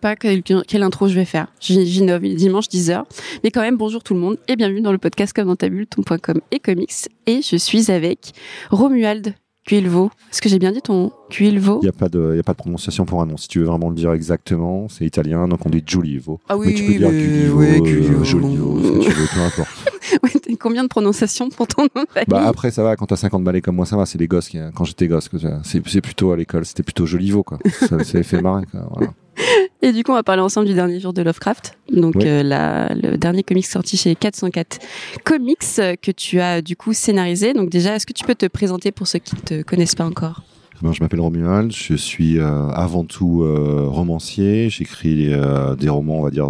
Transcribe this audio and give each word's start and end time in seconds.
pas 0.00 0.16
quelle, 0.16 0.42
quelle 0.42 0.82
intro 0.82 1.08
je 1.08 1.14
vais 1.14 1.24
faire. 1.24 1.48
J'innove, 1.60 2.22
dimanche 2.22 2.66
10h. 2.66 3.04
Mais 3.44 3.50
quand 3.50 3.60
même, 3.60 3.76
bonjour 3.76 4.02
tout 4.02 4.14
le 4.14 4.20
monde 4.20 4.38
et 4.48 4.56
bienvenue 4.56 4.80
dans 4.80 4.92
le 4.92 4.98
podcast 4.98 5.32
Comme 5.32 5.46
dans 5.46 5.56
ta 5.56 5.68
bulle, 5.68 5.86
ton 5.86 6.02
point 6.02 6.18
com 6.18 6.40
et 6.50 6.58
comics. 6.58 7.08
Et 7.26 7.42
je 7.42 7.56
suis 7.56 7.90
avec 7.90 8.32
Romuald 8.70 9.34
Cuilvo. 9.66 10.10
Est-ce 10.32 10.40
que 10.40 10.48
j'ai 10.48 10.58
bien 10.58 10.72
dit 10.72 10.80
ton 10.80 11.12
Cuilvo 11.28 11.80
Il 11.82 11.84
n'y 11.84 11.88
a, 11.90 11.92
pas 11.92 12.08
de, 12.08 12.34
y 12.34 12.38
a 12.38 12.42
pas 12.42 12.52
de 12.52 12.58
prononciation 12.58 13.04
pour 13.04 13.20
un 13.20 13.26
nom. 13.26 13.36
Si 13.36 13.46
tu 13.46 13.58
veux 13.58 13.66
vraiment 13.66 13.90
le 13.90 13.94
dire 13.94 14.12
exactement, 14.12 14.88
c'est 14.88 15.04
italien, 15.04 15.46
donc 15.46 15.64
on 15.66 15.68
dit 15.70 15.82
Giulivo. 15.86 16.40
Ah 16.48 16.56
oui, 16.56 16.68
mais 16.68 16.74
tu 16.74 16.84
peux 16.86 16.92
dire 16.98 17.10
mais- 17.10 17.22
Culivo, 17.22 17.58
ouais, 17.58 17.80
euh, 17.80 18.24
ce 18.24 18.32
que 18.32 19.04
tu 19.04 19.10
veux, 19.10 19.26
peu 19.34 19.40
importe. 19.40 19.68
Ouais, 20.24 20.56
combien 20.58 20.82
de 20.82 20.88
prononciations 20.88 21.50
pour 21.50 21.68
ton 21.68 21.82
nom 21.94 22.04
Bah 22.26 22.44
après 22.48 22.72
ça 22.72 22.82
va, 22.82 22.96
quand 22.96 23.06
t'as 23.06 23.14
50 23.16 23.44
balais 23.44 23.60
comme 23.60 23.76
moi 23.76 23.86
ça 23.86 23.96
va, 23.96 24.06
c'est 24.06 24.18
les 24.18 24.26
gosses 24.26 24.48
qui, 24.48 24.58
quand 24.74 24.84
j'étais 24.84 25.06
gosse, 25.06 25.30
c'est 25.62 25.86
c'est 25.86 26.00
plutôt 26.00 26.32
à 26.32 26.36
l'école, 26.36 26.66
c'était 26.66 26.82
plutôt 26.82 27.06
Jolivo 27.06 27.44
quoi. 27.44 27.58
Ça, 27.88 28.02
ça 28.02 28.22
fait 28.24 28.42
marrer 28.42 28.64
quoi. 28.68 28.88
Voilà. 28.92 29.12
Et 29.82 29.92
du 29.92 30.04
coup, 30.04 30.12
on 30.12 30.14
va 30.14 30.22
parler 30.22 30.42
ensemble 30.42 30.66
du 30.66 30.74
dernier 30.74 31.00
jour 31.00 31.12
de 31.12 31.22
Lovecraft. 31.22 31.78
Donc, 31.90 32.16
Oui. 32.16 32.24
euh, 32.26 32.42
la- 32.42 32.92
le 32.94 33.16
dernier 33.16 33.42
comics 33.42 33.64
sorti 33.66 33.96
chez 33.96 34.14
404 34.14 34.78
Comics 35.24 35.58
euh, 35.78 35.94
que 36.00 36.10
tu 36.10 36.38
as 36.40 36.60
du 36.60 36.76
coup 36.76 36.92
scénarisé. 36.92 37.54
Donc 37.54 37.70
déjà, 37.70 37.96
est-ce 37.96 38.06
que 38.06 38.12
tu 38.12 38.24
peux 38.24 38.34
te 38.34 38.46
présenter 38.46 38.92
pour 38.92 39.06
ceux 39.06 39.20
qui 39.20 39.34
ne 39.36 39.40
te 39.40 39.62
connaissent 39.62 39.94
pas 39.94 40.04
encore? 40.04 40.42
Ben, 40.82 40.92
je 40.94 41.02
m'appelle 41.02 41.20
Romuald, 41.20 41.72
je 41.72 41.92
suis 41.94 42.38
euh, 42.38 42.68
avant 42.70 43.04
tout 43.04 43.42
euh, 43.42 43.84
romancier, 43.86 44.70
j'écris 44.70 45.30
euh, 45.30 45.74
des 45.76 45.90
romans 45.90 46.20
on 46.20 46.22
va 46.22 46.30
dire 46.30 46.48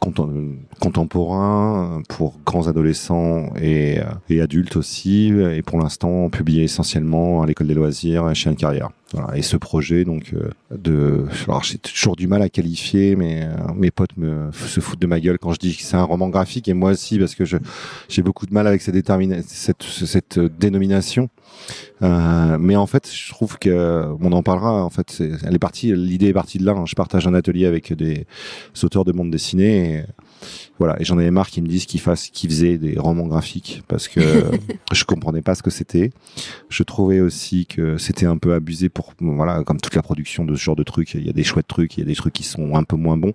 contem- 0.00 0.56
contemporains 0.80 2.02
pour 2.08 2.38
grands 2.46 2.66
adolescents 2.66 3.50
et, 3.60 3.98
et 4.30 4.40
adultes 4.40 4.76
aussi, 4.76 5.28
et 5.54 5.60
pour 5.60 5.78
l'instant 5.78 6.30
publié 6.30 6.64
essentiellement 6.64 7.42
à 7.42 7.46
l'école 7.46 7.66
des 7.66 7.74
loisirs 7.74 8.30
et 8.30 8.34
chez 8.34 8.48
Anne 8.48 8.56
Carrière. 8.56 8.88
Voilà. 9.12 9.36
Et 9.38 9.42
ce 9.42 9.56
projet, 9.56 10.04
donc, 10.04 10.34
euh, 10.34 10.50
de, 10.76 11.26
alors 11.46 11.62
j'ai 11.62 11.78
toujours 11.78 12.16
du 12.16 12.26
mal 12.26 12.42
à 12.42 12.48
qualifier, 12.48 13.14
mais 13.14 13.44
euh, 13.44 13.72
mes 13.76 13.92
potes 13.92 14.16
me 14.16 14.50
se 14.52 14.80
foutent 14.80 15.00
de 15.00 15.06
ma 15.06 15.20
gueule 15.20 15.38
quand 15.38 15.52
je 15.52 15.60
dis 15.60 15.76
que 15.76 15.82
c'est 15.82 15.96
un 15.96 16.02
roman 16.02 16.28
graphique, 16.28 16.66
et 16.66 16.74
moi 16.74 16.90
aussi 16.90 17.16
parce 17.18 17.36
que 17.36 17.44
j'ai 17.44 18.22
beaucoup 18.22 18.46
de 18.46 18.52
mal 18.52 18.66
avec 18.66 18.82
cette, 18.82 18.96
cette, 19.46 19.82
cette 19.82 20.38
dénomination. 20.40 21.28
Euh, 22.02 22.58
mais 22.58 22.74
en 22.74 22.86
fait, 22.86 23.08
je 23.12 23.30
trouve 23.30 23.58
que 23.58 24.06
on 24.20 24.32
en 24.32 24.42
parlera. 24.42 24.84
En 24.84 24.90
fait, 24.90 25.22
elle 25.44 25.54
est 25.54 25.58
partie. 25.60 25.94
L'idée 25.94 26.26
est 26.26 26.32
partie 26.32 26.58
de 26.58 26.66
là. 26.66 26.72
hein. 26.72 26.84
Je 26.86 26.94
partage 26.94 27.26
un 27.26 27.34
atelier 27.34 27.66
avec 27.66 27.92
des 27.92 28.26
auteurs 28.82 29.04
de 29.04 29.12
bande 29.12 29.30
dessinée. 29.30 29.94
Et, 29.94 30.04
voilà, 30.78 31.00
et 31.00 31.04
j'en 31.04 31.18
avais 31.18 31.30
marre 31.30 31.48
qu'ils 31.48 31.62
me 31.62 31.68
disent 31.68 31.86
qu'ils 31.86 32.00
fassent, 32.00 32.28
qu'ils 32.28 32.50
faisaient 32.50 32.78
des 32.78 32.98
romans 32.98 33.26
graphiques 33.26 33.82
parce 33.88 34.08
que 34.08 34.20
je 34.92 35.04
comprenais 35.04 35.42
pas 35.42 35.54
ce 35.54 35.62
que 35.62 35.70
c'était. 35.70 36.10
Je 36.68 36.82
trouvais 36.82 37.20
aussi 37.20 37.66
que 37.66 37.96
c'était 37.98 38.26
un 38.26 38.36
peu 38.36 38.54
abusé 38.54 38.88
pour, 38.88 39.14
voilà, 39.20 39.62
comme 39.64 39.80
toute 39.80 39.94
la 39.94 40.02
production 40.02 40.44
de 40.44 40.54
ce 40.54 40.62
genre 40.62 40.76
de 40.76 40.82
trucs. 40.82 41.14
Il 41.14 41.26
y 41.26 41.30
a 41.30 41.32
des 41.32 41.44
chouettes 41.44 41.68
trucs, 41.68 41.96
il 41.96 42.00
y 42.00 42.02
a 42.02 42.06
des 42.06 42.14
trucs 42.14 42.34
qui 42.34 42.44
sont 42.44 42.74
un 42.74 42.84
peu 42.84 42.96
moins 42.96 43.16
bons. 43.16 43.34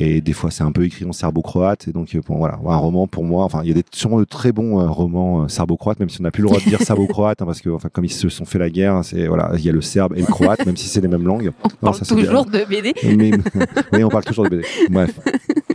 Et 0.00 0.20
des 0.20 0.32
fois, 0.32 0.50
c'est 0.52 0.62
un 0.62 0.70
peu 0.72 0.84
écrit 0.84 1.04
en 1.04 1.12
serbo-croate. 1.12 1.88
Et 1.88 1.92
donc, 1.92 2.14
euh, 2.14 2.20
bon, 2.26 2.36
voilà, 2.38 2.58
un 2.64 2.76
roman 2.76 3.06
pour 3.06 3.24
moi. 3.24 3.44
Enfin, 3.44 3.60
il 3.64 3.68
y 3.68 3.72
a 3.72 3.74
des, 3.74 3.82
sûrement 3.92 4.18
de 4.20 4.24
très 4.24 4.52
bons 4.52 4.80
euh, 4.80 4.86
romans 4.88 5.42
euh, 5.42 5.48
serbo-croates, 5.48 5.98
même 6.00 6.08
si 6.08 6.20
on 6.20 6.22
n'a 6.24 6.30
plus 6.30 6.42
le 6.42 6.48
droit 6.48 6.60
de 6.60 6.64
dire 6.68 6.80
serbo-croate, 6.80 7.42
hein, 7.42 7.46
parce 7.46 7.60
que, 7.60 7.68
enfin, 7.70 7.88
comme 7.92 8.04
ils 8.04 8.12
se 8.12 8.28
sont 8.28 8.44
fait 8.44 8.58
la 8.58 8.70
guerre, 8.70 9.00
c'est 9.04 9.26
voilà, 9.26 9.50
il 9.56 9.64
y 9.64 9.68
a 9.68 9.72
le 9.72 9.80
serbe 9.80 10.14
et 10.16 10.20
le 10.20 10.26
croate, 10.26 10.64
même 10.66 10.76
si 10.76 10.86
c'est 10.88 11.00
les 11.00 11.08
mêmes 11.08 11.26
langues. 11.26 11.50
On 11.64 11.68
Non, 11.68 11.74
parle 11.92 11.94
ça, 11.96 12.14
toujours 12.14 12.46
de 12.46 12.64
BD. 12.68 12.94
Mais, 13.16 13.32
oui, 13.92 14.04
on 14.04 14.08
parle 14.08 14.24
toujours 14.24 14.44
de 14.44 14.50
BD. 14.50 14.64
Bref. 14.90 15.18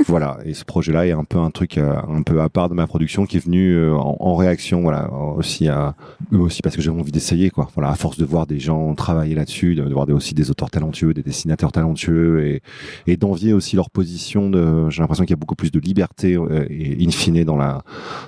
Voilà. 0.07 0.37
Et 0.45 0.53
ce 0.53 0.63
projet-là 0.65 1.07
est 1.07 1.11
un 1.11 1.23
peu 1.23 1.37
un 1.39 1.49
truc 1.51 1.77
euh, 1.77 1.93
un 2.09 2.21
peu 2.23 2.41
à 2.41 2.49
part 2.49 2.69
de 2.69 2.73
ma 2.75 2.87
production 2.87 3.25
qui 3.25 3.37
est 3.37 3.43
venu 3.45 3.73
euh, 3.73 3.93
en, 3.95 4.17
en 4.19 4.35
réaction, 4.35 4.81
voilà, 4.81 5.11
aussi 5.11 5.67
à, 5.67 5.95
aussi 6.31 6.61
parce 6.61 6.75
que 6.75 6.81
j'avais 6.81 6.99
envie 6.99 7.11
d'essayer, 7.11 7.49
quoi. 7.49 7.69
Voilà, 7.75 7.89
à 7.89 7.95
force 7.95 8.17
de 8.17 8.25
voir 8.25 8.45
des 8.47 8.59
gens 8.59 8.93
travailler 8.95 9.35
là-dessus, 9.35 9.75
de, 9.75 9.83
de 9.83 9.93
voir 9.93 10.05
des- 10.05 10.13
aussi 10.13 10.33
des 10.33 10.49
auteurs 10.49 10.69
talentueux, 10.69 11.13
des 11.13 11.23
dessinateurs 11.23 11.71
talentueux 11.71 12.45
et, 12.45 12.61
et 13.07 13.17
d'envier 13.17 13.53
aussi 13.53 13.75
leur 13.75 13.89
position 13.89 14.12
de, 14.49 14.89
j'ai 14.89 15.01
l'impression 15.01 15.23
qu'il 15.25 15.31
y 15.31 15.33
a 15.33 15.37
beaucoup 15.39 15.55
plus 15.55 15.71
de 15.71 15.79
liberté, 15.79 16.35
euh, 16.35 16.65
et 16.69 16.97
in 17.05 17.11
fine 17.11 17.43
dans 17.43 17.55
la, 17.57 17.83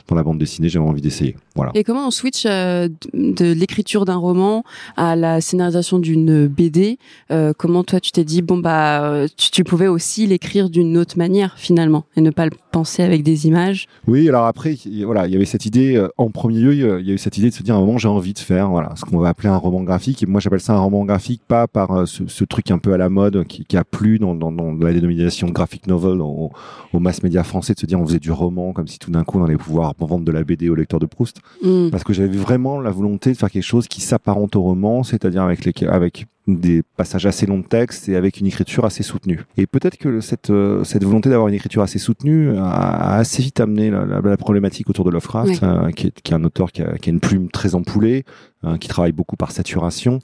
dans 0.08 0.16
la 0.16 0.24
bande 0.24 0.38
dessinée, 0.38 0.70
j'avais 0.70 0.86
envie 0.86 1.02
d'essayer. 1.02 1.36
Voilà. 1.56 1.72
Et 1.76 1.84
comment 1.84 2.08
on 2.08 2.12
switch 2.12 2.46
euh, 2.46 2.90
de, 3.14 3.52
l'écriture 3.54 4.06
d'un 4.06 4.16
roman 4.18 4.64
à 4.98 5.16
la 5.16 5.42
scénarisation 5.42 6.00
d'une 6.00 6.48
BD 6.48 6.98
Euh, 7.32 7.54
Comment 7.58 7.84
toi 7.84 8.00
tu 8.00 8.12
t'es 8.12 8.24
dit 8.24 8.42
bon 8.42 8.58
bah 8.58 9.26
tu, 9.38 9.50
tu 9.52 9.64
pouvais 9.64 9.88
aussi 9.88 10.28
l'écrire 10.28 10.70
d'une 10.70 10.98
autre 10.98 11.18
manière 11.18 11.54
finalement 11.58 12.06
et 12.16 12.22
ne 12.22 12.30
pas 12.32 12.46
le 12.46 12.52
penser 12.72 13.04
avec 13.04 13.24
des 13.24 13.48
images? 13.48 13.88
Oui, 14.08 14.28
alors 14.30 14.46
après, 14.46 14.74
il- 14.86 15.06
voilà, 15.06 15.28
il 15.28 15.34
y 15.34 15.36
avait 15.36 15.46
cette 15.46 15.66
idée, 15.66 16.04
en 16.18 16.30
premier 16.30 16.60
lieu, 16.60 16.74
il 16.74 17.08
y 17.08 17.12
a- 17.12 17.14
eu 17.14 17.18
cette 17.18 17.38
idée 17.38 17.50
de 17.50 17.54
se 17.56 17.64
dire 17.64 17.76
à 17.76 17.78
un 17.78 17.82
moment, 17.82 17.98
j'ai 17.98 18.08
envie 18.10 18.34
de 18.34 18.40
faire, 18.40 18.70
voilà, 18.70 18.94
ce 18.96 19.06
qu'on 19.06 19.18
va 19.20 19.30
appeler 19.30 19.50
un 19.50 19.58
roman 19.58 19.82
graphique. 19.84 20.22
Et 20.24 20.26
moi, 20.26 20.40
j'appelle 20.42 20.60
ça 20.60 20.74
un 20.74 20.80
roman 20.80 21.06
graphique, 21.06 21.42
pas 21.48 21.68
par 21.68 22.08
ce, 22.08 22.24
ce 22.28 22.44
truc 22.44 22.70
un 22.72 22.78
peu 22.78 22.94
à 22.94 22.98
la 22.98 23.10
mode 23.10 23.46
qui, 23.48 23.64
qui 23.66 23.78
a 23.78 23.84
plu 23.84 24.20
dans, 24.20 24.36
dans, 24.36 24.52
dans 24.52 24.74
la 24.74 24.94
dénomination 24.94 25.48
de 25.48 25.54
graphic 25.76 25.88
novel 25.88 26.22
au, 26.22 26.52
au 26.94 27.00
mass 27.00 27.24
média 27.24 27.44
français, 27.44 27.74
de 27.74 27.80
se 27.80 27.86
dire 27.86 28.00
on 28.00 28.06
faisait 28.06 28.20
du 28.20 28.32
roman, 28.32 28.74
comme 28.74 28.88
si 28.88 29.00
tout 29.00 29.12
d'un 29.12 29.24
coup 29.24 29.40
on 29.40 29.46
allait 29.46 29.58
pouvoir 29.58 29.94
vendre 30.00 30.24
de 30.24 30.32
la 30.32 30.44
BD 30.44 30.70
au 30.70 30.76
lecteur 30.76 31.00
de 31.00 31.06
Proust. 31.06 31.42
Hmm. 31.64 31.90
Parce 31.90 32.04
que 32.04 32.14
j'avais 32.14 32.38
vraiment 32.38 32.80
la 32.80 32.92
volonté 32.92 33.32
de 33.32 33.38
faire 33.38 33.50
quelque 33.50 33.64
chose 33.64 33.88
qui 33.88 34.02
s'apparente 34.02 34.56
au 34.56 34.62
roman, 34.62 35.04
c'est-à-dire 35.04 35.44
avec, 35.44 35.66
les, 35.66 35.88
avec 35.88 36.26
des 36.48 36.84
passages 36.96 37.26
assez 37.26 37.46
longs 37.48 37.60
de 37.60 37.66
texte 37.66 38.08
et 38.08 38.16
avec 38.16 38.40
une 38.40 38.46
écriture 38.46 38.86
assez 38.86 39.02
soutenue. 39.02 39.42
Et 39.58 39.66
peut-être 39.66 39.98
que 39.98 40.22
cette, 40.22 40.52
euh, 40.52 40.84
cette 40.84 41.04
volonté 41.04 41.30
d'avoir 41.30 41.48
une 41.48 41.56
écriture 41.56 41.82
assez 41.82 41.98
soutenue 41.98 42.56
a, 42.58 43.16
assez 43.18 43.42
vite 43.42 43.60
amené 43.60 43.90
la, 43.90 44.06
la- 44.06 44.22
la 44.22 44.38
problématique 44.38 44.90
autour 44.90 45.06
de 45.06 45.10
Lovecraft, 45.12 45.64
euh, 45.64 45.90
qui, 45.92 46.08
est, 46.08 46.22
qui 46.22 46.32
est 46.34 46.36
un 46.36 46.44
auteur 46.44 46.72
qui 46.72 46.84
a, 46.84 46.98
qui 47.00 47.10
a 47.10 47.14
une 47.14 47.20
plume 47.20 47.50
très 47.50 47.74
ampoulée, 47.74 48.26
euh, 48.64 48.78
qui 48.78 48.88
travaille 48.88 49.12
beaucoup 49.12 49.36
par 49.38 49.52
saturation. 49.52 50.20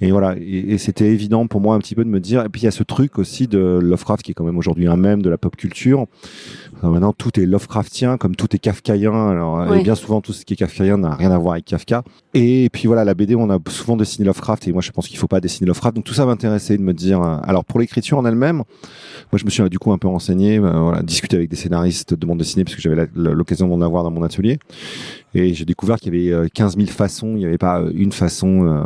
Et 0.00 0.10
voilà, 0.10 0.36
et, 0.38 0.72
et 0.72 0.78
c'était 0.78 1.12
évident 1.12 1.46
pour 1.46 1.60
moi 1.60 1.74
un 1.74 1.80
petit 1.80 1.94
peu 1.94 2.04
de 2.04 2.08
me 2.10 2.20
dire, 2.20 2.44
et 2.44 2.48
puis 2.48 2.62
il 2.62 2.64
y 2.64 2.68
a 2.68 2.70
ce 2.70 2.82
truc 2.82 3.18
aussi 3.18 3.46
de 3.46 3.58
Lovecraft 3.82 4.22
qui 4.22 4.30
est 4.30 4.34
quand 4.34 4.44
même 4.44 4.56
aujourd'hui 4.58 4.86
un 4.86 4.96
mème 4.96 5.20
de 5.20 5.28
la 5.28 5.36
pop 5.36 5.54
culture. 5.54 6.06
Alors 6.80 6.92
maintenant, 6.92 7.12
tout 7.12 7.40
est 7.40 7.44
Lovecraftien, 7.46 8.16
comme 8.18 8.36
tout 8.36 8.54
est 8.54 8.58
kafkaïen. 8.60 9.12
Alors, 9.30 9.68
Ouais. 9.68 9.80
et 9.80 9.82
bien 9.82 9.96
souvent, 9.96 10.20
tout 10.20 10.32
ce 10.32 10.44
qui 10.44 10.52
est 10.54 10.56
kafkaïen 10.56 10.96
n'a 10.98 11.14
rien 11.16 11.32
à 11.32 11.38
voir 11.38 11.54
avec 11.54 11.64
Kafka. 11.64 12.04
Et 12.34 12.68
puis 12.72 12.86
voilà, 12.86 13.04
la 13.04 13.14
BD, 13.14 13.34
on 13.34 13.50
a 13.50 13.58
souvent 13.68 13.96
dessiné 13.96 14.24
Lovecraft, 14.26 14.68
et 14.68 14.72
moi, 14.72 14.80
je 14.80 14.92
pense 14.92 15.08
qu'il 15.08 15.18
faut 15.18 15.26
pas 15.26 15.40
dessiner 15.40 15.66
Lovecraft. 15.66 15.96
Donc 15.96 16.04
tout 16.04 16.14
ça 16.14 16.24
m'intéressait 16.24 16.76
de 16.78 16.82
me 16.82 16.94
dire. 16.94 17.20
euh, 17.20 17.38
Alors 17.42 17.64
pour 17.64 17.80
l'écriture 17.80 18.18
en 18.18 18.24
elle-même, 18.24 18.56
moi, 18.58 18.64
je 19.34 19.44
me 19.44 19.50
suis 19.50 19.62
euh, 19.62 19.68
du 19.68 19.78
coup 19.80 19.90
un 19.92 19.98
peu 19.98 20.06
renseigné, 20.08 20.58
euh, 20.58 20.70
voilà, 20.80 21.02
discuté 21.02 21.36
avec 21.36 21.50
des 21.50 21.56
scénaristes 21.56 22.14
de 22.14 22.24
bande 22.26 22.38
dessinée, 22.38 22.62
parce 22.62 22.76
que 22.76 22.82
j'avais 22.82 23.08
l'occasion 23.16 23.66
d'en 23.66 23.80
avoir 23.84 24.04
dans 24.04 24.12
mon 24.12 24.22
atelier. 24.22 24.58
Et 25.34 25.54
j'ai 25.54 25.64
découvert 25.64 25.96
qu'il 25.96 26.14
y 26.14 26.30
avait 26.32 26.44
euh, 26.44 26.48
15 26.54 26.76
000 26.76 26.88
façons. 26.88 27.30
Il 27.32 27.38
n'y 27.38 27.44
avait 27.46 27.58
pas 27.58 27.82
une 27.92 28.12
façon. 28.12 28.66
euh, 28.66 28.82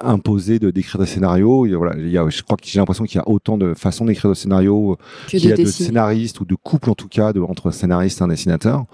imposée 0.00 0.58
de 0.58 0.70
d'écrire 0.70 1.00
des 1.00 1.06
scénarios 1.06 1.66
il 1.66 1.72
y 1.72 1.74
a, 1.74 1.78
voilà 1.78 1.94
il 1.98 2.08
y 2.08 2.18
a, 2.18 2.28
je 2.28 2.42
crois 2.42 2.56
que 2.56 2.64
j'ai 2.66 2.78
l'impression 2.78 3.04
qu'il 3.04 3.16
y 3.16 3.20
a 3.20 3.28
autant 3.28 3.58
de 3.58 3.74
façons 3.74 4.04
d'écrire 4.04 4.30
des 4.30 4.36
scénarios 4.36 4.96
qu'il 5.28 5.48
y 5.50 5.52
a 5.52 5.56
de 5.56 5.62
scénaristes 5.84 6.40
ou 6.40 6.44
de 6.44 6.54
couples 6.54 6.90
en 6.90 6.94
tout 6.94 7.08
cas 7.08 7.32
de, 7.32 7.40
entre 7.40 7.68
un 7.68 7.72
scénariste 7.72 8.20
et 8.20 8.24
un 8.24 8.28
dessinateur. 8.28 8.84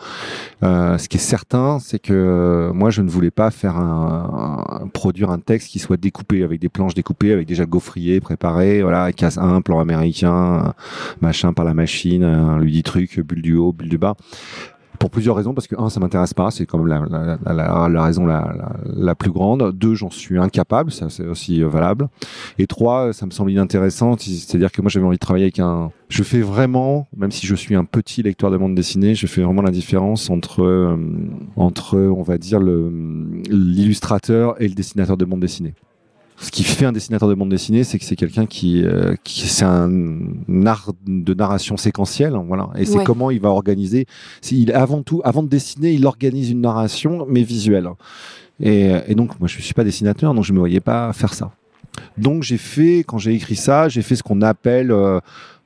Euh, 0.62 0.98
ce 0.98 1.08
qui 1.08 1.16
est 1.18 1.20
certain, 1.20 1.78
c'est 1.78 1.98
que 1.98 2.12
euh, 2.12 2.72
moi 2.72 2.90
je 2.90 3.02
ne 3.02 3.08
voulais 3.08 3.30
pas 3.30 3.50
faire 3.50 3.76
un, 3.76 4.68
un- 4.82 4.88
produire 4.88 5.30
un 5.30 5.38
texte 5.38 5.68
qui 5.68 5.78
soit 5.78 5.96
découpé 5.96 6.42
avec 6.42 6.60
des 6.60 6.68
planches 6.68 6.94
découpées, 6.94 7.32
avec 7.32 7.46
déjà 7.46 7.64
gaufrier 7.66 8.20
préparé, 8.20 8.82
voilà, 8.82 9.12
case 9.12 9.38
1, 9.38 9.60
plan 9.62 9.78
américain, 9.80 10.74
machin 11.20 11.52
par 11.52 11.64
la 11.64 11.74
machine, 11.74 12.24
un 12.24 12.58
lui 12.58 12.72
dit 12.72 12.82
truc, 12.82 13.20
bulle 13.20 13.42
du 13.42 13.54
haut, 13.56 13.72
bulle 13.72 13.88
du 13.88 13.98
bas. 13.98 14.16
Pour 14.98 15.10
plusieurs 15.10 15.36
raisons, 15.36 15.54
parce 15.54 15.66
que 15.66 15.76
un, 15.78 15.90
ça 15.90 16.00
m'intéresse 16.00 16.34
pas, 16.34 16.50
c'est 16.50 16.66
quand 16.66 16.78
même 16.78 16.88
la, 16.88 18.02
raison 18.02 18.26
la, 18.26 19.14
plus 19.14 19.30
grande. 19.30 19.72
Deux, 19.72 19.94
j'en 19.94 20.10
suis 20.10 20.38
incapable, 20.38 20.90
ça 20.90 21.08
c'est 21.08 21.26
aussi 21.26 21.62
euh, 21.62 21.68
valable. 21.68 22.08
Et 22.58 22.66
trois, 22.66 23.12
ça 23.12 23.26
me 23.26 23.30
semble 23.30 23.50
inintéressant, 23.50 24.16
c'est-à-dire 24.18 24.72
que 24.72 24.82
moi 24.82 24.90
j'avais 24.90 25.06
envie 25.06 25.16
de 25.16 25.20
travailler 25.20 25.44
avec 25.44 25.60
un. 25.60 25.90
Je 26.08 26.22
fais 26.22 26.40
vraiment, 26.40 27.06
même 27.16 27.30
si 27.30 27.46
je 27.46 27.54
suis 27.54 27.74
un 27.74 27.84
petit 27.84 28.22
lecteur 28.22 28.50
de 28.50 28.56
bande 28.56 28.74
dessinée, 28.74 29.14
je 29.14 29.26
fais 29.26 29.42
vraiment 29.42 29.62
la 29.62 29.70
différence 29.70 30.30
entre 30.30 30.62
euh, 30.62 30.96
entre, 31.56 31.98
on 31.98 32.22
va 32.22 32.38
dire 32.38 32.60
l'illustrateur 32.60 34.60
et 34.60 34.68
le 34.68 34.74
dessinateur 34.74 35.16
de 35.16 35.24
bande 35.24 35.40
dessinée. 35.40 35.74
Ce 36.40 36.50
qui 36.52 36.62
fait 36.62 36.84
un 36.86 36.92
dessinateur 36.92 37.28
de 37.28 37.34
bande 37.34 37.48
dessinée, 37.48 37.82
c'est 37.82 37.98
que 37.98 38.04
c'est 38.04 38.14
quelqu'un 38.14 38.46
qui, 38.46 38.84
euh, 38.84 39.14
qui 39.24 39.48
c'est 39.48 39.64
un 39.64 40.20
art 40.66 40.92
de 41.06 41.34
narration 41.34 41.76
séquentielle, 41.76 42.34
voilà. 42.46 42.70
Et 42.76 42.84
c'est 42.84 42.98
Ouais. 42.98 43.04
comment 43.04 43.30
il 43.32 43.40
va 43.40 43.48
organiser. 43.48 44.06
S'il 44.40 44.70
avant 44.72 45.02
tout, 45.02 45.20
avant 45.24 45.42
de 45.42 45.48
dessiner, 45.48 45.92
il 45.92 46.06
organise 46.06 46.50
une 46.50 46.60
narration, 46.60 47.26
mais 47.28 47.42
visuelle. 47.42 47.88
Et, 48.60 48.92
et 49.08 49.14
donc, 49.16 49.38
moi, 49.40 49.48
je 49.48 49.60
suis 49.60 49.74
pas 49.74 49.84
dessinateur, 49.84 50.32
donc 50.32 50.44
je 50.44 50.52
me 50.52 50.58
voyais 50.60 50.80
pas 50.80 51.12
faire 51.12 51.34
ça. 51.34 51.50
Donc, 52.16 52.44
j'ai 52.44 52.58
fait, 52.58 53.02
quand 53.06 53.18
j'ai 53.18 53.34
écrit 53.34 53.56
ça, 53.56 53.88
j'ai 53.88 54.02
fait 54.02 54.14
ce 54.14 54.22
qu'on 54.22 54.40
appelle, 54.42 54.92
euh, 54.92 55.18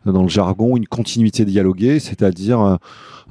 dans 0.05 0.23
le 0.23 0.29
jargon 0.29 0.77
une 0.77 0.87
continuité 0.87 1.45
dialoguée, 1.45 2.01
c'est-à-dire 2.01 2.79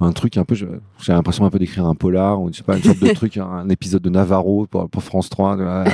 un 0.02 0.12
truc 0.14 0.38
un 0.38 0.44
peu, 0.44 0.56
j'ai 0.56 0.68
l'impression 1.10 1.46
un 1.46 1.50
peu 1.50 1.60
d'écrire 1.60 1.86
un 1.86 1.94
polar 1.94 2.42
ou 2.42 2.52
je 2.52 2.58
sais 2.58 2.64
pas, 2.64 2.76
une 2.76 2.84
sorte 2.84 3.00
de 3.00 3.10
truc, 3.14 3.38
un, 3.38 3.70
épisode 3.70 4.02
de 4.02 4.10
Navarro 4.10 4.68
pour, 4.68 5.04
France 5.04 5.30
3, 5.30 5.58
de, 5.58 5.62
euh, 5.62 5.86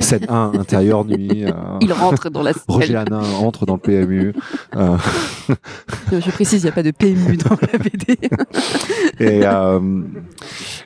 7 0.00 0.30
1 0.30 0.52
intérieur 0.58 1.04
nuit. 1.04 1.44
Euh, 1.44 1.52
il 1.80 1.92
rentre 1.92 2.28
dans 2.28 2.42
la 2.42 2.52
Roger 2.68 2.96
Hanin 2.96 3.22
entre 3.40 3.64
dans 3.64 3.74
le 3.74 3.80
PMU. 3.80 4.34
Euh. 4.76 4.96
Je 6.12 6.30
précise, 6.30 6.62
il 6.62 6.66
n'y 6.66 6.70
a 6.70 6.72
pas 6.72 6.82
de 6.82 6.90
PMU 6.90 7.36
dans 7.36 7.56
la 7.72 7.78
BD. 7.78 8.18
et, 9.20 9.40
euh, 9.44 10.02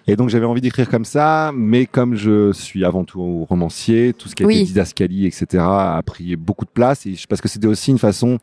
et 0.07 0.17
donc 0.17 0.29
j'avais 0.29 0.47
envie 0.47 0.61
d'écrire 0.61 0.89
comme 0.89 1.05
ça, 1.05 1.51
mais 1.55 1.87
comme 1.87 2.15
je 2.15 2.53
suis 2.53 2.85
avant 2.85 3.05
tout 3.05 3.45
romancier, 3.49 4.13
tout 4.13 4.29
ce 4.29 4.37
qui 4.37 4.45
a 4.45 4.51
été 4.51 4.65
didascalie, 4.65 5.27
etc., 5.27 5.65
a 5.67 6.03
pris 6.05 6.37
beaucoup 6.37 6.65
de 6.65 6.71
place, 6.71 7.05
et 7.07 7.15
parce 7.29 7.41
que 7.41 7.49
c'était 7.49 7.67
aussi 7.67 7.91
une 7.91 7.99
façon 7.99 8.39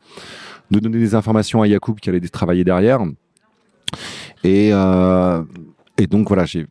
de 0.70 0.80
donner 0.80 0.98
des 0.98 1.14
informations 1.14 1.62
à 1.62 1.68
Yacoub 1.68 1.94
qui 1.94 2.08
allait 2.08 2.20
travailler 2.20 2.64
derrière. 2.64 3.00
Et, 4.44 4.70
euh, 4.72 5.42
et 5.96 6.06
donc 6.06 6.28
voilà, 6.28 6.44
j'ai 6.44 6.66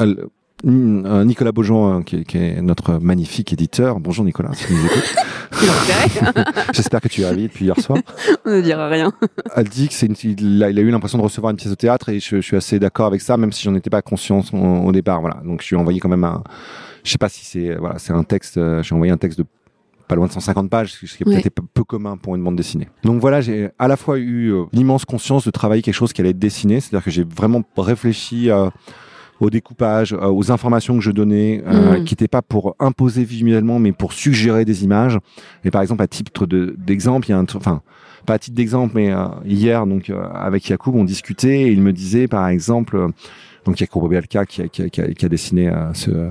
euh, 0.00 1.24
Nicolas 1.24 1.52
Beaujean, 1.52 2.02
qui, 2.02 2.24
est 2.34 2.62
notre 2.62 2.98
magnifique 2.98 3.52
éditeur. 3.52 4.00
Bonjour 4.00 4.24
Nicolas, 4.24 4.52
si 4.54 4.66
tu 4.66 4.72
nous 4.72 4.86
écoutes. 4.86 5.14
J'espère 6.72 7.00
que 7.00 7.08
tu 7.08 7.20
es 7.20 7.26
ravi 7.26 7.44
depuis 7.44 7.66
hier 7.66 7.78
soir. 7.78 7.98
On 8.44 8.50
ne 8.50 8.60
dira 8.60 8.88
rien. 8.88 9.12
Elle 9.56 9.68
dit 9.68 9.88
que 9.88 9.94
c'est 9.94 10.06
il, 10.24 10.62
a, 10.62 10.70
eu 10.70 10.90
l'impression 10.90 11.18
de 11.18 11.22
recevoir 11.22 11.50
une 11.50 11.56
pièce 11.56 11.70
de 11.70 11.76
théâtre 11.76 12.08
et 12.08 12.18
je, 12.18 12.40
suis 12.40 12.56
assez 12.56 12.78
d'accord 12.78 13.06
avec 13.06 13.20
ça, 13.20 13.36
même 13.36 13.52
si 13.52 13.62
j'en 13.64 13.74
étais 13.74 13.90
pas 13.90 14.02
conscient 14.02 14.40
au, 14.52 14.92
départ. 14.92 15.20
Voilà. 15.20 15.42
Donc 15.44 15.62
je 15.62 15.68
lui 15.68 15.76
ai 15.76 15.80
envoyé 15.80 16.00
quand 16.00 16.08
même 16.08 16.24
un, 16.24 16.42
je 17.02 17.10
sais 17.10 17.18
pas 17.18 17.28
si 17.28 17.44
c'est, 17.44 17.74
voilà, 17.74 17.98
c'est 17.98 18.12
un 18.12 18.24
texte, 18.24 18.56
euh, 18.56 18.82
j'ai 18.82 18.94
envoyé 18.94 19.12
un 19.12 19.18
texte 19.18 19.38
de 19.38 19.44
pas 20.08 20.14
loin 20.14 20.26
de 20.26 20.32
150 20.32 20.70
pages, 20.70 20.92
ce 20.92 21.16
qui 21.16 21.22
est 21.22 21.24
peut-être 21.24 21.62
peu 21.72 21.84
commun 21.84 22.16
pour 22.16 22.34
une 22.36 22.42
bande 22.42 22.56
dessinée. 22.56 22.88
Donc 23.02 23.20
voilà, 23.20 23.40
j'ai 23.40 23.70
à 23.78 23.88
la 23.88 23.96
fois 23.96 24.18
eu 24.18 24.52
euh, 24.52 24.64
l'immense 24.72 25.04
conscience 25.04 25.44
de 25.44 25.50
travailler 25.50 25.82
quelque 25.82 25.94
chose 25.94 26.12
qui 26.12 26.20
allait 26.20 26.30
être 26.30 26.38
dessiné, 26.38 26.80
c'est-à-dire 26.80 27.04
que 27.04 27.10
j'ai 27.10 27.24
vraiment 27.24 27.62
réfléchi 27.76 28.50
euh, 28.50 28.68
au 29.40 29.50
découpage, 29.50 30.12
euh, 30.12 30.26
aux 30.26 30.50
informations 30.50 30.94
que 30.94 31.02
je 31.02 31.10
donnais, 31.10 31.62
mm. 31.64 32.04
qui 32.04 32.12
n'étaient 32.12 32.28
pas 32.28 32.42
pour 32.42 32.76
imposer 32.78 33.24
visuellement, 33.24 33.78
mais 33.78 33.92
pour 33.92 34.12
suggérer 34.12 34.64
des 34.64 34.84
images. 34.84 35.18
Et 35.64 35.70
par 35.70 35.82
exemple, 35.82 36.02
à 36.02 36.06
titre 36.06 36.46
d'exemple, 36.46 37.28
il 37.28 37.30
y 37.30 37.34
a 37.34 37.38
un, 37.38 37.46
enfin, 37.54 37.80
pas 38.26 38.34
à 38.34 38.38
titre 38.38 38.56
d'exemple, 38.56 38.92
mais 38.94 39.12
hier, 39.44 39.86
donc 39.86 40.10
avec 40.32 40.68
Yacoub, 40.68 40.94
on 40.94 41.04
discutait 41.04 41.62
et 41.62 41.72
il 41.72 41.82
me 41.82 41.92
disait, 41.92 42.26
par 42.26 42.48
exemple, 42.48 43.08
donc 43.66 43.80
Yacoub 43.80 44.08
Belka 44.08 44.46
qui, 44.46 44.66
qui, 44.70 44.90
qui, 44.90 45.14
qui 45.14 45.26
a 45.26 45.28
dessiné 45.28 45.70
ce 45.92 46.30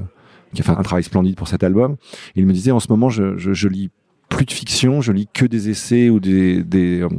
qui 0.53 0.61
a 0.61 0.63
fait 0.63 0.71
un 0.71 0.83
travail 0.83 1.03
splendide 1.03 1.35
pour 1.35 1.47
cet 1.47 1.63
album. 1.63 1.97
il 2.35 2.45
me 2.45 2.53
disait 2.53 2.71
en 2.71 2.79
ce 2.79 2.87
moment, 2.89 3.09
je, 3.09 3.37
je, 3.37 3.53
je 3.53 3.67
lis 3.67 3.89
plus 4.33 4.45
de 4.45 4.51
fiction, 4.51 5.01
je 5.01 5.11
lis 5.11 5.27
que 5.31 5.45
des 5.45 5.69
essais 5.69 6.09
ou 6.09 6.19
des, 6.19 6.63
des 6.63 7.01
euh, 7.01 7.09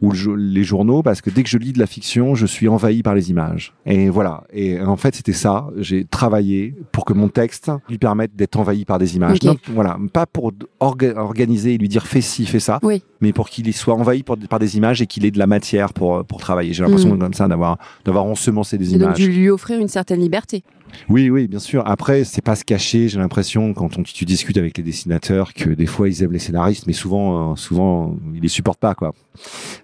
ou 0.00 0.12
les 0.36 0.62
journaux 0.62 1.02
parce 1.02 1.20
que 1.20 1.30
dès 1.30 1.42
que 1.42 1.48
je 1.48 1.58
lis 1.58 1.72
de 1.72 1.78
la 1.78 1.86
fiction, 1.86 2.34
je 2.34 2.46
suis 2.46 2.68
envahi 2.68 3.02
par 3.02 3.14
les 3.14 3.30
images. 3.30 3.74
Et 3.86 4.08
voilà. 4.08 4.44
Et 4.52 4.80
en 4.80 4.96
fait, 4.96 5.14
c'était 5.14 5.32
ça. 5.32 5.66
J'ai 5.76 6.04
travaillé 6.04 6.74
pour 6.92 7.04
que 7.04 7.12
mon 7.12 7.28
texte 7.28 7.70
lui 7.88 7.98
permette 7.98 8.36
d'être 8.36 8.56
envahi 8.56 8.84
par 8.84 8.98
des 8.98 9.16
images. 9.16 9.38
voilà, 9.72 9.98
pas 10.12 10.26
pour 10.26 10.52
organiser 10.80 11.74
et 11.74 11.78
lui 11.78 11.88
dire 11.88 12.06
fais 12.06 12.20
ci, 12.20 12.46
fais 12.46 12.60
ça, 12.60 12.78
oui. 12.82 13.02
mais 13.20 13.32
pour 13.32 13.48
qu'il 13.48 13.72
soit 13.72 13.94
envahi 13.94 14.22
par, 14.22 14.58
des 14.58 14.76
images 14.76 15.02
et 15.02 15.06
qu'il 15.06 15.24
ait 15.24 15.30
de 15.30 15.38
la 15.38 15.46
matière 15.46 15.92
pour 15.92 16.24
pour 16.24 16.40
travailler. 16.40 16.72
J'ai 16.72 16.84
l'impression 16.84 17.14
mm. 17.14 17.18
comme 17.18 17.34
ça 17.34 17.48
d'avoir 17.48 17.78
d'avoir 18.04 18.24
ensemencé 18.24 18.78
des 18.78 18.94
images. 18.94 19.18
Donc, 19.18 19.26
lui 19.26 19.50
offrir 19.50 19.80
une 19.80 19.88
certaine 19.88 20.20
liberté. 20.20 20.62
Oui, 21.08 21.30
oui, 21.30 21.48
bien 21.48 21.58
sûr. 21.58 21.82
Après, 21.86 22.24
c'est 22.24 22.42
pas 22.42 22.56
se 22.56 22.64
cacher. 22.64 23.08
J'ai 23.08 23.18
l'impression 23.18 23.74
quand 23.74 23.98
on, 23.98 24.02
tu 24.02 24.24
discutes 24.24 24.56
avec 24.56 24.76
les 24.76 24.82
dessinateurs 24.82 25.52
que 25.54 25.70
des 25.70 25.86
fois 25.86 26.08
ils 26.08 26.22
aiment 26.22 26.32
les 26.32 26.38
scénaristes, 26.38 26.86
mais 26.86 26.92
souvent, 26.92 27.52
euh, 27.52 27.56
souvent 27.56 28.16
ils 28.34 28.40
les 28.40 28.48
supportent 28.48 28.80
pas, 28.80 28.94
quoi. 28.94 29.14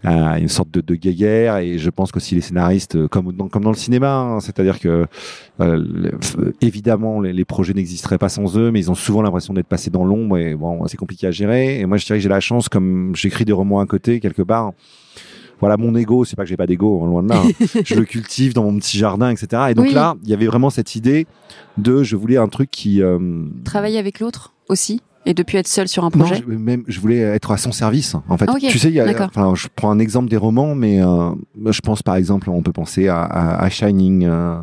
Euh, 0.04 0.34
une 0.36 0.48
sorte 0.48 0.70
de, 0.70 0.80
de 0.80 0.94
guéguerre. 0.94 1.58
Et 1.58 1.78
je 1.78 1.90
pense 1.90 2.12
qu'aussi 2.12 2.34
les 2.34 2.40
scénaristes, 2.40 2.96
euh, 2.96 3.08
comme 3.08 3.32
dans, 3.32 3.48
comme 3.48 3.64
dans 3.64 3.70
le 3.70 3.76
cinéma, 3.76 4.14
hein, 4.14 4.40
c'est-à-dire 4.40 4.78
que 4.78 5.06
euh, 5.60 6.10
évidemment 6.60 7.20
les, 7.20 7.32
les 7.32 7.44
projets 7.44 7.74
n'existeraient 7.74 8.18
pas 8.18 8.28
sans 8.28 8.56
eux, 8.56 8.70
mais 8.70 8.80
ils 8.80 8.90
ont 8.90 8.94
souvent 8.94 9.22
l'impression 9.22 9.54
d'être 9.54 9.66
passés 9.66 9.90
dans 9.90 10.04
l'ombre. 10.04 10.38
Et 10.38 10.54
bon, 10.54 10.86
c'est 10.86 10.96
compliqué 10.96 11.26
à 11.26 11.30
gérer. 11.30 11.80
Et 11.80 11.86
moi, 11.86 11.96
je 11.96 12.06
dirais 12.06 12.18
que 12.18 12.22
j'ai 12.22 12.28
la 12.28 12.40
chance, 12.40 12.68
comme 12.68 13.14
j'écris 13.14 13.44
des 13.44 13.52
romans 13.52 13.80
à 13.80 13.86
côté 13.86 14.20
quelque 14.20 14.42
part 14.42 14.72
voilà 15.60 15.76
mon 15.76 15.94
ego 15.94 16.24
c'est 16.24 16.36
pas 16.36 16.42
que 16.42 16.48
j'ai 16.48 16.56
pas 16.56 16.66
d'ego 16.66 17.02
hein, 17.02 17.06
loin 17.06 17.22
de 17.22 17.28
là 17.28 17.42
hein. 17.42 17.66
je 17.84 17.94
le 17.94 18.04
cultive 18.04 18.54
dans 18.54 18.64
mon 18.64 18.78
petit 18.78 18.98
jardin 18.98 19.30
etc 19.30 19.64
et 19.70 19.74
donc 19.74 19.92
là 19.92 20.16
il 20.24 20.30
y 20.30 20.34
avait 20.34 20.46
vraiment 20.46 20.70
cette 20.70 20.96
idée 20.96 21.26
de 21.78 22.02
je 22.02 22.16
voulais 22.16 22.36
un 22.36 22.48
truc 22.48 22.70
qui 22.70 23.02
euh... 23.02 23.44
travailler 23.64 23.98
avec 23.98 24.20
l'autre 24.20 24.54
aussi? 24.68 25.00
Et 25.26 25.34
depuis 25.34 25.58
être 25.58 25.68
seul 25.68 25.86
sur 25.88 26.04
un 26.04 26.10
projet 26.10 26.36
non, 26.36 26.42
je, 26.48 26.54
même 26.54 26.84
je 26.88 27.00
voulais 27.00 27.18
être 27.18 27.50
à 27.50 27.56
son 27.56 27.72
service 27.72 28.16
en 28.28 28.36
fait 28.38 28.46
tu 28.68 28.78
sais 28.78 28.90
y 28.90 29.00
a, 29.00 29.24
enfin 29.26 29.54
je 29.54 29.68
prends 29.74 29.90
un 29.90 29.98
exemple 29.98 30.30
des 30.30 30.36
romans 30.36 30.74
mais 30.74 31.02
euh, 31.02 31.30
je 31.66 31.80
pense 31.80 32.02
par 32.02 32.16
exemple 32.16 32.48
on 32.48 32.62
peut 32.62 32.72
penser 32.72 33.08
à, 33.08 33.22
à, 33.22 33.62
à 33.62 33.68
Shining 33.70 34.24
euh, 34.24 34.56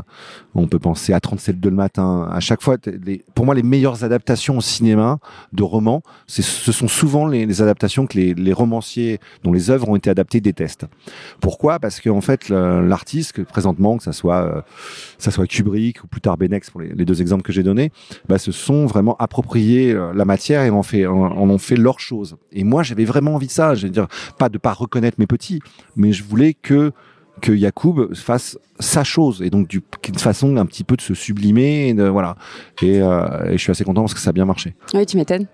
on 0.57 0.67
peut 0.67 0.79
penser 0.79 1.13
à 1.13 1.19
37 1.19 1.59
de 1.59 1.69
le 1.69 1.75
matin. 1.75 2.27
À 2.31 2.39
chaque 2.39 2.61
fois, 2.61 2.77
les, 3.05 3.23
pour 3.35 3.45
moi, 3.45 3.55
les 3.55 3.63
meilleures 3.63 4.03
adaptations 4.03 4.57
au 4.57 4.61
cinéma 4.61 5.19
de 5.53 5.63
romans, 5.63 6.01
ce 6.25 6.41
sont 6.41 6.87
souvent 6.87 7.27
les, 7.27 7.45
les 7.45 7.61
adaptations 7.61 8.07
que 8.07 8.17
les, 8.17 8.33
les, 8.33 8.53
romanciers 8.53 9.19
dont 9.43 9.53
les 9.53 9.69
œuvres 9.69 9.87
ont 9.89 9.95
été 9.95 10.09
adaptées 10.09 10.41
détestent. 10.41 10.85
Pourquoi? 11.41 11.79
Parce 11.79 12.01
qu'en 12.01 12.21
fait, 12.21 12.49
l'artiste, 12.49 13.43
présentement, 13.43 13.97
que 13.97 14.03
ça 14.03 14.13
soit, 14.13 14.41
euh, 14.41 14.61
ça 15.19 15.31
soit 15.31 15.45
Kubrick 15.47 16.03
ou 16.03 16.07
plus 16.07 16.21
tard 16.21 16.37
Benex 16.37 16.69
pour 16.71 16.81
les, 16.81 17.05
deux 17.05 17.21
exemples 17.21 17.43
que 17.43 17.53
j'ai 17.53 17.63
donnés, 17.63 17.91
bah, 18.27 18.39
se 18.39 18.51
sont 18.51 18.85
vraiment 18.85 19.15
appropriés 19.19 19.93
la 19.93 20.25
matière 20.25 20.46
et 20.53 20.69
en 20.69 20.83
fait, 20.83 21.07
ont 21.07 21.57
fait 21.57 21.75
leur 21.75 21.99
chose. 21.99 22.37
Et 22.51 22.63
moi, 22.63 22.83
j'avais 22.83 23.05
vraiment 23.05 23.35
envie 23.35 23.47
de 23.47 23.51
ça. 23.51 23.75
Je 23.75 23.87
veux 23.87 23.91
dire, 23.91 24.07
pas 24.37 24.49
de 24.49 24.57
pas 24.57 24.73
reconnaître 24.73 25.19
mes 25.19 25.27
petits, 25.27 25.59
mais 25.95 26.13
je 26.13 26.23
voulais 26.23 26.53
que 26.53 26.91
que 27.41 27.51
Yacoub 27.51 28.13
fasse 28.15 28.57
sa 28.79 29.03
chose 29.03 29.41
et 29.41 29.49
donc 29.49 29.67
d'une 29.67 29.81
façon 30.17 30.57
un 30.57 30.65
petit 30.65 30.83
peu 30.83 30.95
de 30.95 31.01
se 31.01 31.13
sublimer 31.13 31.89
et 31.89 31.93
de, 31.93 32.03
voilà. 32.03 32.35
Et, 32.81 33.01
euh, 33.01 33.45
et, 33.45 33.53
je 33.53 33.57
suis 33.57 33.71
assez 33.71 33.83
content 33.83 34.01
parce 34.01 34.13
que 34.13 34.19
ça 34.19 34.29
a 34.29 34.33
bien 34.33 34.45
marché. 34.45 34.75
Oui 34.93 35.05
tu 35.05 35.17
m'étonnes. 35.17 35.47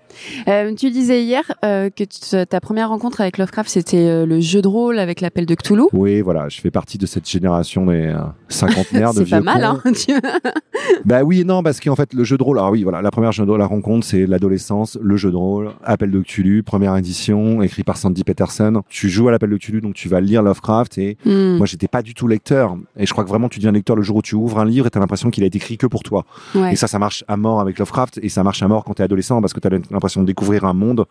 Euh, 0.48 0.74
tu 0.74 0.90
disais 0.90 1.22
hier 1.22 1.42
euh, 1.64 1.90
que 1.90 2.44
ta 2.44 2.60
première 2.60 2.90
rencontre 2.90 3.20
avec 3.20 3.38
Lovecraft 3.38 3.70
c'était 3.70 4.26
le 4.26 4.40
jeu 4.40 4.62
de 4.62 4.68
rôle 4.68 4.98
avec 4.98 5.20
l'appel 5.20 5.46
de 5.46 5.54
Cthulhu. 5.54 5.84
Oui 5.92 6.20
voilà. 6.20 6.48
Je 6.48 6.60
fais 6.60 6.70
partie 6.70 6.98
de 6.98 7.06
cette 7.06 7.28
génération 7.28 7.86
des 7.86 8.14
cinquantenaires 8.48 9.14
de 9.14 9.22
vieux 9.22 9.38
c'est 9.38 9.44
pas 9.44 9.58
mal 9.58 9.64
hein 9.64 9.82
bah 11.04 11.22
oui 11.22 11.44
non 11.44 11.62
parce 11.62 11.80
qu'en 11.80 11.96
fait 11.96 12.12
le 12.14 12.24
jeu 12.24 12.36
de 12.36 12.42
rôle 12.42 12.58
alors 12.58 12.70
oui 12.70 12.82
voilà. 12.82 13.02
La 13.02 13.10
première 13.10 13.32
jeu 13.32 13.44
de 13.44 13.50
rôle 13.50 13.60
la 13.60 13.66
rencontre 13.66 14.06
c'est 14.06 14.26
l'adolescence 14.26 14.98
le 15.00 15.16
jeu 15.16 15.30
de 15.30 15.36
rôle 15.36 15.70
appel 15.82 16.10
de 16.10 16.20
Cthulhu 16.20 16.62
première 16.62 16.96
édition 16.96 17.62
écrit 17.62 17.84
par 17.84 17.96
Sandy 17.96 18.24
Peterson. 18.24 18.82
Tu 18.88 19.08
joues 19.08 19.28
à 19.28 19.32
l'appel 19.32 19.50
de 19.50 19.56
Cthulhu 19.56 19.80
donc 19.80 19.94
tu 19.94 20.08
vas 20.08 20.20
lire 20.20 20.42
Lovecraft 20.42 20.98
et 20.98 21.16
hmm. 21.24 21.56
moi 21.56 21.66
j'étais 21.66 21.88
pas 21.88 22.02
du 22.02 22.14
tout 22.14 22.28
lecteur 22.28 22.76
et 22.96 23.06
je 23.06 23.13
crois 23.14 23.24
que 23.24 23.28
vraiment 23.28 23.48
tu 23.48 23.60
deviens 23.60 23.72
lecteur 23.72 23.96
le 23.96 24.02
jour 24.02 24.16
où 24.16 24.22
tu 24.22 24.34
ouvres 24.34 24.58
un 24.58 24.64
livre 24.64 24.86
et 24.86 24.90
tu 24.90 24.98
as 24.98 25.00
l'impression 25.00 25.30
qu'il 25.30 25.44
a 25.44 25.46
été 25.46 25.56
écrit 25.56 25.78
que 25.78 25.86
pour 25.86 26.02
toi. 26.02 26.24
Ouais. 26.54 26.72
Et 26.72 26.76
ça, 26.76 26.88
ça 26.88 26.98
marche 26.98 27.24
à 27.28 27.36
mort 27.36 27.60
avec 27.60 27.78
Lovecraft 27.78 28.18
et 28.22 28.28
ça 28.28 28.42
marche 28.42 28.62
à 28.62 28.68
mort 28.68 28.84
quand 28.84 28.94
tu 28.94 29.02
es 29.02 29.04
adolescent 29.04 29.40
parce 29.40 29.52
que 29.52 29.60
tu 29.60 29.68
as 29.68 29.70
l'impression 29.90 30.20
de 30.20 30.26
découvrir 30.26 30.64
un 30.64 30.74
monde 30.74 31.06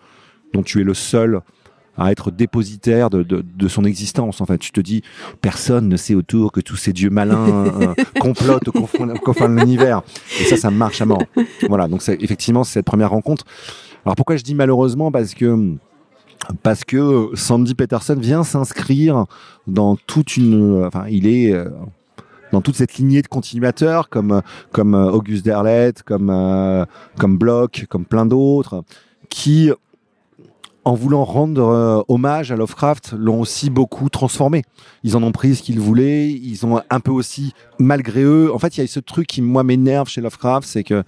dont 0.54 0.64
tu 0.64 0.82
es 0.82 0.84
le 0.84 0.94
seul 0.94 1.42
à 1.98 2.12
être 2.12 2.32
dépositaire 2.32 3.10
de, 3.10 3.24
de, 3.24 3.42
de, 3.42 3.68
son 3.68 3.86
existence. 3.86 4.42
En 4.42 4.46
fait, 4.46 4.58
tu 4.58 4.72
te 4.72 4.82
dis, 4.82 5.04
personne 5.42 5.88
ne 5.88 5.96
sait 5.96 6.16
autour 6.16 6.52
que 6.52 6.60
tous 6.60 6.76
ces 6.76 6.92
dieux 6.92 7.12
malins 7.12 7.68
euh, 7.68 7.94
complotent 8.20 8.68
au 8.68 8.72
confin, 8.72 9.48
de 9.50 9.60
l'univers. 9.60 10.02
Et 10.42 10.46
ça, 10.46 10.58
ça 10.58 10.72
marche 10.72 11.02
à 11.02 11.06
mort. 11.06 11.24
Voilà. 11.70 11.88
Donc, 11.88 12.02
c'est 12.02 12.22
effectivement 12.22 12.64
cette 12.64 12.86
première 12.86 13.12
rencontre. 13.12 13.46
Alors, 14.06 14.16
pourquoi 14.16 14.36
je 14.38 14.44
dis 14.44 14.56
malheureusement? 14.56 15.12
Parce 15.12 15.36
que 15.36 15.76
parce 16.62 16.84
que 16.84 17.30
Sandy 17.34 17.76
Peterson 17.76 18.16
vient 18.18 18.44
s'inscrire 18.44 19.26
dans 19.68 19.96
toute 19.96 20.38
une, 20.38 20.86
enfin, 20.86 21.06
il 21.10 21.28
est 21.28 21.54
euh, 21.54 21.70
dans 22.52 22.62
toute 22.62 22.76
cette 22.76 22.96
lignée 22.96 23.22
de 23.22 23.28
continuateurs 23.28 24.10
comme 24.10 24.42
comme 24.72 24.96
euh, 24.96 25.12
Auguste 25.12 25.46
Derlet, 25.46 25.94
comme 26.06 26.30
euh, 26.30 26.86
comme 27.18 27.38
Bloch, 27.38 27.86
comme 27.90 28.06
plein 28.06 28.26
d'autres, 28.26 28.84
qui 29.30 29.72
en 30.86 30.96
voulant 30.96 31.24
rendre 31.24 32.04
hommage 32.10 32.52
à 32.52 32.58
Lovecraft, 32.58 33.14
l'ont 33.18 33.40
aussi 33.40 33.70
beaucoup 33.70 34.10
transformé. 34.10 34.64
Ils 35.06 35.16
en 35.16 35.24
ont 35.24 35.32
pris 35.32 35.56
ce 35.56 35.64
qu'ils 35.64 35.80
voulaient, 35.80 36.30
ils 36.30 36.66
ont 36.66 36.82
un 36.90 37.00
peu 37.00 37.12
aussi, 37.12 37.54
malgré 37.84 38.24
eux, 38.24 38.54
en 38.54 38.60
fait, 38.60 38.78
il 38.78 38.82
y 38.82 38.84
a 38.84 38.88
ce 38.88 39.00
truc 39.00 39.28
qui, 39.28 39.42
moi, 39.42 39.64
m'énerve 39.64 40.08
chez 40.10 40.22
Lovecraft, 40.22 40.68
c'est 40.68 40.84
que 40.84 41.04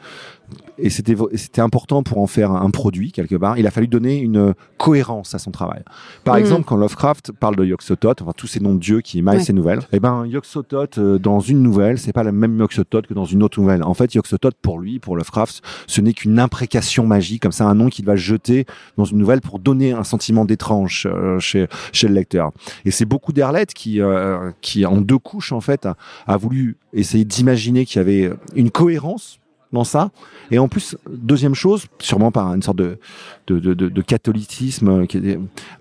et 0.77 0.89
c'était 0.89 1.15
c'était 1.35 1.61
important 1.61 2.03
pour 2.03 2.17
en 2.17 2.27
faire 2.27 2.51
un 2.51 2.69
produit 2.69 3.11
quelque 3.11 3.35
part. 3.35 3.57
Il 3.57 3.65
a 3.65 3.71
fallu 3.71 3.87
donner 3.87 4.17
une 4.17 4.53
cohérence 4.77 5.33
à 5.33 5.39
son 5.39 5.51
travail. 5.51 5.83
Par 6.23 6.35
mmh. 6.35 6.39
exemple, 6.39 6.63
quand 6.65 6.75
Lovecraft 6.75 7.31
parle 7.31 7.55
de 7.55 7.63
Yog-Sothoth, 7.65 8.21
enfin 8.21 8.33
tous 8.35 8.47
ces 8.47 8.59
noms 8.59 8.73
de 8.73 8.79
dieux 8.79 9.01
qui 9.01 9.19
émaillent 9.19 9.37
ouais. 9.37 9.43
ses 9.43 9.53
nouvelles, 9.53 9.79
eh 9.93 9.99
ben 9.99 10.25
Yog-Sothoth 10.25 10.97
euh, 10.97 11.17
dans 11.17 11.39
une 11.39 11.61
nouvelle, 11.61 11.97
c'est 11.97 12.11
pas 12.11 12.23
la 12.23 12.33
même 12.33 12.59
Yog-Sothoth 12.59 13.07
que 13.07 13.13
dans 13.13 13.25
une 13.25 13.41
autre 13.41 13.59
nouvelle. 13.59 13.83
En 13.83 13.93
fait, 13.93 14.13
Yog-Sothoth 14.15 14.55
pour 14.61 14.79
lui, 14.79 14.99
pour 14.99 15.15
Lovecraft, 15.15 15.61
ce 15.87 16.01
n'est 16.01 16.13
qu'une 16.13 16.39
imprécation 16.39 17.07
magique, 17.07 17.43
comme 17.43 17.53
ça 17.53 17.65
un 17.65 17.75
nom 17.75 17.87
qu'il 17.87 18.05
va 18.05 18.17
jeter 18.17 18.65
dans 18.97 19.05
une 19.05 19.17
nouvelle 19.17 19.41
pour 19.41 19.59
donner 19.59 19.93
un 19.93 20.03
sentiment 20.03 20.43
d'étrange 20.43 21.07
euh, 21.09 21.39
chez 21.39 21.67
chez 21.93 22.07
le 22.07 22.13
lecteur. 22.13 22.51
Et 22.83 22.91
c'est 22.91 23.05
beaucoup 23.05 23.31
d'Herlet 23.31 23.65
qui 23.67 24.01
euh, 24.01 24.51
qui 24.61 24.85
en 24.85 24.99
deux 24.99 25.19
couches 25.19 25.53
en 25.53 25.61
fait 25.61 25.85
a, 25.85 25.95
a 26.27 26.35
voulu 26.35 26.64
essayer 26.93 27.25
d'imaginer 27.25 27.85
qu'il 27.85 27.97
y 27.97 28.01
avait 28.01 28.31
une 28.55 28.71
cohérence 28.71 29.39
complètement 29.75 29.83
ça. 29.83 30.11
Et 30.51 30.59
en 30.59 30.67
plus, 30.67 30.95
deuxième 31.09 31.55
chose, 31.55 31.85
sûrement 31.99 32.31
par 32.31 32.53
une 32.53 32.61
sorte 32.61 32.77
de, 32.77 32.99
de, 33.47 33.59
de, 33.59 33.73
de 33.73 34.01
catholicisme, 34.01 35.07
qui 35.07 35.19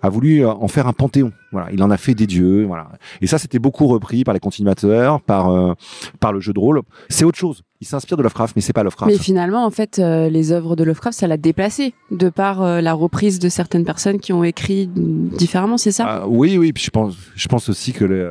a 0.03 0.09
voulu 0.09 0.45
en 0.47 0.69
faire 0.69 0.87
un 0.87 0.93
panthéon. 0.95 1.33
Voilà, 1.53 1.71
il 1.71 1.83
en 1.83 1.91
a 1.91 1.97
fait 1.99 2.15
des 2.15 2.27
dieux. 2.27 2.65
Voilà. 2.65 2.89
Et 3.21 3.27
ça, 3.27 3.39
c'était 3.39 3.59
beaucoup 3.59 3.87
repris 3.87 4.25
par 4.25 4.33
les 4.33 4.41
continuateurs, 4.41 5.21
par 5.21 5.51
euh, 5.51 5.75
par 6.19 6.33
le 6.33 6.41
jeu 6.41 6.53
de 6.53 6.59
rôle. 6.59 6.81
C'est 7.11 7.25
autre 7.25 7.39
chose. 7.39 7.63
Il 7.81 7.87
s'inspire 7.87 8.17
de 8.17 8.23
Lovecraft, 8.23 8.57
mais 8.57 8.63
c'est 8.63 8.73
pas 8.73 8.83
Lovecraft. 8.83 9.13
Mais 9.13 9.19
finalement, 9.19 9.67
en 9.67 9.71
fait, 9.71 9.99
euh, 9.99 10.31
les 10.31 10.51
œuvres 10.51 10.75
de 10.77 10.85
Lovecraft, 10.85 11.19
ça 11.19 11.27
l'a 11.27 11.37
déplacé 11.37 11.93
de 12.11 12.31
par 12.31 12.63
euh, 12.63 12.81
la 12.81 12.95
reprise 12.95 13.39
de 13.39 13.51
certaines 13.51 13.85
personnes 13.85 14.19
qui 14.19 14.33
ont 14.33 14.45
écrit 14.45 14.89
différemment, 14.89 15.77
c'est 15.77 15.93
ça? 15.93 16.05
Ah, 16.09 16.27
Oui, 16.27 16.57
oui. 16.57 16.73
Puis 16.73 16.85
je 16.85 16.91
pense, 16.91 17.15
je 17.37 17.49
pense 17.49 17.69
aussi 17.69 17.93
que 17.93 18.05
les, 18.07 18.31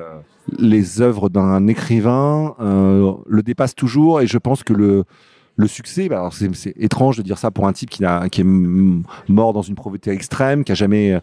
les 0.57 1.01
œuvres 1.01 1.29
d'un 1.29 1.67
écrivain 1.67 2.55
le 2.59 3.41
dépassent 3.43 3.75
toujours, 3.75 4.21
et 4.21 4.27
je 4.27 4.37
pense 4.37 4.63
que 4.63 4.73
le 4.73 5.03
le 5.55 5.67
succès, 5.67 6.09
bah, 6.09 6.17
alors 6.17 6.33
c'est, 6.33 6.73
étrange 6.77 7.17
de 7.17 7.21
dire 7.21 7.37
ça 7.37 7.51
pour 7.51 7.67
un 7.67 7.73
type 7.73 7.91
qui, 7.91 8.03
a, 8.03 8.27
qui 8.27 8.41
est 8.41 8.43
mort 8.43 9.53
dans 9.53 9.61
une 9.61 9.75
pauvreté 9.75 10.09
extrême, 10.09 10.63
qui 10.63 10.71
a 10.71 10.75
jamais 10.75 11.21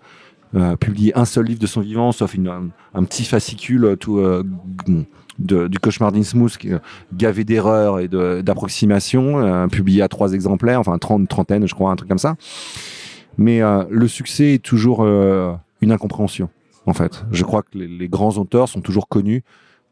euh, 0.57 0.75
publié 0.75 1.17
un 1.17 1.25
seul 1.25 1.47
livre 1.47 1.61
de 1.61 1.67
son 1.69 1.81
vivant, 1.81 2.11
sauf 2.11 2.35
une, 2.35 2.73
un, 2.95 3.05
petit 3.05 3.25
fascicule 3.25 3.85
euh, 3.85 3.95
tout 3.95 4.19
euh, 4.19 4.43
de, 5.39 5.69
du 5.69 5.79
cauchemar 5.79 6.11
d'Innsmouth 6.11 6.59
gavé 7.15 7.45
d'erreurs 7.45 8.01
et 8.01 8.09
d'approximations, 8.09 9.69
publié 9.69 10.03
à 10.03 10.09
trois 10.09 10.33
exemplaires, 10.33 10.81
enfin 10.81 10.99
trente, 10.99 11.29
trentaine, 11.29 11.69
je 11.69 11.75
crois, 11.75 11.93
un 11.93 11.97
truc 11.97 12.09
comme 12.09 12.19
ça. 12.19 12.35
Mais 13.39 13.61
le 13.89 14.09
succès 14.09 14.55
est 14.55 14.63
toujours 14.63 15.03
une 15.03 15.93
incompréhension, 15.93 16.51
en 16.87 16.95
fait. 16.95 17.25
Je 17.31 17.45
crois 17.45 17.63
que 17.63 17.79
les, 17.79 17.89
les 17.89 18.09
grands 18.09 18.37
auteurs 18.39 18.69
sont 18.69 18.81
toujours 18.81 19.09
connus 19.09 19.43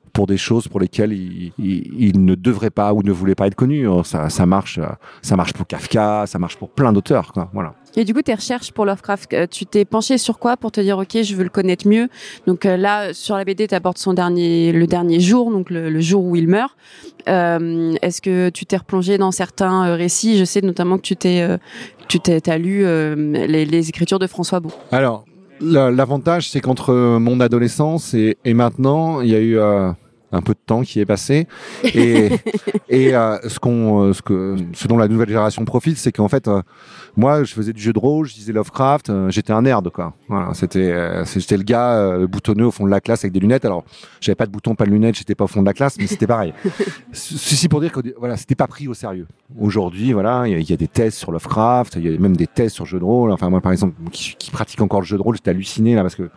pour 0.09 0.27
des 0.27 0.37
choses 0.37 0.69
pour 0.69 0.81
lesquelles 0.81 1.13
il, 1.13 1.53
il, 1.59 2.25
ne 2.25 2.35
devrait 2.35 2.71
pas 2.71 2.93
ou 2.93 3.03
ne 3.03 3.13
voulait 3.13 3.35
pas 3.35 3.47
être 3.47 3.55
connu. 3.55 3.87
Oh, 3.87 4.03
ça, 4.03 4.31
ça 4.31 4.47
marche, 4.47 4.81
ça 5.23 5.37
marche 5.37 5.53
pour 5.53 5.67
Kafka, 5.67 6.25
ça 6.27 6.39
marche 6.39 6.57
pour 6.57 6.71
plein 6.71 6.93
d'auteurs. 6.93 7.33
Voilà. 7.53 7.75
Et 7.97 8.05
du 8.05 8.15
coup, 8.15 8.23
tes 8.23 8.35
recherches 8.35 8.73
pour 8.73 8.85
Lovecraft, 8.85 9.33
euh, 9.33 9.47
tu 9.49 9.67
t'es 9.67 9.85
penché 9.85 10.19
sur 10.19 10.39
quoi 10.39 10.57
pour 10.57 10.73
te 10.73 10.81
dire 10.81 10.99
ok, 10.99 11.23
je 11.23 11.35
veux 11.35 11.43
le 11.43 11.49
connaître 11.51 11.89
mieux? 11.89 12.09
Donc 12.47 12.67
euh, 12.67 12.77
là, 12.77 13.13
sur 13.15 13.37
la 13.37 13.45
BD, 13.45 13.67
tu 13.69 13.75
apportes 13.75 13.99
son 13.99 14.13
dernier, 14.13 14.73
le 14.73 14.87
dernier 14.87 15.21
jour, 15.21 15.51
donc 15.51 15.71
le, 15.71 16.01
jour 16.01 16.25
où 16.25 16.37
il 16.37 16.49
meurt. 16.49 16.77
Euh, 17.29 17.95
Est-ce 18.03 18.21
que 18.21 18.51
tu 18.51 18.67
t'es 18.67 18.77
replongé 18.77 19.19
dans 19.19 19.31
certains 19.31 19.87
euh, 19.87 19.95
récits? 19.95 20.39
Je 20.39 20.45
sais 20.45 20.61
notamment 20.61 20.97
que 20.97 21.03
tu 21.03 21.17
t'es, 21.17 21.47
tu 22.09 22.21
t'es, 22.21 22.49
as 22.49 22.59
lu 22.59 22.85
les, 22.85 23.65
les, 23.65 23.89
écritures 23.89 24.19
de 24.19 24.27
François 24.27 24.61
Beau. 24.61 24.71
Alors, 24.93 25.25
L'avantage, 25.61 26.51
c'est 26.51 26.61
qu'entre 26.61 27.19
mon 27.19 27.41
adolescence 27.41 28.15
et, 28.15 28.37
maintenant, 28.47 29.21
il 29.21 29.29
y 29.29 29.35
a 29.35 29.41
eu 29.41 29.59
euh, 29.59 29.91
un 30.33 30.43
peu 30.43 30.53
de 30.53 30.59
temps 30.65 30.83
qui 30.83 31.01
est 31.01 31.07
passé. 31.07 31.47
Et, 31.85 32.31
et 32.89 33.15
euh, 33.15 33.39
ce 33.49 33.59
qu'on 33.59 34.03
euh, 34.03 34.13
ce 34.13 34.23
que 34.23 34.57
ce 34.75 34.89
dont 34.89 34.99
la 34.99 35.09
nouvelle 35.09 35.29
génération 35.29 35.65
profite 35.65 35.97
c'est 35.97 36.13
qu'en 36.13 36.29
fait 36.29 36.49
euh, 36.49 36.63
moi 37.17 37.45
je 37.45 37.55
faisais 37.55 37.73
du 37.73 37.81
jeu 37.81 37.93
de 37.93 37.99
rôle 37.99 38.27
je 38.27 38.35
disais 38.35 38.53
Lovecraft 38.53 39.11
j'étais 39.31 39.53
un 39.53 39.63
nerd 39.63 39.89
quoi. 39.91 40.15
Voilà 40.29 40.53
c'était 40.55 41.25
j'étais 41.35 41.57
le 41.57 41.63
gars 41.63 42.27
boutonneux 42.27 42.67
au 42.67 42.71
fond 42.71 42.85
de 42.85 42.91
la 42.91 43.01
classe 43.01 43.25
avec 43.25 43.33
des 43.33 43.41
lunettes. 43.41 43.65
Alors 43.65 43.85
j'avais 44.21 44.37
pas 44.37 44.47
de 44.47 44.51
bouton 44.51 44.75
pas 44.75 44.85
de 44.85 44.91
lunettes 44.91 45.17
j'étais 45.17 45.35
pas 45.35 45.45
au 45.45 45.49
fond 45.49 45.61
de 45.61 45.67
la 45.67 45.75
classe 45.75 45.97
mais 45.99 46.07
c'était 46.07 46.27
pareil. 46.27 46.53
Ceci 47.13 47.69
pour 47.69 47.81
dire 47.81 47.93
que 47.93 48.01
voilà 48.19 48.37
c'était 48.37 48.55
pas 48.55 48.67
pris 48.67 48.89
au 48.89 48.95
sérieux. 48.95 49.27
Aujourd'hui 49.59 50.13
voilà 50.13 50.47
il 50.47 50.69
y, 50.69 50.73
a 50.73 50.77
des 50.77 50.89
thèses 50.89 51.15
sur 51.15 51.33
Lovecraft 51.33 51.97
il 51.97 52.11
y 52.11 52.15
a 52.15 52.19
même 52.19 52.37
des 52.37 52.47
thèses 52.47 52.73
sur 52.73 52.87
jeu 52.87 52.99
de 52.99 53.05
rôle. 53.05 53.31
Enfin 53.31 53.49
moi 53.49 53.61
par 53.61 53.73
exemple 53.73 53.95
qui, 54.13 54.35
qui 54.39 54.51
pratique 54.51 54.81
encore 54.81 55.01
le 55.01 55.07
jeu 55.07 55.17
de 55.17 55.23
rôle 55.23 55.37
j'étais 55.37 55.51
halluciné 55.51 55.95
là 55.95 56.03
parce 56.03 56.15
que 56.15 56.31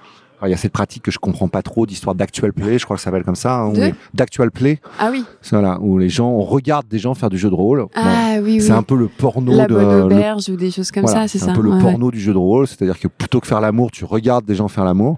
il 0.48 0.50
y 0.51 0.53
a 0.53 0.57
cette 0.57 0.74
pratique 0.74 1.03
que 1.03 1.12
je 1.12 1.19
comprends 1.19 1.48
pas 1.48 1.62
trop 1.62 1.86
d'histoire 1.86 2.15
d'actual 2.15 2.53
play, 2.53 2.79
je 2.79 2.86
crois 2.86 2.98
que 2.98 3.01
ça 3.01 3.05
s'appelle 3.05 3.24
comme 3.24 3.36
ça, 3.36 3.60
hein, 3.60 3.74
d'actual 4.13 4.51
play. 4.51 4.79
Ah 5.00 5.10
oui. 5.12 5.24
Voilà, 5.51 5.79
où 5.81 5.98
les 5.98 6.10
gens 6.10 6.38
regardent 6.39 6.88
des 6.88 7.00
gens 7.00 7.13
faire 7.13 7.29
du 7.29 7.38
jeu 7.38 7.50
de 7.50 7.55
rôle. 7.55 7.86
Ah 7.95 8.36
oui, 8.38 8.57
oui. 8.57 8.62
C'est 8.62 8.71
un 8.71 8.83
peu 8.83 8.95
le 8.95 9.07
porno 9.07 9.55
La 9.55 9.67
de 9.67 9.74
bonne 9.74 10.01
auberge 10.03 10.50
ou 10.50 10.55
des 10.55 10.71
choses 10.71 10.91
comme 10.91 11.07
ça, 11.07 11.27
c'est 11.27 11.38
ça. 11.38 11.45
C'est 11.45 11.51
un 11.51 11.55
peu 11.55 11.62
le 11.62 11.77
porno 11.79 12.12
du 12.12 12.19
jeu 12.19 12.33
de 12.33 12.38
rôle, 12.38 12.67
c'est-à-dire 12.67 13.00
que 13.00 13.07
plutôt 13.07 13.39
que 13.39 13.48
faire 13.48 13.62
l'amour, 13.62 13.91
tu 13.91 14.05
regardes 14.05 14.45
des 14.45 14.55
gens 14.55 14.67
faire 14.67 14.86
l'amour. 14.86 15.17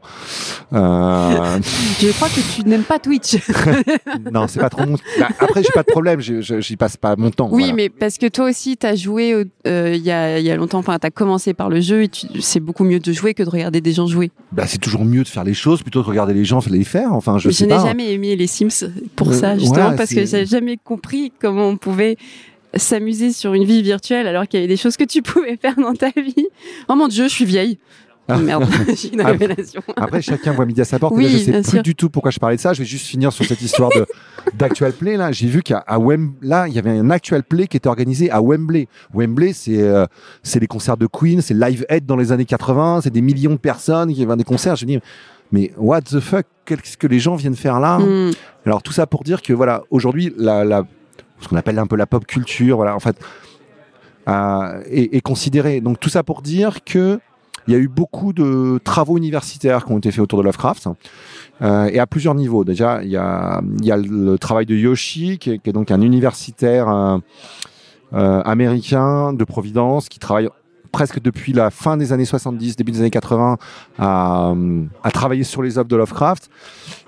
Euh... 0.74 1.60
je 2.02 2.12
crois 2.14 2.30
que 2.30 2.56
tu 2.56 2.68
n'aimes 2.68 2.84
pas 2.84 3.00
Twitch. 3.00 3.38
non, 4.32 4.48
c'est 4.48 4.60
pas 4.60 4.70
trop 4.70 4.86
mon. 4.86 4.98
Bah, 5.20 5.30
après, 5.40 5.64
j'ai 5.64 5.72
pas 5.72 5.84
de 5.84 5.92
problème, 5.92 6.20
j'y 6.20 6.76
passe 6.76 6.98
pas 6.98 7.16
mon 7.16 7.32
temps. 7.32 7.50
Oui, 7.52 7.74
mais 7.74 7.90
parce 7.90 8.18
que 8.18 8.28
toi 8.28 8.50
aussi, 8.50 8.78
tu 8.78 8.88
as 8.88 8.96
joué 8.96 9.46
euh, 9.68 9.94
il 9.96 10.02
y, 10.04 10.12
a, 10.12 10.40
y 10.40 10.50
a 10.50 10.56
longtemps. 10.56 10.80
Enfin, 10.80 10.98
as 11.02 11.12
commencé 11.12 11.54
par 11.54 11.70
le 11.70 11.82
jeu 11.82 12.04
et 12.04 12.10
c'est 12.40 12.60
beaucoup 12.60 12.84
mieux 12.84 13.00
de 13.00 13.14
jouer 13.14 13.34
que 13.34 13.44
de 13.44 13.50
regarder 13.50 13.82
des 13.82 13.94
gens 13.94 14.08
jouer. 14.08 14.32
Bah, 14.52 14.66
c'est 14.68 14.80
toujours 14.80 15.06
mieux 15.06 15.24
de 15.24 15.28
faire 15.28 15.44
les 15.44 15.54
choses 15.54 15.82
plutôt 15.82 16.02
que 16.02 16.06
de 16.06 16.10
regarder 16.10 16.34
les 16.34 16.46
gens 16.46 16.60
les 16.70 16.84
faire. 16.84 17.14
Enfin, 17.14 17.38
je, 17.38 17.50
je 17.50 17.66
n'ai 17.66 17.80
jamais 17.80 18.14
aimé 18.14 18.36
les 18.36 18.48
Sims 18.48 18.90
pour 19.16 19.30
euh, 19.30 19.34
ça 19.34 19.58
justement 19.58 19.96
parce 19.96 20.14
que 20.14 20.26
j'ai 20.26 20.46
jamais 20.46 20.78
compris 20.78 21.32
comment 21.40 21.68
on 21.68 21.78
pouvait 21.78 22.18
s'amuser 22.76 23.32
sur 23.32 23.54
une 23.54 23.66
vie 23.66 23.82
virtuelle 23.82 24.28
alors 24.28 24.48
qu'il 24.48 24.60
y 24.60 24.64
avait 24.64 24.68
des 24.68 24.78
choses 24.78 24.98
que 24.98 25.04
tu 25.04 25.22
pouvais 25.22 25.58
faire 25.58 25.76
dans 25.76 25.94
ta 25.94 26.10
vie. 26.10 26.48
Oh 26.90 26.96
mon 26.96 27.08
dieu, 27.08 27.26
je 27.26 27.34
suis 27.34 27.46
vieille. 27.46 27.78
Oh 28.30 28.38
merde, 28.38 28.66
j'ai 28.96 29.14
une 29.14 29.22
révélation. 29.22 29.82
Après, 29.98 30.22
chacun 30.22 30.54
voit 30.54 30.66
midi 30.66 30.80
à 30.80 30.86
sa 30.86 30.98
porte. 30.98 31.14
Oui, 31.16 31.28
je 31.28 31.38
sais 31.38 31.62
plus 31.62 31.82
du 31.82 31.94
tout 31.94 32.10
pourquoi 32.10 32.32
je 32.32 32.40
parlais 32.40 32.56
de 32.56 32.62
ça. 32.62 32.74
Je 32.74 32.80
vais 32.80 32.86
juste 32.86 33.08
finir 33.08 33.34
sur 33.34 33.44
cette 33.44 33.62
histoire 33.62 33.90
de 33.90 34.06
d'actual 34.58 34.94
play. 34.94 35.18
Là, 35.18 35.32
j'ai 35.32 35.48
vu 35.48 35.62
qu'à 35.62 35.84
Wembley, 35.90 36.48
là, 36.48 36.68
il 36.68 36.74
y 36.74 36.80
avait 36.80 36.92
un 36.92 37.10
actual 37.10 37.44
play 37.44 37.68
qui 37.68 37.76
était 37.78 37.90
organisé 37.90 38.32
à 38.32 38.42
Wembley. 38.42 38.88
Wembley, 39.14 39.52
c'est 39.52 39.82
euh, 39.82 40.06
c'est 40.42 40.60
les 40.60 40.68
concerts 40.68 40.98
de 40.98 41.08
Queen, 41.08 41.42
c'est 41.42 41.54
Live 41.54 41.86
Aid 41.90 42.06
dans 42.06 42.16
les 42.16 42.32
années 42.32 42.46
80, 42.46 43.02
c'est 43.04 43.10
des 43.10 43.22
millions 43.22 43.52
de 43.52 43.58
personnes 43.58 44.14
qui 44.14 44.24
vont 44.24 44.38
des 44.38 44.46
concerts. 44.46 44.78
Je 44.78 44.86
dis, 44.86 45.00
mais 45.52 45.74
what 45.78 46.04
the 46.04 46.22
fuck, 46.22 46.46
qu'est-ce 46.64 46.96
que 46.96 47.08
les 47.08 47.20
gens 47.20 47.36
viennent 47.36 47.56
faire 47.56 47.82
là? 47.82 48.00
Hmm. 48.00 48.32
Alors 48.66 48.82
tout 48.82 48.94
ça 48.94 49.06
pour 49.06 49.24
dire 49.24 49.42
que 49.42 49.52
voilà, 49.52 49.84
aujourd'hui, 49.92 50.34
la, 50.38 50.64
la, 50.64 50.84
ce 51.42 51.50
qu'on 51.50 51.58
appelle 51.58 51.78
un 51.78 51.88
peu 51.88 51.98
la 51.98 52.06
pop 52.06 52.26
culture, 52.26 52.78
voilà, 52.78 52.96
en 52.96 53.00
fait, 53.02 53.18
euh, 54.30 54.82
est, 54.90 55.14
est 55.14 55.22
considérée. 55.22 55.82
Donc 55.82 56.00
tout 56.00 56.10
ça 56.10 56.24
pour 56.24 56.42
dire 56.42 56.86
que 56.86 57.20
il 57.68 57.74
y 57.74 57.76
a 57.76 57.80
eu 57.80 57.88
beaucoup 57.88 58.34
de 58.34 58.80
travaux 58.84 59.18
universitaires 59.18 59.86
qui 59.86 59.92
ont 59.92 59.98
été 59.98 60.12
faits 60.12 60.22
autour 60.22 60.40
de 60.40 60.44
Lovecraft. 60.44 60.88
Euh, 61.62 61.86
et 61.86 62.00
à 62.00 62.08
plusieurs 62.08 62.36
niveaux. 62.36 62.64
Déjà, 62.64 63.04
il 63.04 63.10
y 63.10 63.18
a, 63.18 63.62
le 63.62 64.36
travail 64.38 64.66
de 64.66 64.76
Yoshi, 64.76 65.38
qui 65.38 65.52
est, 65.52 65.70
donc 65.70 65.92
un 65.92 66.02
universitaire 66.02 66.90
euh, 66.90 67.18
euh, 68.14 68.42
américain 68.42 69.34
de 69.34 69.44
Providence, 69.44 70.10
qui 70.10 70.20
travaille 70.20 70.50
presque 70.92 71.22
depuis 71.22 71.54
la 71.54 71.70
fin 71.70 71.98
des 71.98 72.12
années 72.12 72.26
70, 72.26 72.76
début 72.76 72.92
des 72.92 73.00
années 73.00 73.10
80, 73.10 73.58
à, 73.98 74.54
travailler 75.12 75.44
sur 75.44 75.64
les 75.64 75.78
œuvres 75.78 75.88
de 75.88 75.96
Lovecraft, 75.96 76.50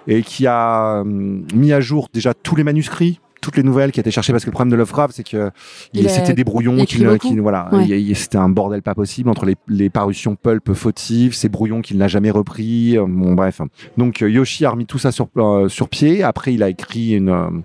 et 0.07 0.23
qui 0.23 0.47
a 0.47 1.03
mis 1.03 1.73
à 1.73 1.81
jour 1.81 2.07
déjà 2.13 2.33
tous 2.33 2.55
les 2.55 2.63
manuscrits 2.63 3.19
toutes 3.45 3.57
les 3.57 3.63
nouvelles 3.63 3.91
qui 3.91 3.99
étaient 3.99 4.09
cherchées 4.09 4.33
parce 4.33 4.43
que 4.43 4.49
le 4.49 4.53
problème 4.53 4.71
de 4.71 4.75
Lovecraft 4.75 5.15
c'est 5.15 5.23
que 5.23 5.51
c'était 5.93 6.33
des 6.33 6.43
brouillons 6.43 6.83
qui, 6.85 7.05
voilà 7.37 7.69
c'était 8.15 8.37
un 8.39 8.49
bordel 8.49 8.81
pas 8.81 8.95
possible 8.95 9.29
entre 9.29 9.45
les, 9.45 9.55
les 9.67 9.91
parutions 9.91 10.35
pulp 10.35 10.73
fautives 10.73 11.35
ces 11.35 11.47
brouillons 11.47 11.81
qu'il 11.81 11.99
n'a 11.99 12.07
jamais 12.07 12.31
repris 12.31 12.97
euh, 12.97 13.05
bon 13.07 13.33
bref 13.33 13.61
donc 13.97 14.23
euh, 14.23 14.31
Yoshi 14.31 14.65
a 14.65 14.71
remis 14.71 14.87
tout 14.87 14.97
ça 14.97 15.11
sur 15.11 15.27
euh, 15.37 15.69
sur 15.69 15.89
pied 15.89 16.23
après 16.23 16.55
il 16.55 16.63
a 16.63 16.69
écrit 16.69 17.11
une 17.11 17.63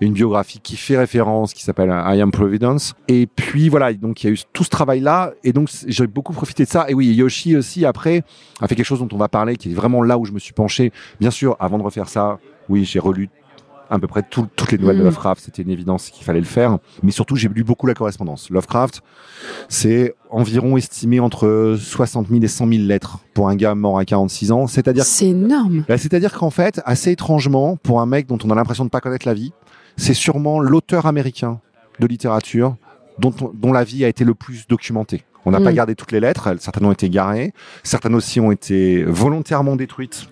une 0.00 0.14
biographie 0.14 0.58
qui 0.58 0.76
fait 0.76 0.98
référence, 0.98 1.54
qui 1.54 1.62
s'appelle 1.62 1.88
I 1.88 2.20
Am 2.20 2.32
Providence. 2.32 2.94
Et 3.06 3.28
puis 3.28 3.68
voilà, 3.68 3.92
donc 3.92 4.24
il 4.24 4.26
y 4.26 4.30
a 4.30 4.32
eu 4.32 4.38
tout 4.52 4.64
ce 4.64 4.70
travail-là, 4.70 5.32
et 5.44 5.52
donc 5.52 5.68
j'ai 5.86 6.08
beaucoup 6.08 6.32
profité 6.32 6.64
de 6.64 6.68
ça. 6.68 6.86
Et 6.88 6.94
oui, 6.94 7.14
Yoshi 7.14 7.56
aussi 7.56 7.86
après 7.86 8.24
a 8.60 8.66
fait 8.66 8.74
quelque 8.74 8.84
chose 8.84 8.98
dont 8.98 9.08
on 9.12 9.16
va 9.16 9.28
parler, 9.28 9.54
qui 9.54 9.70
est 9.70 9.74
vraiment 9.74 10.02
là 10.02 10.18
où 10.18 10.24
je 10.24 10.32
me 10.32 10.40
suis 10.40 10.54
penché. 10.54 10.90
Bien 11.20 11.30
sûr, 11.30 11.56
avant 11.60 11.78
de 11.78 11.84
refaire 11.84 12.08
ça, 12.08 12.40
oui, 12.68 12.84
j'ai 12.84 12.98
relu 12.98 13.28
à 13.92 13.98
peu 13.98 14.06
près 14.06 14.22
toutes 14.22 14.72
les 14.72 14.78
nouvelles 14.78 14.96
de 14.96 15.02
mm. 15.02 15.06
Lovecraft. 15.06 15.44
C'était 15.44 15.62
une 15.62 15.70
évidence 15.70 16.08
qu'il 16.08 16.24
fallait 16.24 16.40
le 16.40 16.46
faire. 16.46 16.78
Mais 17.02 17.10
surtout, 17.10 17.36
j'ai 17.36 17.48
lu 17.48 17.62
beaucoup 17.62 17.86
la 17.86 17.92
correspondance. 17.92 18.48
Lovecraft, 18.48 19.02
c'est 19.68 20.14
environ 20.30 20.78
estimé 20.78 21.20
entre 21.20 21.76
60 21.78 22.28
000 22.28 22.40
et 22.42 22.48
100 22.48 22.68
000 22.68 22.82
lettres 22.84 23.18
pour 23.34 23.50
un 23.50 23.54
gars 23.54 23.74
mort 23.74 23.98
à 23.98 24.06
46 24.06 24.50
ans. 24.50 24.66
C'est-à-dire. 24.66 25.04
C'est 25.04 25.28
énorme. 25.28 25.84
Bah, 25.86 25.98
c'est-à-dire 25.98 26.32
qu'en 26.32 26.50
fait, 26.50 26.80
assez 26.86 27.12
étrangement, 27.12 27.76
pour 27.76 28.00
un 28.00 28.06
mec 28.06 28.26
dont 28.26 28.38
on 28.44 28.50
a 28.50 28.54
l'impression 28.54 28.86
de 28.86 28.90
pas 28.90 29.00
connaître 29.00 29.26
la 29.26 29.34
vie, 29.34 29.52
c'est 29.98 30.14
sûrement 30.14 30.58
l'auteur 30.58 31.04
américain 31.04 31.60
de 32.00 32.06
littérature 32.06 32.76
dont, 33.18 33.34
dont 33.52 33.72
la 33.74 33.84
vie 33.84 34.06
a 34.06 34.08
été 34.08 34.24
le 34.24 34.32
plus 34.32 34.66
documentée. 34.68 35.22
On 35.44 35.50
n'a 35.50 35.60
pas 35.60 35.70
mm. 35.70 35.74
gardé 35.74 35.94
toutes 35.96 36.12
les 36.12 36.20
lettres, 36.20 36.54
certaines 36.60 36.86
ont 36.86 36.92
été 36.92 37.10
garées, 37.10 37.52
certaines 37.82 38.14
aussi 38.14 38.40
ont 38.40 38.52
été 38.52 39.04
volontairement 39.04 39.76
détruites 39.76 40.28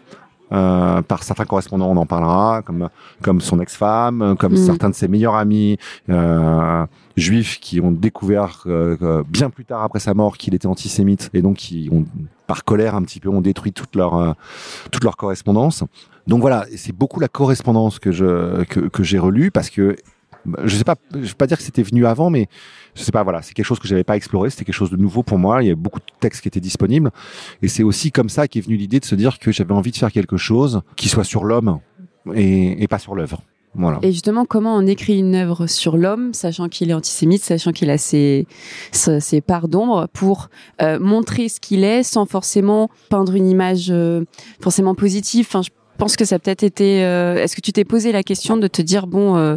euh, 0.53 1.03
par 1.03 1.23
certains 1.23 1.45
correspondants, 1.45 1.91
on 1.91 1.97
en 1.97 2.07
parlera, 2.07 2.63
comme 2.63 2.89
comme 3.23 3.41
son 3.41 3.61
ex-femme, 3.61 4.37
comme 4.39 4.55
mm. 4.55 4.57
certains 4.57 4.91
de 4.91 4.95
ses 4.95 5.09
meilleurs 5.09 5.37
amis 5.37 5.79
euh, 6.09 6.87
juifs 7.17 7.61
qui 7.61 7.81
ont 7.81 7.91
découvert 7.91 8.65
euh, 8.67 9.23
bien 9.29 9.51
plus 9.51 9.65
tard 9.65 9.83
après 9.83 10.01
sa 10.01 10.15
mort 10.15 10.37
qu'il 10.37 10.55
était 10.55 10.67
antisémite 10.67 11.31
et 11.35 11.43
donc 11.43 11.57
qui 11.57 11.89
ont 11.93 12.05
par 12.47 12.65
colère 12.65 12.95
un 12.95 13.03
petit 13.03 13.21
peu 13.21 13.29
ont 13.29 13.41
détruit 13.41 13.73
toute 13.73 13.95
leur 13.95 14.15
euh, 14.17 14.33
toute 14.91 15.05
leur 15.05 15.17
correspondance. 15.17 15.85
Donc 16.27 16.41
voilà, 16.41 16.67
c'est 16.77 16.93
beaucoup 16.93 17.21
la 17.21 17.29
correspondance 17.29 17.99
que 17.99 18.13
je 18.13 18.65
que, 18.65 18.81
que 18.81 19.03
j'ai 19.03 19.19
relue 19.19 19.51
parce 19.51 19.71
que 19.71 19.97
je 20.65 20.77
sais 20.77 20.85
pas, 20.85 20.97
je 21.13 21.19
vais 21.19 21.35
pas 21.35 21.47
dire 21.47 21.57
que 21.57 21.63
c'était 21.63 21.83
venu 21.83 22.07
avant, 22.07 22.31
mais 22.31 22.49
je 22.95 23.03
sais 23.03 23.13
pas, 23.13 23.23
voilà, 23.23 23.43
c'est 23.43 23.55
quelque 23.55 23.67
chose 23.67 23.79
que 23.79 23.89
j'avais 23.89 24.05
pas 24.05 24.17
exploré, 24.17 24.51
c'était 24.51 24.65
quelque 24.65 24.75
chose 24.75 24.91
de 24.91 24.97
nouveau 24.97 25.23
pour 25.23 25.39
moi. 25.39 25.63
Il 25.63 25.69
y 25.69 25.71
a 25.71 25.75
beaucoup 25.75 26.01
de 26.01 26.05
textes 26.21 26.43
qui 26.43 26.49
étaient 26.49 26.61
disponibles, 26.61 27.11
et 27.63 27.69
c'est 27.69 27.83
aussi 27.83 28.11
comme 28.13 28.29
ça 28.29 28.49
qu'est 28.49 28.61
venue 28.61 28.77
l'idée 28.77 29.01
de 29.01 29.05
se 29.05 29.15
dire 29.15 29.39
que 29.39 29.53
j'avais 29.53 29.75
envie 29.75 29.91
de 29.91 29.97
faire 29.97 30.13
quelque 30.13 30.37
chose 30.37 30.83
qui 30.97 31.09
soit 31.09 31.25
sur 31.25 31.45
l'homme 31.45 31.81
et, 32.35 32.87
pas 32.89 32.99
sur 32.99 33.15
l'œuvre. 33.15 33.43
Voilà. 33.75 34.01
Et 34.03 34.11
justement, 34.11 34.45
comment 34.47 34.75
on 34.75 34.85
écrit 34.85 35.19
une 35.19 35.37
œuvre 35.37 35.69
sur 35.69 35.97
l'homme, 35.97 36.35
sachant 36.35 36.69
qu'il 36.69 36.91
est 36.91 36.95
antisémite, 36.95 37.45
sachant 37.45 37.71
qu'il 37.71 37.89
a 37.91 37.99
ses, 37.99 38.49
ses, 38.91 39.41
parts 39.41 39.69
d'ombre, 39.69 40.09
pour 40.13 40.49
euh, 40.83 40.99
montrer 40.99 41.49
ce 41.49 41.61
qu'il 41.61 41.85
est, 41.85 42.03
sans 42.03 42.27
forcément 42.27 42.91
peindre 43.11 43.37
une 43.37 43.49
image 43.49 43.87
euh, 43.91 44.25
forcément 44.61 44.97
positive? 44.97 45.47
Pense 46.01 46.17
que 46.17 46.25
ça 46.25 46.35
a 46.37 46.39
peut-être 46.41 46.63
été. 46.65 47.05
euh, 47.05 47.37
Est-ce 47.43 47.55
que 47.55 47.61
tu 47.61 47.73
t'es 47.73 47.85
posé 47.85 48.11
la 48.13 48.23
question 48.25 48.57
de 48.57 48.67
te 48.67 48.83
dire 48.83 49.07
bon, 49.07 49.37
euh, 49.37 49.57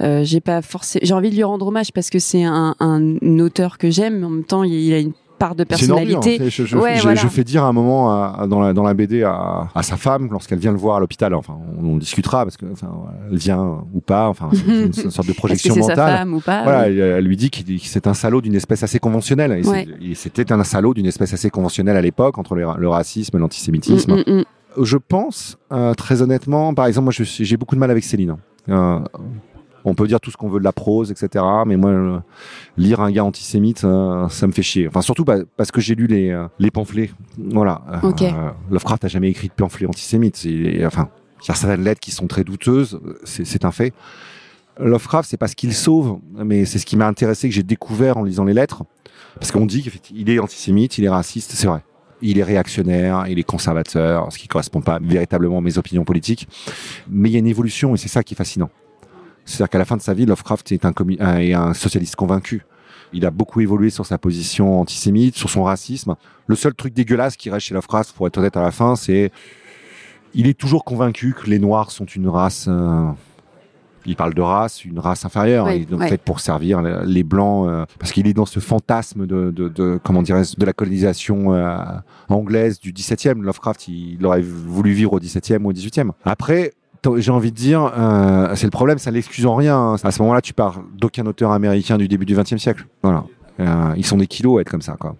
euh, 0.00 0.22
j'ai 0.24 0.40
pas 0.40 0.62
forcément, 0.62 1.00
j'ai 1.04 1.14
envie 1.14 1.30
de 1.30 1.34
lui 1.36 1.44
rendre 1.44 1.66
hommage 1.66 1.92
parce 1.92 2.08
que 2.10 2.18
c'est 2.18 2.44
un, 2.44 2.74
un 2.80 3.38
auteur 3.38 3.76
que 3.76 3.90
j'aime, 3.90 4.20
mais 4.20 4.26
en 4.26 4.30
même 4.30 4.44
temps, 4.44 4.62
il 4.64 4.72
il 4.72 4.94
a 4.94 4.98
une 4.98 5.12
part 5.38 5.54
de 5.54 5.62
une 5.62 5.68
personnalité. 5.68 6.38
je, 6.50 6.64
je- 6.66 6.76
Ouais, 6.76 6.96
je- 6.96 7.02
voilà. 7.02 7.18
je 7.18 7.26
fais 7.28 7.44
dire 7.44 7.64
à 7.64 7.68
un 7.68 7.72
moment 7.72 8.10
à- 8.12 8.40
à- 8.42 8.46
dans, 8.46 8.60
la, 8.60 8.74
dans 8.74 8.82
la 8.82 8.92
BD 8.92 9.22
à, 9.22 9.68
à 9.74 9.82
sa 9.82 9.96
femme 9.96 10.28
lorsqu'elle 10.30 10.58
vient 10.58 10.70
le 10.72 10.76
voir 10.76 10.96
à 10.96 11.00
l'hôpital. 11.00 11.32
Enfin, 11.34 11.56
on, 11.80 11.92
on 11.92 11.96
discutera 11.96 12.44
parce 12.44 12.58
que 12.58 12.66
enfin, 12.70 12.90
elle 13.30 13.38
vient 13.38 13.78
ou 13.94 14.00
pas. 14.00 14.28
Enfin, 14.28 14.50
c'est 14.52 14.66
une, 14.66 14.92
une 15.04 15.10
sorte 15.10 15.28
de 15.28 15.32
projection 15.42 15.72
c'est 15.74 15.80
sa 15.80 15.88
mentale. 15.88 16.18
femme 16.18 16.34
ou 16.34 16.40
pas 16.40 16.62
Voilà, 16.62 16.80
Oui. 16.82 16.88
elle, 16.88 16.98
elle 17.00 17.24
lui 17.24 17.38
dit 17.38 17.48
qu'il 17.48 17.64
qu'il- 17.64 17.80
c'est 17.88 18.06
un 18.06 18.12
salaud 18.12 18.42
d'une 18.42 18.54
espèce 18.54 18.82
assez 18.82 18.98
conventionnelle. 18.98 19.52
Et 19.52 19.66
Ouais. 19.66 19.88
c'était 20.14 20.52
un 20.52 20.62
salaud 20.62 20.92
d'une 20.92 21.06
espèce 21.06 21.32
assez 21.32 21.48
conventionnelle 21.48 21.96
à 21.96 22.02
l'époque 22.02 22.36
entre 22.36 22.54
le, 22.54 22.66
le 22.78 22.88
racisme 22.90 23.34
et 23.38 23.40
l'antisémitisme. 23.40 24.12
Mm, 24.16 24.24
mm, 24.26 24.38
mm. 24.40 24.44
Je 24.80 24.96
pense, 24.96 25.58
euh, 25.72 25.94
très 25.94 26.22
honnêtement, 26.22 26.74
par 26.74 26.86
exemple, 26.86 27.04
moi 27.04 27.12
j'ai 27.12 27.56
beaucoup 27.56 27.74
de 27.74 27.80
mal 27.80 27.90
avec 27.90 28.04
Céline. 28.04 28.36
Euh, 28.68 29.00
on 29.84 29.94
peut 29.94 30.06
dire 30.06 30.20
tout 30.20 30.30
ce 30.30 30.36
qu'on 30.36 30.48
veut 30.48 30.58
de 30.60 30.64
la 30.64 30.72
prose, 30.72 31.10
etc. 31.10 31.42
Mais 31.66 31.76
moi, 31.76 31.90
euh, 31.90 32.18
lire 32.76 33.00
un 33.00 33.10
gars 33.10 33.24
antisémite, 33.24 33.82
euh, 33.84 34.28
ça 34.28 34.46
me 34.46 34.52
fait 34.52 34.62
chier. 34.62 34.86
Enfin, 34.88 35.00
surtout 35.00 35.24
pa- 35.24 35.38
parce 35.56 35.70
que 35.72 35.80
j'ai 35.80 35.94
lu 35.94 36.06
les, 36.06 36.30
euh, 36.30 36.46
les 36.58 36.70
pamphlets. 36.70 37.10
Voilà. 37.38 37.82
Euh, 38.04 38.08
Ok. 38.08 38.22
Lovecraft 38.70 39.02
n'a 39.04 39.08
jamais 39.08 39.30
écrit 39.30 39.48
de 39.48 39.54
pamphlet 39.54 39.86
antisémite. 39.86 40.36
C'est- 40.36 40.84
Enfin, 40.84 41.08
il 41.42 41.48
y 41.48 41.50
a 41.50 41.54
certaines 41.54 41.82
lettres 41.82 42.00
qui 42.00 42.10
sont 42.10 42.26
très 42.26 42.44
douteuses, 42.44 43.00
c'est 43.24 43.46
c'est 43.46 43.64
un 43.64 43.72
fait. 43.72 43.94
Lovecraft, 44.78 45.28
c'est 45.28 45.36
pas 45.38 45.48
ce 45.48 45.56
qu'il 45.56 45.74
sauve, 45.74 46.18
mais 46.36 46.64
c'est 46.66 46.78
ce 46.78 46.86
qui 46.86 46.96
m'a 46.96 47.06
intéressé, 47.06 47.48
que 47.48 47.54
j'ai 47.54 47.62
découvert 47.62 48.18
en 48.18 48.22
lisant 48.22 48.44
les 48.44 48.54
lettres. 48.54 48.84
Parce 49.36 49.50
qu'on 49.52 49.64
dit 49.66 49.82
qu'il 49.82 50.28
est 50.28 50.38
antisémite, 50.38 50.98
il 50.98 51.04
est 51.04 51.08
raciste, 51.08 51.52
c'est 51.54 51.66
vrai. 51.66 51.80
Il 52.22 52.38
est 52.38 52.42
réactionnaire, 52.44 53.24
il 53.28 53.38
est 53.38 53.42
conservateur, 53.44 54.30
ce 54.32 54.38
qui 54.38 54.46
correspond 54.48 54.80
pas 54.82 54.98
véritablement 55.02 55.58
à 55.58 55.60
mes 55.62 55.78
opinions 55.78 56.04
politiques. 56.04 56.48
Mais 57.08 57.28
il 57.30 57.32
y 57.32 57.36
a 57.36 57.38
une 57.38 57.46
évolution 57.46 57.94
et 57.94 57.98
c'est 57.98 58.08
ça 58.08 58.22
qui 58.22 58.34
est 58.34 58.36
fascinant. 58.36 58.70
C'est-à-dire 59.46 59.70
qu'à 59.70 59.78
la 59.78 59.84
fin 59.84 59.96
de 59.96 60.02
sa 60.02 60.12
vie, 60.14 60.26
Lovecraft 60.26 60.70
est 60.72 60.84
un- 60.84 60.92
est 61.38 61.54
un 61.54 61.72
socialiste 61.74 62.16
convaincu. 62.16 62.62
Il 63.12 63.26
a 63.26 63.30
beaucoup 63.30 63.60
évolué 63.60 63.90
sur 63.90 64.06
sa 64.06 64.18
position 64.18 64.80
antisémite, 64.80 65.34
sur 65.34 65.50
son 65.50 65.64
racisme. 65.64 66.14
Le 66.46 66.54
seul 66.54 66.74
truc 66.74 66.94
dégueulasse 66.94 67.36
qui 67.36 67.50
reste 67.50 67.66
chez 67.66 67.74
Lovecraft, 67.74 68.12
pour 68.12 68.26
être 68.26 68.38
honnête 68.38 68.56
à 68.56 68.62
la 68.62 68.70
fin, 68.70 68.94
c'est 68.96 69.32
il 70.34 70.46
est 70.46 70.54
toujours 70.54 70.84
convaincu 70.84 71.34
que 71.34 71.48
les 71.50 71.58
Noirs 71.58 71.90
sont 71.90 72.04
une 72.04 72.28
race. 72.28 72.66
euh, 72.68 73.08
il 74.06 74.16
parle 74.16 74.34
de 74.34 74.40
race, 74.42 74.84
une 74.84 74.98
race 74.98 75.24
inférieure, 75.24 75.66
Oui, 75.66 75.72
et 75.82 75.84
donc 75.84 76.00
ouais. 76.00 76.08
faite 76.08 76.22
pour 76.22 76.40
servir 76.40 76.80
les- 76.82 77.22
blancs, 77.22 77.68
euh, 77.68 77.84
parce 77.98 78.12
qu'il 78.12 78.26
est 78.26 78.32
dans 78.32 78.46
ce 78.46 78.60
fantasme 78.60 79.26
de, 79.26 79.50
de, 79.50 79.68
de 79.68 80.00
comment 80.02 80.22
de 80.22 80.64
la 80.66 80.72
colonisation 80.72 81.52
euh, 81.54 81.76
anglaise 82.28 82.80
du 82.80 82.92
17e. 82.92 83.40
Lovecraft, 83.42 83.88
il, 83.88 84.14
il 84.14 84.26
aurait 84.26 84.40
voulu 84.42 84.92
vivre 84.92 85.12
au 85.12 85.20
17e 85.20 85.62
ou 85.64 85.68
au 85.70 85.72
18e. 85.72 86.10
Après, 86.24 86.72
j'ai 87.16 87.30
envie 87.30 87.50
de 87.52 87.56
dire, 87.56 87.92
euh, 87.96 88.54
c'est 88.56 88.66
le 88.66 88.70
problème, 88.70 88.98
ça 88.98 89.10
l'excuse 89.10 89.46
en 89.46 89.54
rien. 89.54 89.76
hein. 89.76 89.96
À 90.02 90.10
ce 90.10 90.20
moment-là, 90.22 90.40
tu 90.40 90.52
parles 90.54 90.82
d'aucun 90.98 91.26
auteur 91.26 91.52
américain 91.52 91.96
du 91.98 92.08
début 92.08 92.26
du 92.26 92.34
20e 92.36 92.58
siècle. 92.58 92.86
Voilà. 93.02 93.24
Ils 93.96 94.06
sont 94.06 94.16
des 94.16 94.26
kilos 94.26 94.58
à 94.58 94.62
être 94.62 94.70
comme 94.70 94.80
ça, 94.82 94.96
quoi. 94.98 95.16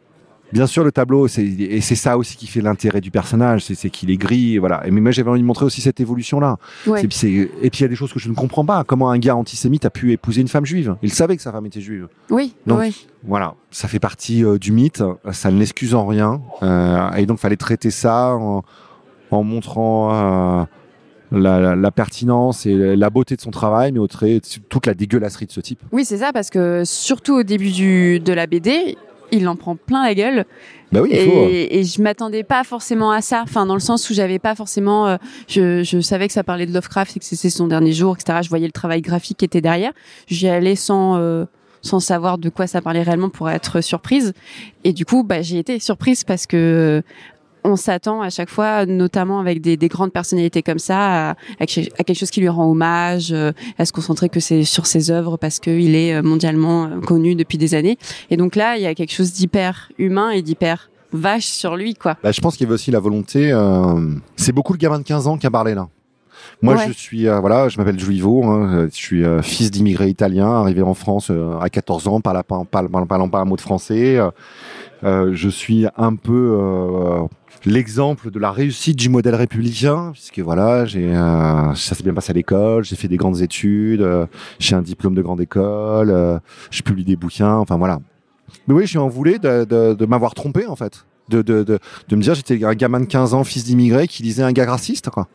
Bien 0.52 0.66
sûr, 0.66 0.82
le 0.84 0.90
tableau, 0.92 1.28
c'est, 1.28 1.44
et 1.44 1.80
c'est 1.80 1.94
ça 1.94 2.18
aussi 2.18 2.36
qui 2.36 2.46
fait 2.46 2.60
l'intérêt 2.60 3.00
du 3.00 3.10
personnage, 3.10 3.62
c'est, 3.64 3.90
qu'il 3.90 4.10
est 4.10 4.16
gris, 4.16 4.58
voilà. 4.58 4.86
Et 4.86 4.90
mais 4.90 5.00
moi, 5.00 5.10
j'avais 5.12 5.30
envie 5.30 5.40
de 5.40 5.46
montrer 5.46 5.64
aussi 5.64 5.80
cette 5.80 6.00
évolution-là. 6.00 6.56
Ouais. 6.86 7.04
Et 7.04 7.08
puis, 7.08 7.18
il 7.62 7.80
y 7.80 7.84
a 7.84 7.88
des 7.88 7.94
choses 7.94 8.12
que 8.12 8.18
je 8.18 8.28
ne 8.28 8.34
comprends 8.34 8.64
pas. 8.64 8.82
Comment 8.84 9.10
un 9.10 9.18
gars 9.18 9.36
antisémite 9.36 9.84
a 9.84 9.90
pu 9.90 10.10
épouser 10.12 10.40
une 10.40 10.48
femme 10.48 10.66
juive? 10.66 10.96
Il 11.02 11.12
savait 11.12 11.36
que 11.36 11.42
sa 11.42 11.52
femme 11.52 11.66
était 11.66 11.80
juive. 11.80 12.08
Oui, 12.30 12.54
Donc, 12.66 12.80
oui. 12.80 13.06
Voilà, 13.24 13.54
ça 13.70 13.86
fait 13.86 14.00
partie 14.00 14.44
euh, 14.44 14.58
du 14.58 14.72
mythe, 14.72 15.02
ça 15.30 15.50
ne 15.50 15.58
l'excuse 15.58 15.94
en 15.94 16.06
rien. 16.06 16.40
Euh, 16.62 17.10
et 17.12 17.26
donc, 17.26 17.38
fallait 17.38 17.56
traiter 17.56 17.90
ça 17.90 18.34
en, 18.34 18.62
en 19.30 19.42
montrant 19.44 20.10
euh, 20.12 20.64
la, 21.32 21.60
la- 21.60 21.76
la 21.76 21.90
pertinence 21.92 22.66
et 22.66 22.96
la 22.96 23.10
beauté 23.10 23.36
de 23.36 23.40
son 23.40 23.50
travail, 23.52 23.92
mais 23.92 24.00
au 24.00 24.08
trait 24.08 24.40
toute 24.68 24.86
la 24.86 24.94
dégueulasserie 24.94 25.46
de 25.46 25.52
ce 25.52 25.60
type. 25.60 25.80
Oui, 25.92 26.04
c'est 26.04 26.18
ça, 26.18 26.32
parce 26.32 26.50
que 26.50 26.82
surtout 26.84 27.34
au 27.34 27.42
début 27.44 27.70
du, 27.70 28.18
de 28.18 28.32
la 28.32 28.48
BD, 28.48 28.96
il 29.32 29.48
en 29.48 29.56
prend 29.56 29.76
plein 29.76 30.02
la 30.04 30.14
gueule. 30.14 30.44
Bah 30.92 31.00
oui, 31.02 31.10
il 31.12 31.18
faut. 31.20 31.46
Et, 31.50 31.78
et 31.78 31.84
je 31.84 32.02
m'attendais 32.02 32.42
pas 32.42 32.64
forcément 32.64 33.10
à 33.12 33.20
ça. 33.20 33.42
Enfin, 33.42 33.66
dans 33.66 33.74
le 33.74 33.80
sens 33.80 34.08
où 34.10 34.14
j'avais 34.14 34.38
pas 34.38 34.54
forcément. 34.54 35.06
euh, 35.06 35.16
je, 35.48 35.82
je 35.84 36.00
savais 36.00 36.26
que 36.26 36.32
ça 36.32 36.42
parlait 36.44 36.66
de 36.66 36.72
Lovecraft 36.74 37.16
et 37.16 37.20
que 37.20 37.24
c'était 37.24 37.50
son 37.50 37.66
dernier 37.68 37.92
jour, 37.92 38.16
etc. 38.18 38.40
Je 38.42 38.48
voyais 38.48 38.66
le 38.66 38.72
travail 38.72 39.00
graphique 39.00 39.38
qui 39.38 39.44
était 39.44 39.60
derrière. 39.60 39.92
J'y 40.26 40.48
allais 40.48 40.76
sans. 40.76 41.16
euh, 41.18 41.44
sans 41.82 41.98
savoir 41.98 42.36
de 42.36 42.50
quoi 42.50 42.66
ça 42.66 42.82
parlait 42.82 43.00
réellement 43.00 43.30
pour 43.30 43.48
être 43.48 43.80
surprise 43.80 44.34
et 44.84 44.92
du 44.92 45.06
coup 45.06 45.24
bah 45.24 45.40
j'ai 45.40 45.58
été 45.58 45.78
surprise 45.78 46.24
parce 46.24 46.46
que 46.46 47.02
on 47.64 47.76
s'attend 47.76 48.20
à 48.22 48.30
chaque 48.30 48.48
fois, 48.50 48.86
notamment 48.86 49.38
avec 49.40 49.60
des, 49.60 49.76
des 49.76 49.88
grandes 49.88 50.12
personnalités 50.12 50.62
comme 50.62 50.78
ça, 50.78 51.30
à, 51.30 51.34
à 51.60 51.66
quelque 51.66 52.14
chose 52.14 52.30
qui 52.30 52.40
lui 52.40 52.48
rend 52.48 52.70
hommage, 52.70 53.32
euh, 53.32 53.52
à 53.78 53.84
se 53.84 53.92
concentrer 53.92 54.28
que 54.28 54.40
c'est 54.40 54.64
sur 54.64 54.86
ses 54.86 55.10
œuvres 55.10 55.36
parce 55.36 55.58
qu'il 55.60 55.94
est 55.94 56.14
euh, 56.14 56.22
mondialement 56.22 56.84
euh, 56.86 57.00
connu 57.00 57.34
depuis 57.34 57.58
des 57.58 57.74
années. 57.74 57.98
Et 58.30 58.36
donc 58.36 58.56
là, 58.56 58.76
il 58.76 58.82
y 58.82 58.86
a 58.86 58.94
quelque 58.94 59.12
chose 59.12 59.32
d'hyper 59.32 59.90
humain 59.98 60.30
et 60.30 60.42
d'hyper 60.42 60.90
vache 61.12 61.46
sur 61.46 61.76
lui, 61.76 61.94
quoi. 61.94 62.16
Bah, 62.22 62.32
je 62.32 62.40
pense 62.40 62.56
qu'il 62.56 62.64
y 62.64 62.68
avait 62.68 62.74
aussi 62.74 62.90
la 62.90 63.00
volonté. 63.00 63.50
euh, 63.52 64.14
c'est 64.36 64.52
beaucoup 64.52 64.72
le 64.72 64.78
gamin 64.78 64.98
de 64.98 65.04
15 65.04 65.26
ans 65.26 65.36
qui 65.38 65.46
a 65.46 65.50
parlé 65.50 65.74
là. 65.74 65.88
Moi, 66.62 66.74
Ouais. 66.74 66.84
je 66.88 66.92
suis, 66.92 67.26
euh, 67.28 67.38
voilà, 67.40 67.68
je 67.68 67.78
m'appelle 67.78 67.98
Juivo, 67.98 68.44
hein, 68.44 68.88
je 68.90 68.94
suis 68.96 69.24
euh, 69.24 69.42
fils 69.42 69.70
d'immigrés 69.70 70.08
italiens, 70.08 70.50
arrivé 70.50 70.82
en 70.82 70.94
France 70.94 71.30
euh, 71.30 71.58
à 71.58 71.68
14 71.68 72.06
ans, 72.08 72.20
parlant 72.20 72.42
pas, 72.42 72.82
parlant, 73.06 73.28
pas 73.28 73.40
un 73.40 73.44
mot 73.44 73.56
de 73.56 73.60
français. 73.60 74.18
Je 75.02 75.48
suis 75.48 75.86
un 75.96 76.14
peu 76.16 76.56
euh, 76.60 77.22
l'exemple 77.64 78.30
de 78.30 78.38
la 78.38 78.52
réussite 78.52 78.96
du 78.96 79.08
modèle 79.08 79.34
républicain, 79.34 80.10
puisque 80.12 80.38
voilà, 80.40 80.86
j'ai, 80.86 81.14
euh, 81.14 81.74
ça 81.74 81.94
s'est 81.94 82.02
bien 82.02 82.14
passé 82.14 82.30
à 82.30 82.34
l'école, 82.34 82.84
j'ai 82.84 82.96
fait 82.96 83.08
des 83.08 83.16
grandes 83.16 83.40
études, 83.40 84.02
euh, 84.02 84.26
j'ai 84.58 84.74
un 84.74 84.82
diplôme 84.82 85.14
de 85.14 85.22
grande 85.22 85.40
école, 85.40 86.10
euh, 86.10 86.38
je 86.70 86.82
publie 86.82 87.04
des 87.04 87.16
bouquins, 87.16 87.56
enfin 87.56 87.76
voilà. 87.76 88.00
Mais 88.66 88.74
oui, 88.74 88.82
je 88.84 88.90
suis 88.90 88.98
en 88.98 89.08
voulu 89.08 89.38
de, 89.38 89.64
de, 89.64 89.94
de 89.94 90.06
m'avoir 90.06 90.34
trompé 90.34 90.66
en 90.66 90.76
fait, 90.76 91.04
de, 91.28 91.42
de, 91.42 91.62
de, 91.62 91.78
de 92.08 92.16
me 92.16 92.22
dire 92.22 92.34
j'étais 92.34 92.64
un 92.64 92.74
gamin 92.74 93.00
de 93.00 93.06
15 93.06 93.34
ans, 93.34 93.44
fils 93.44 93.64
d'immigré, 93.64 94.08
qui 94.08 94.22
lisait 94.22 94.42
un 94.42 94.52
gars 94.52 94.70
raciste 94.70 95.10
quoi. 95.10 95.28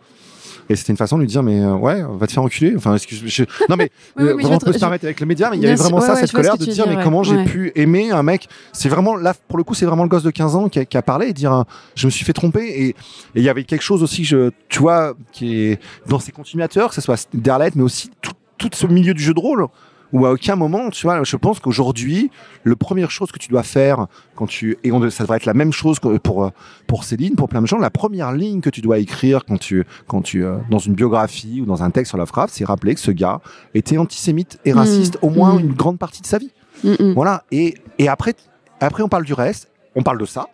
Et 0.70 0.76
c'était 0.76 0.92
une 0.92 0.98
façon 0.98 1.18
de 1.18 1.22
lui 1.22 1.28
dire 1.28 1.44
mais 1.44 1.62
euh, 1.62 1.74
ouais, 1.74 2.04
va 2.18 2.28
te 2.28 2.32
faire 2.32 2.44
enculer. 2.44 2.74
Enfin, 2.76 2.96
excuse, 2.96 3.22
je... 3.26 3.44
non 3.70 3.76
mais, 3.76 3.92
Oui, 4.18 4.24
oui, 4.24 4.30
euh, 4.30 4.36
mais 4.36 4.44
vraiment, 4.44 4.58
on 4.62 4.66
peut 4.66 4.74
se 4.74 4.80
permettre 4.80 5.06
avec 5.06 5.20
le 5.20 5.26
média, 5.26 5.50
mais 5.50 5.58
il 5.58 5.64
y 5.64 5.68
avait 5.68 5.76
vraiment 5.76 5.98
ouais, 5.98 6.06
ça, 6.06 6.14
ouais, 6.14 6.22
cette 6.22 6.32
colère 6.32 6.58
de 6.58 6.66
dire 6.66 6.88
mais 6.88 7.04
comment 7.04 7.24
j'ai 7.24 7.44
pu 7.44 7.72
aimer 7.76 8.12
un 8.12 8.24
mec? 8.24 8.48
C'est 8.74 8.90
vraiment 8.90 9.16
là 9.16 9.34
pour 9.48 9.58
le 9.58 9.64
coup, 9.64 9.74
c'est 9.74 9.86
vraiment 9.86 10.04
le 10.04 10.10
gosse 10.10 10.24
de 10.24 10.32
15 10.32 10.56
ans 10.56 10.70
qui 10.70 10.80
a, 10.80 10.86
qui 10.86 10.98
a 10.98 11.02
parlé 11.02 11.28
et 11.28 11.34
dire 11.34 11.54
euh, 11.54 11.64
je 11.96 12.08
me 12.08 12.12
suis 12.12 12.26
fait 12.26 12.34
tromper 12.34 12.66
et 12.66 12.96
il 13.36 13.44
y 13.44 13.50
avait 13.50 13.64
quelque 13.64 13.84
chose 13.84 14.04
aussi 14.04 14.24
je, 14.26 14.52
tu 14.70 14.80
vois, 14.80 15.14
qui 15.32 15.58
est 15.58 15.80
dans 16.08 16.20
ses 16.20 16.32
continuateurs, 16.32 16.90
que 16.90 16.96
ce 16.96 17.02
soit 17.02 17.28
Derlet, 17.34 17.72
mais 17.76 17.84
aussi 17.84 18.10
tout, 18.22 18.32
tout 18.58 18.70
ce 18.74 18.88
milieu 18.88 19.14
du 19.14 19.22
jeu 19.22 19.34
de 19.34 19.40
rôle 19.40 19.68
où 20.14 20.26
à 20.26 20.32
aucun 20.32 20.56
moment, 20.56 20.90
tu 20.90 21.06
vois, 21.08 21.24
je 21.24 21.36
pense 21.36 21.60
qu'aujourd'hui, 21.60 22.32
le 22.64 22.76
première 22.76 23.12
chose 23.12 23.32
que 23.32 23.40
tu 23.40 23.50
dois 23.50 23.64
faire 23.64 24.08
quand 24.36 24.46
tu 24.46 24.78
et 24.84 24.92
on, 24.92 25.10
ça 25.10 25.24
devrait 25.24 25.38
être 25.38 25.46
la 25.46 25.54
même 25.54 25.74
chose 25.74 26.00
pour 26.00 26.52
pour 26.88 27.04
Céline, 27.04 27.36
pour 27.36 27.50
plein 27.50 27.62
de 27.62 27.68
gens, 27.68 27.78
la 27.78 27.90
première 27.90 28.32
ligne 28.32 28.62
que 28.62 28.70
tu 28.70 28.82
dois 28.82 29.00
écrire 29.00 29.46
quand 29.46 29.58
tu 29.58 29.86
quand 30.08 30.22
tu 30.22 30.44
euh, 30.44 30.58
dans 30.70 30.80
une 30.80 30.94
biographie 30.94 31.62
ou 31.62 31.66
dans 31.66 31.84
un 31.84 31.90
texte 31.90 32.10
sur 32.12 32.18
Lovecraft, 32.18 32.54
c'est 32.54 32.66
rappeler 32.66 32.96
que 32.96 33.02
ce 33.02 33.12
gars 33.12 33.42
était 33.74 33.98
antisémite 33.98 34.60
et 34.66 34.74
raciste 34.74 35.18
au 35.22 35.30
moins 35.30 35.56
mmh. 35.56 35.60
une 35.60 35.74
grande 35.74 36.00
partie 36.00 36.22
de 36.22 36.28
sa 36.28 36.38
vie. 36.38 36.52
Mm, 36.84 36.92
mm. 37.00 37.14
Voilà. 37.14 37.44
Et 37.52 37.76
et 38.00 38.08
après 38.08 38.36
après 38.80 39.04
on 39.04 39.10
parle 39.10 39.26
du 39.26 39.34
reste, 39.34 39.70
on 39.96 40.04
parle 40.04 40.20
de 40.20 40.26
ça. 40.26 40.48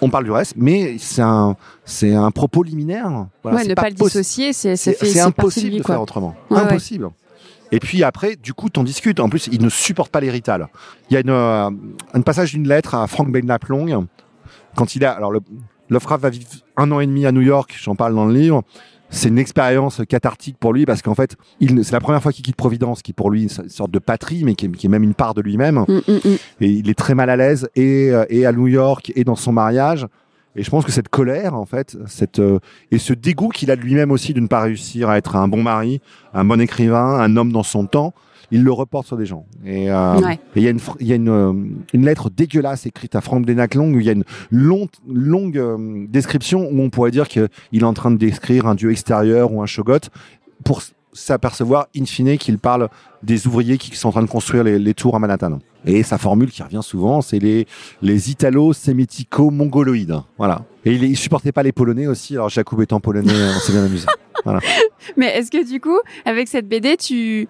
On 0.00 0.10
parle 0.10 0.24
du 0.24 0.32
reste, 0.32 0.54
mais 0.56 0.96
c'est 0.98 1.22
un, 1.22 1.56
c'est 1.84 2.14
un 2.14 2.32
propos 2.32 2.64
liminaire. 2.64 3.26
Voilà, 3.44 3.58
ouais, 3.58 3.68
ne 3.68 3.74
pas, 3.74 3.88
le 3.88 3.94
dissocier, 3.94 4.52
c'est 4.52 4.74
de 4.74 5.20
impossible 5.20 5.70
lui, 5.70 5.78
de 5.78 5.84
faire 5.84 6.02
autrement. 6.02 6.34
Ouais, 6.50 6.62
ouais. 6.62 6.78
Et 7.72 7.80
puis 7.80 8.02
après, 8.02 8.36
du 8.36 8.54
coup, 8.54 8.68
t'en 8.68 8.84
discutes. 8.84 9.20
En 9.20 9.28
plus, 9.28 9.48
il 9.50 9.62
ne 9.62 9.68
supporte 9.68 10.10
pas 10.10 10.20
l'héritage. 10.20 10.64
Il 11.10 11.14
y 11.14 11.16
a 11.16 11.20
une, 11.20 11.30
euh, 11.30 11.70
un 12.12 12.20
passage 12.20 12.52
d'une 12.52 12.68
lettre 12.68 12.94
à 12.94 13.06
Frank 13.06 13.30
Belknap-Long 13.30 14.06
quand 14.74 14.96
il 14.96 15.04
a. 15.04 15.12
Alors, 15.12 15.32
le, 15.32 15.40
Lovecraft 15.90 16.22
va 16.22 16.30
vivre 16.30 16.46
un 16.76 16.90
an 16.92 17.00
et 17.00 17.06
demi 17.06 17.26
à 17.26 17.32
New 17.32 17.42
York. 17.42 17.74
J'en 17.80 17.94
parle 17.94 18.14
dans 18.14 18.26
le 18.26 18.34
livre. 18.34 18.62
C'est 19.10 19.28
une 19.28 19.38
expérience 19.38 20.00
cathartique 20.08 20.56
pour 20.58 20.72
lui 20.72 20.86
parce 20.86 21.02
qu'en 21.02 21.14
fait, 21.14 21.36
c'est 21.60 21.92
la 21.92 22.00
première 22.00 22.22
fois 22.22 22.32
qu'il 22.32 22.44
quitte 22.44 22.56
Providence, 22.56 23.00
qui 23.02 23.12
pour 23.12 23.30
lui 23.30 23.44
est 23.44 23.58
une 23.58 23.68
sorte 23.68 23.90
de 23.90 23.98
patrie, 23.98 24.42
mais 24.44 24.54
qui 24.54 24.66
est, 24.66 24.70
qui 24.70 24.86
est 24.86 24.88
même 24.88 25.04
une 25.04 25.14
part 25.14 25.34
de 25.34 25.40
lui-même 25.40 25.84
Mm, 25.86 26.00
mm, 26.08 26.14
mm. 26.24 26.36
et 26.62 26.68
il 26.68 26.90
est 26.90 26.98
très 26.98 27.14
mal 27.14 27.30
à 27.30 27.36
l'aise 27.36 27.68
et, 27.76 28.10
euh, 28.10 28.24
et 28.28 28.44
à 28.44 28.52
New 28.52 28.66
York 28.66 29.12
et 29.14 29.22
dans 29.22 29.36
son 29.36 29.52
mariage. 29.52 30.06
Et 30.56 30.62
je 30.62 30.70
pense 30.70 30.84
que 30.84 30.92
cette 30.92 31.08
colère, 31.08 31.54
en 31.54 31.66
fait, 31.66 31.96
cette, 32.06 32.38
euh, 32.38 32.58
et 32.90 32.98
ce 32.98 33.12
dégoût 33.12 33.48
qu'il 33.48 33.70
a 33.70 33.76
de 33.76 33.80
lui-même 33.80 34.10
aussi 34.10 34.34
de 34.34 34.40
ne 34.40 34.46
pas 34.46 34.60
réussir 34.62 35.08
à 35.10 35.18
être 35.18 35.36
un 35.36 35.48
bon 35.48 35.62
mari, 35.62 36.00
un 36.32 36.44
bon 36.44 36.60
écrivain, 36.60 37.18
un 37.20 37.36
homme 37.36 37.52
dans 37.52 37.62
son 37.64 37.86
temps, 37.86 38.14
il 38.50 38.62
le 38.62 38.72
reporte 38.72 39.06
sur 39.06 39.16
des 39.16 39.26
gens. 39.26 39.46
Et 39.64 39.90
euh, 39.90 40.14
Ouais. 40.20 40.38
il 40.54 40.62
y 40.62 40.66
a, 40.68 40.70
une, 40.70 40.78
y 41.00 41.12
a 41.12 41.16
une, 41.16 41.28
euh, 41.28 41.52
une 41.92 42.04
lettre 42.04 42.30
dégueulasse 42.30 42.86
écrite 42.86 43.16
à 43.16 43.20
Frank 43.20 43.44
Long 43.74 43.92
où 43.92 43.98
il 44.00 44.06
y 44.06 44.10
a 44.10 44.12
une 44.12 44.24
longue, 44.50 44.88
longue 45.08 45.58
euh, 45.58 46.06
description 46.08 46.68
où 46.70 46.80
on 46.80 46.90
pourrait 46.90 47.10
dire 47.10 47.26
qu'il 47.28 47.48
est 47.72 47.82
en 47.82 47.94
train 47.94 48.10
de 48.10 48.16
décrire 48.16 48.66
un 48.66 48.74
dieu 48.74 48.90
extérieur 48.92 49.52
ou 49.52 49.62
un 49.62 49.66
shogot 49.66 49.98
pour 50.64 50.82
s'apercevoir 51.14 51.86
in 51.96 52.04
fine 52.04 52.36
qu'il 52.36 52.58
parle 52.58 52.90
des 53.22 53.46
ouvriers 53.46 53.78
qui 53.78 53.96
sont 53.96 54.08
en 54.08 54.12
train 54.12 54.22
de 54.22 54.28
construire 54.28 54.64
les, 54.64 54.94
tours 54.94 55.16
à 55.16 55.18
Manhattan. 55.18 55.60
Et 55.86 56.02
sa 56.02 56.18
formule 56.18 56.50
qui 56.50 56.62
revient 56.62 56.80
souvent, 56.82 57.22
c'est 57.22 57.38
les, 57.38 57.66
les 58.02 58.30
italo-sémitico-mongoloïdes. 58.30 60.20
Voilà. 60.36 60.62
Et 60.84 60.92
il, 60.92 61.04
il 61.04 61.16
supportait 61.16 61.52
pas 61.52 61.62
les 61.62 61.72
Polonais 61.72 62.06
aussi. 62.06 62.34
Alors 62.34 62.50
Jacob 62.50 62.82
étant 62.82 63.00
polonais, 63.00 63.32
on 63.32 63.60
s'est 63.60 63.72
bien 63.72 63.84
amusé. 63.84 64.06
Mais 65.16 65.28
est-ce 65.28 65.50
que 65.50 65.66
du 65.66 65.80
coup, 65.80 65.98
avec 66.26 66.48
cette 66.48 66.68
BD, 66.68 66.96
tu 66.96 67.48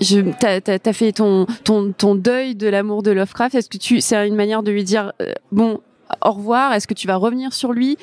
je, 0.00 0.20
t'as 0.20 0.92
fait 0.92 1.12
ton, 1.12 1.46
ton, 1.64 1.92
ton 1.92 2.14
deuil 2.14 2.54
de 2.54 2.68
l'amour 2.68 3.02
de 3.02 3.10
Lovecraft? 3.10 3.54
Est-ce 3.54 3.68
que 3.68 3.78
tu, 3.78 4.00
c'est 4.00 4.26
une 4.26 4.34
manière 4.34 4.62
de 4.62 4.70
lui 4.70 4.84
dire, 4.84 5.12
euh, 5.20 5.32
bon, 5.52 5.80
au 6.24 6.30
revoir. 6.32 6.72
Est-ce 6.72 6.86
que 6.86 6.94
tu 6.94 7.06
vas 7.06 7.16
revenir 7.16 7.52
sur 7.52 7.72
lui? 7.72 7.96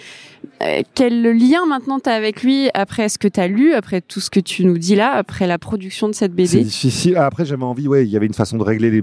Euh, 0.62 0.82
Quel 0.94 1.22
lien 1.24 1.66
maintenant 1.68 2.00
t'as 2.00 2.14
avec 2.14 2.44
lui 2.44 2.70
après 2.74 3.10
ce 3.10 3.18
que 3.18 3.28
t'as 3.28 3.48
lu, 3.48 3.74
après 3.74 4.02
tout 4.02 4.20
ce 4.20 4.30
que 4.30 4.40
tu 4.40 4.64
nous 4.66 4.78
dis 4.78 4.96
là, 4.96 5.12
après 5.14 5.48
la 5.48 5.58
production 5.58 6.08
de 6.08 6.14
cette 6.14 6.32
C'est 6.32 6.58
BD 6.58 6.64
difficile. 6.64 7.18
Après, 7.18 7.46
j'avais 7.46 7.64
envie, 7.64 7.88
ouais, 7.88 8.06
il 8.06 8.10
y 8.12 8.16
avait 8.18 8.26
une 8.28 8.34
façon 8.34 8.58
de 8.58 8.64
régler 8.64 8.92
les, 8.92 9.02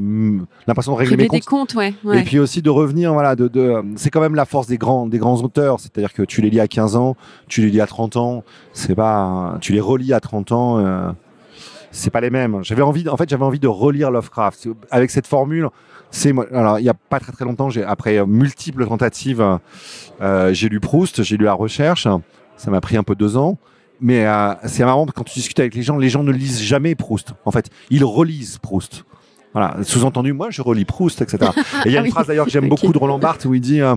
l'impression 0.67 0.93
de 0.93 0.99
régler 0.99 1.11
Régler 1.17 1.25
mes 1.25 1.29
des 1.29 1.41
comptes. 1.41 1.71
comptes, 1.71 1.75
ouais. 1.75 1.95
ouais. 2.05 2.21
Et 2.21 2.23
puis 2.23 2.39
aussi 2.39 2.63
de 2.63 2.71
revenir, 2.71 3.13
voilà, 3.13 3.35
de, 3.37 3.49
de 3.49 3.83
c'est 3.97 4.11
quand 4.11 4.21
même 4.21 4.35
la 4.35 4.45
force 4.45 4.67
des 4.67 4.79
grands, 4.79 5.07
des 5.07 5.19
grands 5.19 5.41
auteurs. 5.43 5.81
C'est-à-dire 5.81 6.13
que 6.13 6.23
tu 6.23 6.41
les 6.43 6.51
lis 6.51 6.61
à 6.61 6.69
15 6.69 6.97
ans, 6.97 7.17
tu 7.49 7.61
les 7.63 7.71
lis 7.71 7.81
à 7.81 7.87
30 7.87 8.17
ans, 8.17 8.45
c'est 8.73 8.95
pas, 8.95 9.59
tu 9.61 9.73
les 9.73 9.81
relis 9.81 10.13
à 10.13 10.21
30 10.21 10.53
ans, 10.53 10.79
euh, 10.79 11.11
c'est 11.91 12.11
pas 12.11 12.21
les 12.21 12.31
mêmes. 12.31 12.61
J'avais 12.63 12.83
envie, 12.83 13.09
en 13.09 13.17
fait, 13.17 13.29
j'avais 13.29 13.45
envie 13.45 13.59
de 13.61 13.69
relire 13.69 14.11
Lovecraft 14.11 14.59
C'est- 14.63 14.71
avec 14.91 15.11
cette 15.11 15.27
formule. 15.27 15.69
C'est 16.13 16.33
moi- 16.33 16.47
alors 16.53 16.79
il 16.79 16.85
y 16.85 16.89
a 16.89 16.95
pas 16.95 17.19
très 17.19 17.33
très 17.33 17.45
longtemps, 17.45 17.71
j'ai 17.71 17.83
après 17.83 18.19
euh, 18.19 18.27
multiples 18.27 18.87
tentatives, 18.87 19.45
euh, 20.21 20.53
j'ai 20.55 20.69
lu 20.69 20.79
Proust, 20.79 21.23
j'ai 21.25 21.37
lu 21.37 21.45
La 21.47 21.55
Recherche. 21.55 22.07
Ça 22.57 22.71
m'a 22.71 22.81
pris 22.81 22.97
un 22.97 23.03
peu 23.03 23.17
deux 23.17 23.37
ans. 23.37 23.59
Mais 24.01 24.27
euh, 24.27 24.53
c'est 24.67 24.85
marrant 24.85 25.07
quand 25.07 25.25
tu 25.25 25.35
discutes 25.35 25.59
avec 25.61 25.75
les 25.75 25.83
gens, 25.83 25.97
les 25.97 26.09
gens 26.11 26.23
ne 26.23 26.33
lisent 26.33 26.63
jamais 26.63 26.95
Proust. 26.95 27.35
En 27.45 27.51
fait, 27.51 27.71
ils 27.91 28.05
relisent 28.05 28.59
Proust. 28.59 29.05
Voilà, 29.55 29.77
sous-entendu, 29.83 30.33
moi 30.33 30.49
je 30.51 30.63
relis 30.63 30.85
Proust, 30.85 31.21
etc. 31.23 31.51
Et 31.85 31.89
il 31.89 31.93
y 31.93 31.97
a 31.97 32.01
Ah 32.03 32.05
une 32.05 32.11
phrase 32.11 32.27
d'ailleurs 32.27 32.47
que 32.47 32.51
j'aime 32.51 32.69
beaucoup 32.69 32.93
de 32.93 32.99
Roland 32.99 33.19
Barthes 33.19 33.45
où 33.45 33.55
il 33.55 33.61
dit 33.61 33.81
euh, 33.81 33.97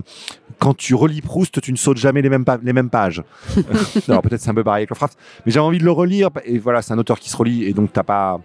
quand 0.58 0.74
tu 0.76 0.94
relis 0.94 1.22
Proust, 1.22 1.60
tu 1.60 1.72
ne 1.72 1.76
sautes 1.76 1.96
jamais 1.98 2.22
les 2.22 2.28
mêmes, 2.28 2.44
les 2.62 2.72
mêmes 2.72 2.90
pages. 2.90 3.22
Alors 4.08 4.22
peut-être 4.22 4.40
c'est 4.40 4.50
un 4.50 4.54
peu 4.54 4.64
pareil 4.64 4.80
avec 4.80 4.90
Lovecraft, 4.90 5.18
mais 5.44 5.52
j'ai 5.52 5.60
envie 5.60 5.78
de 5.78 5.84
le 5.84 5.92
relire. 5.92 6.28
Et 6.44 6.58
voilà, 6.58 6.82
c'est 6.82 6.92
un 6.92 6.98
auteur 6.98 7.18
qui 7.18 7.30
se 7.30 7.36
relit 7.36 7.64
et 7.64 7.72
donc 7.72 7.92
t'as 7.92 8.02
pas. 8.02 8.40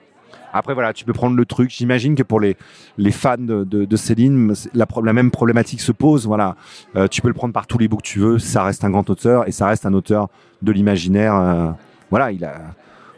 Après 0.53 0.73
voilà, 0.73 0.93
tu 0.93 1.05
peux 1.05 1.13
prendre 1.13 1.35
le 1.35 1.45
truc. 1.45 1.69
J'imagine 1.69 2.15
que 2.15 2.23
pour 2.23 2.39
les 2.39 2.57
les 2.97 3.11
fans 3.11 3.35
de, 3.37 3.63
de, 3.63 3.85
de 3.85 3.95
Céline, 3.95 4.53
la, 4.73 4.85
la 5.03 5.13
même 5.13 5.31
problématique 5.31 5.81
se 5.81 5.91
pose. 5.91 6.25
Voilà, 6.27 6.55
Euh, 6.95 7.07
tu 7.07 7.21
peux 7.21 7.27
le 7.27 7.33
prendre 7.33 7.53
par 7.53 7.67
tous 7.67 7.77
les 7.77 7.87
bouts 7.87 7.97
que 7.97 8.03
tu 8.03 8.19
veux. 8.19 8.39
Ça 8.39 8.63
reste 8.63 8.83
un 8.83 8.89
grand 8.89 9.09
auteur 9.09 9.47
et 9.47 9.51
ça 9.51 9.67
reste 9.67 9.85
un 9.85 9.93
auteur 9.93 10.27
de 10.61 10.71
l'imaginaire. 10.71 11.35
euh, 11.35 11.71
voilà, 12.09 12.31
il 12.31 12.43
a 12.43 12.55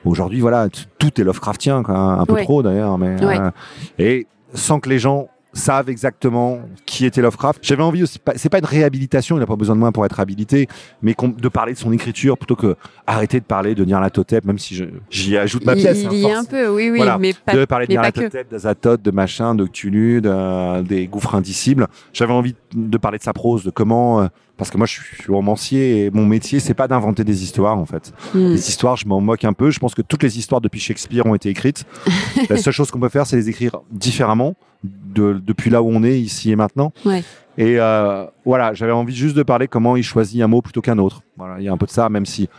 aujourd'hui 0.05 0.39
voilà 0.41 0.67
tout 0.99 1.19
est 1.19 1.23
Lovecraftien, 1.23 1.81
quoi, 1.83 1.95
un 1.97 2.25
peu 2.25 2.33
Ouais. 2.33 2.43
trop 2.43 2.61
d'ailleurs, 2.61 2.97
mais 2.97 3.23
Ouais. 3.25 3.39
euh, 3.39 3.51
et 3.97 4.27
sans 4.53 4.79
que 4.79 4.89
les 4.89 4.99
gens 4.99 5.29
savent 5.53 5.89
exactement 5.89 6.59
qui 6.85 7.05
était 7.05 7.21
Lovecraft. 7.21 7.59
J'avais 7.63 7.83
envie 7.83 8.03
aussi, 8.03 8.19
c'est 8.35 8.49
pas 8.49 8.57
une 8.59 8.65
réhabilitation, 8.65 9.35
il 9.37 9.39
n'a 9.39 9.45
pas 9.45 9.55
besoin 9.55 9.75
de 9.75 9.79
moi 9.79 9.91
pour 9.91 10.05
être 10.05 10.19
habilité, 10.19 10.67
mais 11.01 11.15
de 11.37 11.47
parler 11.47 11.73
de 11.73 11.77
son 11.77 11.91
écriture 11.93 12.37
plutôt 12.37 12.55
que 12.55 12.75
arrêter 13.05 13.39
de 13.39 13.45
parler 13.45 13.75
de 13.75 13.85
Nyarlathotep, 13.85 14.45
même 14.45 14.57
si 14.57 14.83
j'y 15.09 15.37
ajoute 15.37 15.65
ma 15.65 15.75
pièce. 15.75 16.01
il 16.01 16.07
hein, 16.07 16.11
y 16.11 16.21
force- 16.23 16.37
un 16.37 16.45
peu, 16.45 16.67
oui, 16.69 16.89
oui, 16.89 16.97
Voilà. 16.97 17.17
mais 17.17 17.33
pas, 17.33 17.53
de 17.55 17.65
parler 17.65 17.85
de. 17.87 17.93
Nyarlathotep, 17.93 18.49
d'Azathoth, 18.49 19.01
de 19.01 19.11
machin, 19.11 19.55
de 19.55 19.65
Cthulhu, 19.65 20.21
de- 20.21 20.81
des 20.81 21.07
gouffres 21.07 21.35
indicibles. 21.35 21.87
J'avais 22.13 22.33
envie 22.33 22.55
de 22.73 22.97
parler 22.97 23.17
de 23.19 23.23
sa 23.23 23.33
prose, 23.33 23.63
de 23.63 23.69
comment, 23.69 24.21
euh, 24.21 24.27
parce 24.57 24.69
que 24.71 24.77
moi 24.77 24.87
je 24.87 24.93
suis 24.93 25.31
romancier 25.31 26.05
et 26.05 26.11
mon 26.11 26.25
métier 26.25 26.59
c'est 26.59 26.73
pas 26.73 26.87
d'inventer 26.87 27.23
des 27.23 27.43
histoires 27.43 27.77
en 27.77 27.85
fait. 27.85 28.11
Hmm. 28.33 28.49
Les 28.49 28.69
histoires, 28.69 28.95
je 28.95 29.07
m'en 29.07 29.21
moque 29.21 29.45
un 29.45 29.53
peu. 29.53 29.69
Je 29.69 29.79
pense 29.79 29.93
que 29.93 30.01
toutes 30.01 30.23
les 30.23 30.37
histoires 30.39 30.61
depuis 30.61 30.79
Shakespeare 30.79 31.25
ont 31.25 31.35
été 31.35 31.49
écrites. 31.49 31.85
La 32.49 32.57
seule 32.57 32.73
chose 32.73 32.89
qu'on 32.91 32.99
peut 32.99 33.09
faire, 33.09 33.27
c'est 33.27 33.35
les 33.35 33.49
écrire 33.49 33.81
différemment 33.91 34.55
de, 34.83 35.41
depuis 35.45 35.69
là 35.69 35.81
où 35.81 35.89
on 35.89 36.03
est, 36.03 36.19
ici 36.19 36.51
et 36.51 36.55
maintenant. 36.55 36.91
Ouais. 37.05 37.23
Et 37.57 37.79
euh, 37.79 38.25
voilà, 38.45 38.73
j'avais 38.73 38.91
envie 38.91 39.15
juste 39.15 39.35
de 39.35 39.43
parler 39.43 39.67
comment 39.67 39.95
il 39.95 40.03
choisit 40.03 40.41
un 40.41 40.47
mot 40.47 40.61
plutôt 40.61 40.81
qu'un 40.81 40.97
autre. 40.97 41.21
Voilà, 41.37 41.59
il 41.59 41.63
y 41.65 41.69
a 41.69 41.71
un 41.71 41.77
peu 41.77 41.85
de 41.85 41.91
ça, 41.91 42.09
même 42.09 42.25
si, 42.25 42.49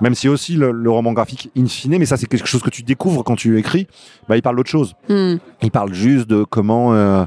même 0.00 0.14
si 0.14 0.28
aussi 0.28 0.54
le, 0.54 0.70
le 0.70 0.90
roman 0.90 1.12
graphique 1.12 1.50
in 1.56 1.66
fine, 1.66 1.98
mais 1.98 2.06
ça 2.06 2.16
c'est 2.16 2.26
quelque 2.26 2.46
chose 2.46 2.62
que 2.62 2.70
tu 2.70 2.82
découvres 2.82 3.22
quand 3.22 3.36
tu 3.36 3.58
écris, 3.58 3.86
bah, 4.28 4.36
il 4.36 4.42
parle 4.42 4.56
d'autre 4.56 4.70
chose. 4.70 4.94
Hmm. 5.08 5.36
Il 5.62 5.70
parle 5.70 5.92
juste 5.92 6.28
de 6.28 6.44
comment 6.44 6.94
euh, 6.94 7.24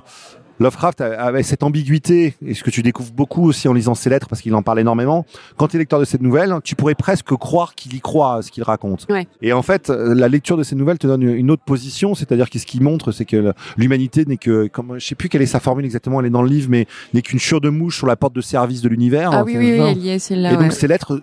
Lovecraft 0.64 1.02
avait 1.02 1.44
cette 1.44 1.64
ambiguïté, 1.64 2.36
et 2.46 2.54
ce 2.54 2.64
que 2.64 2.70
tu 2.70 2.82
découvres 2.82 3.12
beaucoup 3.12 3.44
aussi 3.48 3.68
en 3.68 3.74
lisant 3.74 3.96
ses 3.96 4.10
lettres, 4.10 4.28
parce 4.28 4.42
qu'il 4.42 4.56
en 4.56 4.64
parle 4.64 4.80
énormément. 4.80 5.26
Quand 5.58 5.68
tu 5.68 5.76
es 5.76 5.80
lecteur 5.80 6.00
de 6.00 6.06
cette 6.06 6.22
nouvelle, 6.22 6.56
tu 6.64 6.76
pourrais 6.76 6.96
presque 6.96 7.36
croire 7.36 7.76
qu'il 7.76 7.94
y 7.94 8.02
croit 8.02 8.42
ce 8.42 8.52
qu'il 8.52 8.64
raconte. 8.64 9.06
Ouais. 9.10 9.28
Et 9.42 9.54
en 9.54 9.62
fait, 9.62 9.90
euh, 9.90 10.16
la 10.16 10.28
lecture 10.28 10.58
de 10.58 10.64
ces 10.64 10.76
nouvelles 10.76 10.98
te 10.98 11.08
donne 11.08 11.24
une 11.24 11.52
autre 11.52 11.64
position, 11.64 12.16
c'est-à-dire 12.16 12.50
que 12.50 12.58
ce 12.60 12.66
qu'il 12.66 12.82
montre, 12.82 13.12
c'est 13.12 13.26
que 13.26 13.54
l'humanité 13.78 14.26
n'est 14.26 14.38
que, 14.38 14.68
comme, 14.68 15.00
je 15.00 15.06
sais 15.06 15.16
plus 15.16 15.30
quelle 15.30 15.42
est 15.42 15.48
sa 15.48 15.60
formule 15.60 15.86
exactement, 15.86 16.20
elle 16.20 16.28
est 16.28 16.32
dans 16.32 16.42
le 16.42 16.50
livre, 16.50 16.68
mais 16.70 16.88
n'est 17.14 17.22
qu'une 17.22 17.40
chure 17.40 17.62
de 17.62 17.70
mouche 17.70 17.98
sur 17.98 18.08
la 18.08 18.16
porte 18.16 18.34
de 18.34 18.42
service 18.42 18.82
de 18.82 18.90
l'univers. 18.90 19.32
Ah 19.34 19.44
oui, 19.44 19.56
oui, 19.58 19.72
oui, 19.72 19.78
genre. 19.78 19.88
elle 19.90 19.98
y 19.98 20.10
est, 20.10 20.20
celle-là. 20.20 20.54
Et 20.54 20.56
donc 20.56 20.64
ouais. 20.64 20.72
ces 20.72 20.88
lettres, 20.88 21.22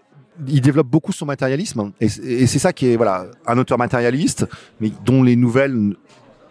il 0.48 0.60
développe 0.60 0.88
beaucoup 0.88 1.12
son 1.12 1.26
matérialisme, 1.26 1.92
et, 2.00 2.06
et 2.24 2.46
c'est 2.46 2.58
ça 2.58 2.72
qui 2.72 2.86
est 2.88 2.96
voilà 2.96 3.26
un 3.46 3.58
auteur 3.58 3.78
matérialiste, 3.78 4.46
mais 4.80 4.90
dont 5.04 5.22
les 5.22 5.36
nouvelles 5.36 5.94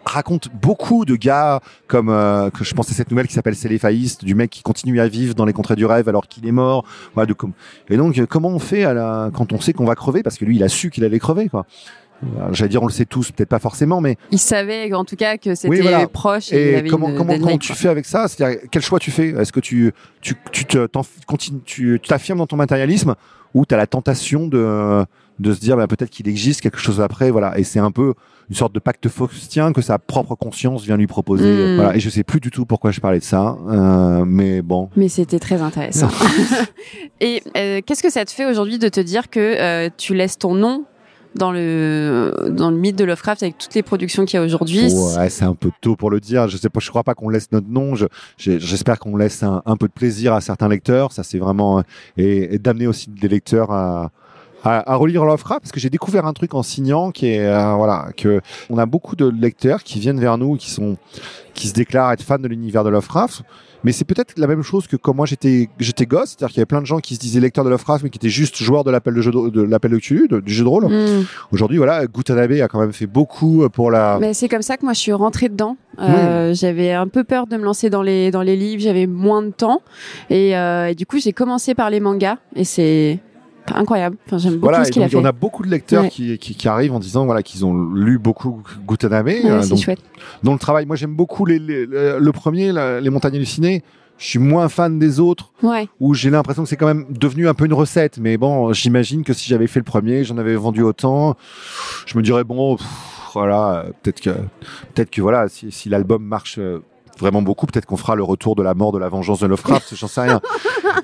racontent 0.04 0.48
beaucoup 0.60 1.04
de 1.04 1.14
gars 1.16 1.60
comme 1.86 2.08
euh, 2.08 2.50
que 2.50 2.64
je 2.64 2.74
pense 2.74 2.90
à 2.90 2.94
cette 2.94 3.10
nouvelle 3.10 3.26
qui 3.26 3.34
s'appelle 3.34 3.54
C'est 3.54 3.68
l'éphaïste 3.68 4.24
du 4.24 4.34
mec 4.34 4.50
qui 4.50 4.62
continue 4.62 5.00
à 5.00 5.08
vivre 5.08 5.34
dans 5.34 5.44
les 5.44 5.52
contrées 5.52 5.76
du 5.76 5.84
rêve 5.86 6.08
alors 6.08 6.26
qu'il 6.26 6.46
est 6.46 6.52
mort. 6.52 6.84
Voilà 7.14 7.26
de 7.26 7.32
com- 7.34 7.52
et 7.88 7.96
donc 7.96 8.18
euh, 8.18 8.26
comment 8.26 8.48
on 8.48 8.58
fait 8.58 8.84
à 8.84 8.94
la, 8.94 9.30
quand 9.34 9.52
on 9.52 9.60
sait 9.60 9.72
qu'on 9.72 9.84
va 9.84 9.94
crever? 9.94 10.22
Parce 10.22 10.38
que 10.38 10.44
lui 10.44 10.56
il 10.56 10.62
a 10.62 10.68
su 10.68 10.90
qu'il 10.90 11.04
allait 11.04 11.18
crever 11.18 11.48
quoi. 11.48 11.66
Euh, 12.22 12.48
j'allais 12.52 12.68
dire 12.68 12.82
on 12.82 12.86
le 12.86 12.92
sait 12.92 13.06
tous 13.06 13.30
peut-être 13.32 13.48
pas 13.48 13.58
forcément 13.58 14.02
mais 14.02 14.16
Il 14.30 14.38
savait 14.38 14.92
en 14.92 15.06
tout 15.06 15.16
cas 15.16 15.38
que 15.38 15.54
c'était 15.54 15.68
Oui, 15.70 15.80
voilà. 15.80 16.06
proche 16.06 16.52
et, 16.52 16.56
il 16.56 16.68
et 16.74 16.76
avait 16.76 16.88
comment 16.88 17.08
une 17.08 17.16
comment, 17.16 17.38
comment 17.38 17.56
tu 17.58 17.72
fais 17.72 17.88
avec 17.88 18.04
ça? 18.04 18.28
C'est-à-dire 18.28 18.60
quel 18.70 18.82
choix 18.82 18.98
tu 18.98 19.10
fais? 19.10 19.28
Est-ce 19.30 19.52
que 19.52 19.60
tu 19.60 19.92
tu 20.20 20.34
tu 20.52 20.64
continues 21.26 21.60
tu 21.64 21.98
tu 22.02 22.08
t'affirmes 22.08 22.38
dans 22.38 22.46
ton 22.46 22.56
matérialisme 22.56 23.14
ou 23.54 23.64
tu 23.64 23.74
as 23.74 23.78
la 23.78 23.86
tentation 23.86 24.46
de 24.48 25.04
de 25.38 25.54
se 25.54 25.60
dire 25.60 25.76
bah, 25.78 25.86
peut-être 25.86 26.10
qu'il 26.10 26.28
existe 26.28 26.60
quelque 26.60 26.78
chose 26.78 27.00
après 27.00 27.30
voilà. 27.30 27.58
Et 27.58 27.64
c'est 27.64 27.78
un 27.80 27.90
peu 27.90 28.12
une 28.50 28.56
sorte 28.56 28.74
de 28.74 28.80
pacte 28.80 29.08
faustien 29.08 29.72
que 29.72 29.80
sa 29.80 29.98
propre 29.98 30.34
conscience 30.34 30.82
vient 30.84 30.96
lui 30.96 31.06
proposer 31.06 31.44
Mm. 31.72 31.76
voilà 31.76 31.96
et 31.96 32.00
je 32.00 32.10
sais 32.10 32.24
plus 32.24 32.40
du 32.40 32.50
tout 32.50 32.66
pourquoi 32.66 32.90
je 32.90 33.00
parlais 33.00 33.20
de 33.20 33.24
ça 33.24 33.56
euh, 33.70 34.24
mais 34.26 34.60
bon 34.60 34.90
Mais 34.96 35.08
c'était 35.08 35.38
très 35.38 35.62
intéressant. 35.62 36.08
et 37.20 37.42
euh, 37.56 37.80
qu'est-ce 37.86 38.02
que 38.02 38.10
ça 38.10 38.24
te 38.24 38.30
fait 38.30 38.44
aujourd'hui 38.46 38.78
de 38.78 38.88
te 38.88 39.00
dire 39.00 39.30
que 39.30 39.40
euh, 39.40 39.88
tu 39.96 40.14
laisses 40.14 40.38
ton 40.38 40.54
nom 40.54 40.84
dans 41.36 41.52
le 41.52 42.34
dans 42.50 42.70
le 42.72 42.76
mythe 42.76 42.96
de 42.96 43.04
Lovecraft 43.04 43.44
avec 43.44 43.56
toutes 43.56 43.74
les 43.74 43.84
productions 43.84 44.24
qu'il 44.24 44.38
y 44.38 44.42
a 44.42 44.44
aujourd'hui? 44.44 44.92
Ouais, 44.92 45.30
c'est 45.30 45.44
un 45.44 45.54
peu 45.54 45.70
tôt 45.80 45.94
pour 45.94 46.10
le 46.10 46.18
dire. 46.18 46.48
Je 46.48 46.56
sais 46.56 46.68
pas, 46.68 46.80
je 46.80 46.90
crois 46.90 47.04
pas 47.04 47.14
qu'on 47.14 47.28
laisse 47.28 47.52
notre 47.52 47.68
nom. 47.68 47.94
Je- 47.94 48.06
J'espère 48.36 48.98
qu'on 48.98 49.16
laisse 49.16 49.44
un, 49.44 49.62
un 49.64 49.76
peu 49.76 49.86
de 49.86 49.92
plaisir 49.92 50.34
à 50.34 50.40
certains 50.40 50.68
lecteurs. 50.68 51.12
Ça, 51.12 51.22
c'est 51.22 51.38
vraiment 51.38 51.84
et, 52.16 52.54
et 52.54 52.58
d'amener 52.58 52.88
aussi 52.88 53.10
des 53.10 53.28
lecteurs 53.28 53.70
à, 53.70 54.10
à, 54.64 54.92
à 54.92 54.96
relire 54.96 55.24
Lovecraft 55.24 55.60
parce 55.62 55.72
que 55.72 55.80
j'ai 55.80 55.90
découvert 55.90 56.26
un 56.26 56.32
truc 56.32 56.54
en 56.54 56.62
signant 56.62 57.10
qui 57.10 57.26
est 57.28 57.40
euh, 57.46 57.74
voilà 57.74 58.08
que 58.16 58.40
on 58.68 58.78
a 58.78 58.86
beaucoup 58.86 59.16
de 59.16 59.26
lecteurs 59.28 59.82
qui 59.82 59.98
viennent 60.00 60.20
vers 60.20 60.38
nous 60.38 60.56
qui 60.56 60.70
sont 60.70 60.96
qui 61.54 61.68
se 61.68 61.72
déclarent 61.74 62.12
être 62.12 62.22
fans 62.22 62.38
de 62.38 62.48
l'univers 62.48 62.84
de 62.84 62.90
Lovecraft. 62.90 63.42
Mais 63.82 63.92
c'est 63.92 64.04
peut-être 64.04 64.34
la 64.38 64.46
même 64.46 64.62
chose 64.62 64.86
que 64.86 64.96
quand 64.96 65.14
moi 65.14 65.24
j'étais 65.24 65.70
j'étais 65.78 66.04
gosse, 66.04 66.30
c'est-à-dire 66.36 66.48
qu'il 66.48 66.58
y 66.58 66.60
avait 66.60 66.66
plein 66.66 66.82
de 66.82 66.86
gens 66.86 66.98
qui 66.98 67.14
se 67.14 67.20
disaient 67.20 67.40
lecteurs 67.40 67.64
de 67.64 67.70
Lovecraft 67.70 68.04
mais 68.04 68.10
qui 68.10 68.18
étaient 68.18 68.28
juste 68.28 68.56
joueurs 68.62 68.84
de 68.84 68.90
l'appel 68.90 69.14
de 69.14 69.22
jeu 69.22 69.30
de, 69.32 69.48
de 69.48 69.62
l'appel 69.62 69.90
de 69.92 69.96
Cthulhu, 69.98 70.28
de- 70.28 70.40
du 70.40 70.52
jeu 70.52 70.64
de 70.64 70.68
rôle. 70.68 70.84
Hmm. 70.84 71.24
Aujourd'hui, 71.50 71.78
voilà, 71.78 72.06
Gutanabe 72.06 72.52
a 72.60 72.68
quand 72.68 72.78
même 72.78 72.92
fait 72.92 73.06
beaucoup 73.06 73.66
pour 73.70 73.90
la 73.90 74.18
Mais 74.20 74.34
c'est 74.34 74.48
comme 74.50 74.60
ça 74.60 74.76
que 74.76 74.84
moi 74.84 74.92
je 74.92 74.98
suis 75.00 75.14
rentrée 75.14 75.48
dedans. 75.48 75.78
Euh, 75.98 76.52
J'avais 76.52 76.92
un 76.92 77.08
peu 77.08 77.24
peur 77.24 77.46
de 77.46 77.56
me 77.56 77.64
lancer 77.64 77.88
dans 77.88 78.02
les 78.02 78.30
dans 78.30 78.42
les 78.42 78.56
livres, 78.56 78.82
j'avais 78.82 79.06
moins 79.06 79.42
de 79.42 79.50
temps 79.50 79.80
et, 80.28 80.56
euh, 80.58 80.88
et 80.88 80.94
du 80.94 81.06
coup 81.06 81.18
j'ai 81.18 81.32
commencé 81.32 81.74
par 81.74 81.88
les 81.88 82.00
mangas 82.00 82.36
et 82.54 82.64
c'est 82.64 83.18
incroyable. 83.74 84.16
Enfin 84.26 84.38
j'aime 84.38 84.54
beaucoup 84.54 84.66
Voilà, 84.66 84.84
ce 84.84 84.90
qu'il 84.90 85.02
a 85.02 85.08
fait. 85.08 85.16
on 85.16 85.24
a 85.24 85.32
beaucoup 85.32 85.62
de 85.64 85.68
lecteurs 85.70 86.04
Ouais. 86.04 86.08
qui, 86.10 86.38
qui, 86.38 86.54
qui 86.54 86.68
arrivent 86.68 86.92
en 86.94 86.98
disant 86.98 87.24
voilà 87.24 87.42
qu'ils 87.42 87.64
ont 87.64 87.74
lu 87.92 88.18
beaucoup 88.18 88.62
Gutanabe, 88.86 89.26
Ouais, 89.26 89.42
euh, 89.44 89.62
c'est 89.62 89.76
chouette. 89.76 90.00
dont 90.42 90.52
le 90.52 90.58
travail. 90.58 90.86
Moi, 90.86 90.96
j'aime 90.96 91.14
beaucoup 91.14 91.44
les, 91.46 91.58
les- 91.58 91.86
le 91.86 92.18
le 92.18 92.32
premier, 92.32 92.72
la- 92.72 93.00
les 93.00 93.10
montagnes 93.10 93.36
hallucinées. 93.36 93.82
Je 94.18 94.26
suis 94.26 94.38
moins 94.38 94.68
fan 94.68 94.98
des 94.98 95.18
autres, 95.18 95.50
Ouais. 95.62 95.88
où 95.98 96.12
j'ai 96.12 96.28
l'impression 96.28 96.62
que 96.64 96.68
c'est 96.68 96.76
quand 96.76 96.86
même 96.86 97.06
devenu 97.08 97.48
un 97.48 97.54
peu 97.54 97.64
une 97.64 97.72
recette. 97.72 98.18
Mais 98.18 98.36
bon, 98.36 98.70
j'imagine 98.74 99.24
que 99.24 99.32
si 99.32 99.48
j'avais 99.48 99.66
fait 99.66 99.80
le 99.80 99.84
premier, 99.84 100.24
j'en 100.24 100.36
avais 100.36 100.56
vendu 100.56 100.82
autant, 100.82 101.36
je 102.04 102.18
me 102.18 102.22
dirais 102.22 102.44
bon, 102.44 102.76
pff, 102.76 102.86
voilà, 103.32 103.76
euh, 103.86 103.90
peut-être 104.02 104.20
que, 104.20 104.30
peut-être 104.94 105.08
que 105.10 105.22
voilà, 105.22 105.48
si, 105.48 105.72
si 105.72 105.88
l'album 105.88 106.22
marche 106.22 106.56
euh, 106.58 106.80
vraiment 107.20 107.42
beaucoup, 107.42 107.66
peut-être 107.66 107.86
qu'on 107.86 107.96
fera 107.96 108.16
le 108.16 108.22
retour 108.22 108.56
de 108.56 108.62
la 108.62 108.74
mort 108.74 108.92
de 108.92 108.98
la 108.98 109.08
vengeance 109.08 109.40
de 109.40 109.46
Lovecraft, 109.46 109.94
j'en 109.94 110.08
sais 110.08 110.22
rien. 110.22 110.40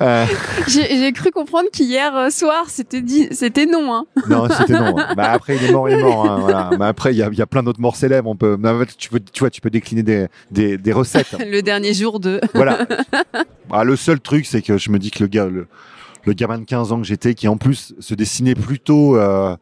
Euh, 0.03 0.25
J'ai 0.67 1.13
cru 1.13 1.31
comprendre 1.31 1.69
qu'hier 1.73 2.15
euh, 2.17 2.31
soir 2.31 2.65
c'était 2.69 3.01
dit 3.01 3.29
c'était 3.31 3.67
non 3.67 3.95
hein. 3.95 4.05
Non, 4.29 4.49
c'était 4.51 4.79
non. 4.79 4.95
bah 5.17 5.31
après, 5.31 5.57
il 5.57 5.65
est 5.65 5.73
mort, 5.73 5.89
il 5.89 5.99
est 5.99 6.03
mort. 6.03 6.29
Hein, 6.29 6.39
voilà. 6.41 6.71
Mais 6.79 6.85
après, 6.87 7.15
il 7.15 7.19
y 7.19 7.23
a, 7.23 7.31
y 7.31 7.41
a 7.43 7.47
plein 7.47 7.63
d'autres 7.63 7.81
morts 7.81 7.97
célèbres. 7.97 8.29
On 8.29 8.37
peut, 8.37 8.59
tu 8.99 9.09
peux, 9.11 9.21
tu 9.21 9.41
vois, 9.41 9.51
tu 9.51 9.61
peux 9.61 9.71
décliner 9.71 10.03
des, 10.03 10.27
des, 10.51 10.77
des 10.79 10.93
recettes. 10.93 11.37
Le 11.39 11.61
dernier 11.61 11.95
jour 11.95 12.21
de 12.21 12.41
voilà. 12.55 12.79
Bah, 13.71 13.85
le 13.85 13.97
seul 13.97 14.21
truc, 14.21 14.47
c'est 14.47 14.63
que 14.63 14.79
je 14.79 14.91
me 14.91 14.99
dis 14.99 15.11
que 15.11 15.23
le 15.23 15.29
gars, 15.29 15.47
le, 15.47 15.67
le 16.25 16.33
gamin 16.33 16.59
de 16.59 16.65
15 16.65 16.93
ans 16.93 17.01
que 17.01 17.07
j'étais, 17.07 17.35
qui 17.35 17.49
en 17.49 17.57
plus 17.57 17.95
se 17.99 18.15
dessinait 18.15 18.55
plutôt 18.55 19.17
euh, 19.17 19.57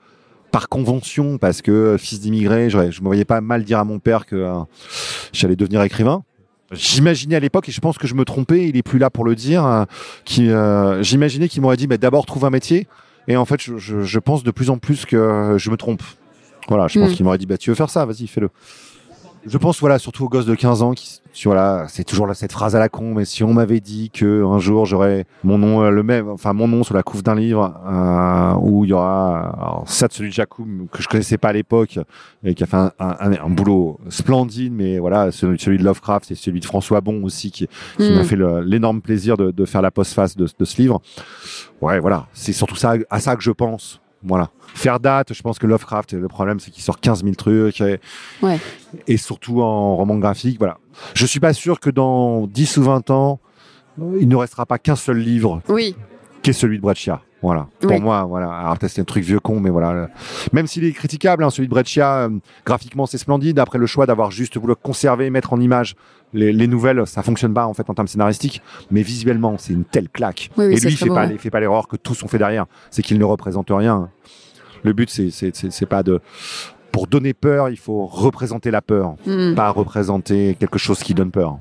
par 0.51 0.69
convention, 0.69 1.39
parce 1.39 1.63
que 1.63 1.97
fils 1.99 2.21
d'immigré, 2.21 2.71
je, 2.71 2.91
je 2.91 3.01
me 3.01 3.07
voyais 3.07 3.25
pas 3.25 3.41
mal 3.41 3.65
dire 3.65 3.79
à 3.79 3.85
mon 3.85 3.99
père 3.99 4.27
que 4.27 4.51
j'allais 5.33 5.57
devenir 5.57 5.83
écrivain. 5.83 6.23
J'imaginais 6.73 7.37
à 7.37 7.41
l'époque, 7.41 7.69
et 7.69 7.73
je 7.73 7.81
pense 7.81 7.99
que 7.99 8.07
je 8.07 8.15
me 8.15 8.25
trompais, 8.25 8.69
il 8.69 8.77
est 8.77 8.83
plus 8.83 8.99
là 8.99 9.11
pour 9.11 9.25
le 9.25 9.35
dire, 9.35 9.87
qui, 10.25 10.51
j'imaginais 11.01 11.49
qu'il 11.49 11.63
m'aurait 11.63 11.77
dit, 11.77 11.87
mais 11.87 11.99
d'abord 11.99 12.27
trouve 12.27 12.45
un 12.45 12.51
métier. 12.51 12.87
Et 13.29 13.37
en 13.37 13.45
fait, 13.45 13.61
je, 13.63 13.79
je, 13.79 14.03
je, 14.03 14.19
pense 14.19 14.43
de 14.43 14.51
plus 14.51 14.69
en 14.71 14.79
plus 14.79 15.07
que 15.07 15.57
je 15.57 15.71
me 15.71 15.77
trompe. 15.77 16.03
Voilà, 16.69 16.89
je 16.89 16.99
pense 16.99 17.11
mm. 17.11 17.15
qu'il 17.15 17.25
m'aurait 17.25 17.39
dit, 17.39 17.47
bah, 17.47 17.59
tu 17.59 17.71
veux 17.71 17.77
faire 17.77 17.91
ça, 17.91 18.05
vas-y, 18.05 18.27
fais-le. 18.27 18.51
Je 19.47 19.59
pense, 19.59 19.81
voilà, 19.81 19.99
surtout 19.99 20.25
aux 20.25 20.29
gosses 20.29 20.47
de 20.47 20.55
15 20.55 20.83
ans 20.83 20.93
qui, 20.93 21.21
voilà, 21.45 21.85
c'est 21.89 22.05
toujours 22.05 22.27
là, 22.27 22.33
cette 22.33 22.53
phrase 22.53 22.75
à 22.77 22.79
la 22.79 22.89
con, 22.89 23.15
mais 23.15 23.27
si 23.27 23.45
on 23.45 23.53
m'avait 23.53 23.81
dit 23.81 24.11
que 24.11 24.43
un 24.45 24.59
jour 24.59 24.87
j'aurais 24.87 25.27
mon 25.43 25.59
nom, 25.59 25.83
euh, 25.83 25.91
le 25.91 26.03
même, 26.03 26.29
enfin, 26.29 26.55
mon 26.55 26.67
nom 26.67 26.83
sur 26.83 26.95
la 26.95 27.03
couve 27.03 27.23
d'un 27.23 27.35
livre, 27.35 27.75
euh, 27.87 28.55
où 28.61 28.85
il 28.85 28.91
y 28.91 28.93
aura, 28.95 29.51
alors, 29.51 29.85
ça 29.87 30.09
de 30.09 30.13
celui 30.15 30.31
de 30.31 30.35
Jacob, 30.35 30.67
que 30.91 31.03
je 31.03 31.09
connaissais 31.09 31.37
pas 31.37 31.49
à 31.49 31.53
l'époque, 31.53 31.99
et 32.43 32.55
qui 32.55 32.63
a 32.63 32.67
fait 32.67 32.77
un, 32.77 32.93
un, 32.99 33.33
un, 33.33 33.51
boulot 33.51 34.01
splendide, 34.09 34.73
mais 34.73 34.99
voilà, 34.99 35.31
celui, 35.31 35.59
celui, 35.59 35.77
de 35.77 35.85
Lovecraft 35.85 36.31
et 36.31 36.35
celui 36.35 36.61
de 36.61 36.65
François 36.65 37.03
Bon 37.03 37.23
aussi, 37.23 37.51
qui, 37.51 37.69
qui 37.99 38.13
m'a 38.13 38.23
mm. 38.23 38.25
fait 38.25 38.39
l'énorme 38.65 39.03
plaisir 39.03 39.37
de, 39.37 39.51
de, 39.51 39.65
faire 39.67 39.83
la 39.83 39.91
postface 39.91 40.37
de, 40.37 40.49
de 40.59 40.65
ce 40.65 40.81
livre. 40.81 41.03
Ouais, 41.83 42.01
voilà, 42.01 42.29
c'est 42.33 42.55
surtout 42.55 42.77
ça, 42.77 42.95
à 43.11 43.21
ça 43.21 43.37
que 43.37 43.43
je 43.43 43.51
pense. 43.51 44.01
Voilà. 44.25 44.51
Faire 44.75 45.01
date, 45.01 45.35
je 45.35 45.43
pense 45.43 45.59
que 45.59 45.67
Lovecraft, 45.67 46.15
le 46.15 46.29
problème, 46.29 46.59
c'est 46.59 46.71
qu'il 46.71 46.83
sort 46.83 46.99
15 46.99 47.23
000 47.23 47.35
trucs. 47.35 47.81
Et, 47.81 48.01
ouais. 48.43 48.59
et 49.07 49.17
surtout 49.17 49.63
en 49.63 49.97
roman 49.97 50.17
graphique, 50.17 50.59
voilà. 50.59 50.79
Je 51.15 51.27
suis 51.27 51.41
pas 51.41 51.53
sûr 51.53 51.81
que 51.81 51.91
dans 51.91 52.47
10 52.47 52.79
ou 52.79 52.83
20 52.85 53.11
ans, 53.11 53.41
il 53.99 54.29
ne 54.29 54.37
restera 54.37 54.67
pas 54.67 54.79
qu'un 54.79 54.97
seul 54.97 55.19
livre. 55.19 55.61
Oui. 55.69 55.95
Qui 56.43 56.51
est 56.51 56.55
celui 56.55 56.79
de 56.79 56.83
Breccia. 56.83 57.23
Voilà. 57.45 57.67
Pour 57.79 58.01
moi, 58.01 58.25
voilà. 58.25 58.51
Alors 58.51 58.77
c'est 58.81 59.03
un 59.03 59.05
truc 59.05 59.23
vieux 59.23 59.39
con, 59.39 59.61
mais 59.61 59.69
voilà. 59.69 60.09
Même 60.55 60.67
s'il 60.67 60.83
est 60.85 60.93
critiquable, 60.93 61.45
hein, 61.45 61.51
celui 61.51 61.69
de 61.69 61.71
Breccia, 61.71 62.21
euh, 62.25 62.31
graphiquement 62.65 63.05
c'est 63.05 63.19
splendide. 63.19 63.59
Après 63.59 63.79
le 63.79 63.85
choix 63.87 64.07
d'avoir 64.07 64.31
juste 64.31 64.57
voulu 64.57 64.75
conserver, 64.75 65.29
mettre 65.29 65.53
en 65.53 65.61
image 65.61 65.95
les, 66.33 66.55
les, 66.55 66.67
nouvelles, 66.67 67.07
ça 67.07 67.23
fonctionne 67.23 67.53
pas 67.53 67.67
en 67.67 67.75
fait 67.75 67.89
en 67.91 67.95
termes 67.95 68.09
scénaristiques, 68.09 68.63
mais 68.91 69.03
visuellement 69.03 69.57
c'est 69.59 69.75
une 69.75 69.85
telle 69.85 70.09
claque. 70.09 70.51
Oui, 70.57 70.67
oui, 70.69 70.73
Et 70.75 70.81
lui 70.81 70.93
il 70.93 70.97
fait, 70.97 71.07
beau, 71.09 71.15
pas, 71.15 71.27
ouais. 71.27 71.37
fait 71.37 71.51
pas 71.51 71.61
l'erreur 71.61 71.87
que 71.87 71.97
tous 71.97 72.23
ont 72.23 72.29
fait 72.29 72.39
derrière. 72.39 72.65
C'est 72.91 73.03
qu'il 73.03 73.19
ne 73.19 73.25
représente 73.25 73.69
rien. 73.71 74.09
Le 74.83 74.95
but 74.95 75.11
c'est 75.11 75.87
pas 75.87 76.03
de 76.03 76.21
pour 76.93 77.09
donner 77.09 77.35
peur, 77.35 77.69
il 77.69 77.77
faut 77.77 78.07
représenter 78.07 78.71
la 78.71 78.81
peur, 78.81 79.17
Mm. 79.27 79.55
pas 79.55 79.69
représenter 79.71 80.57
quelque 80.59 80.79
chose 80.79 81.01
qui 81.01 81.13
donne 81.13 81.31
peur. 81.31 81.59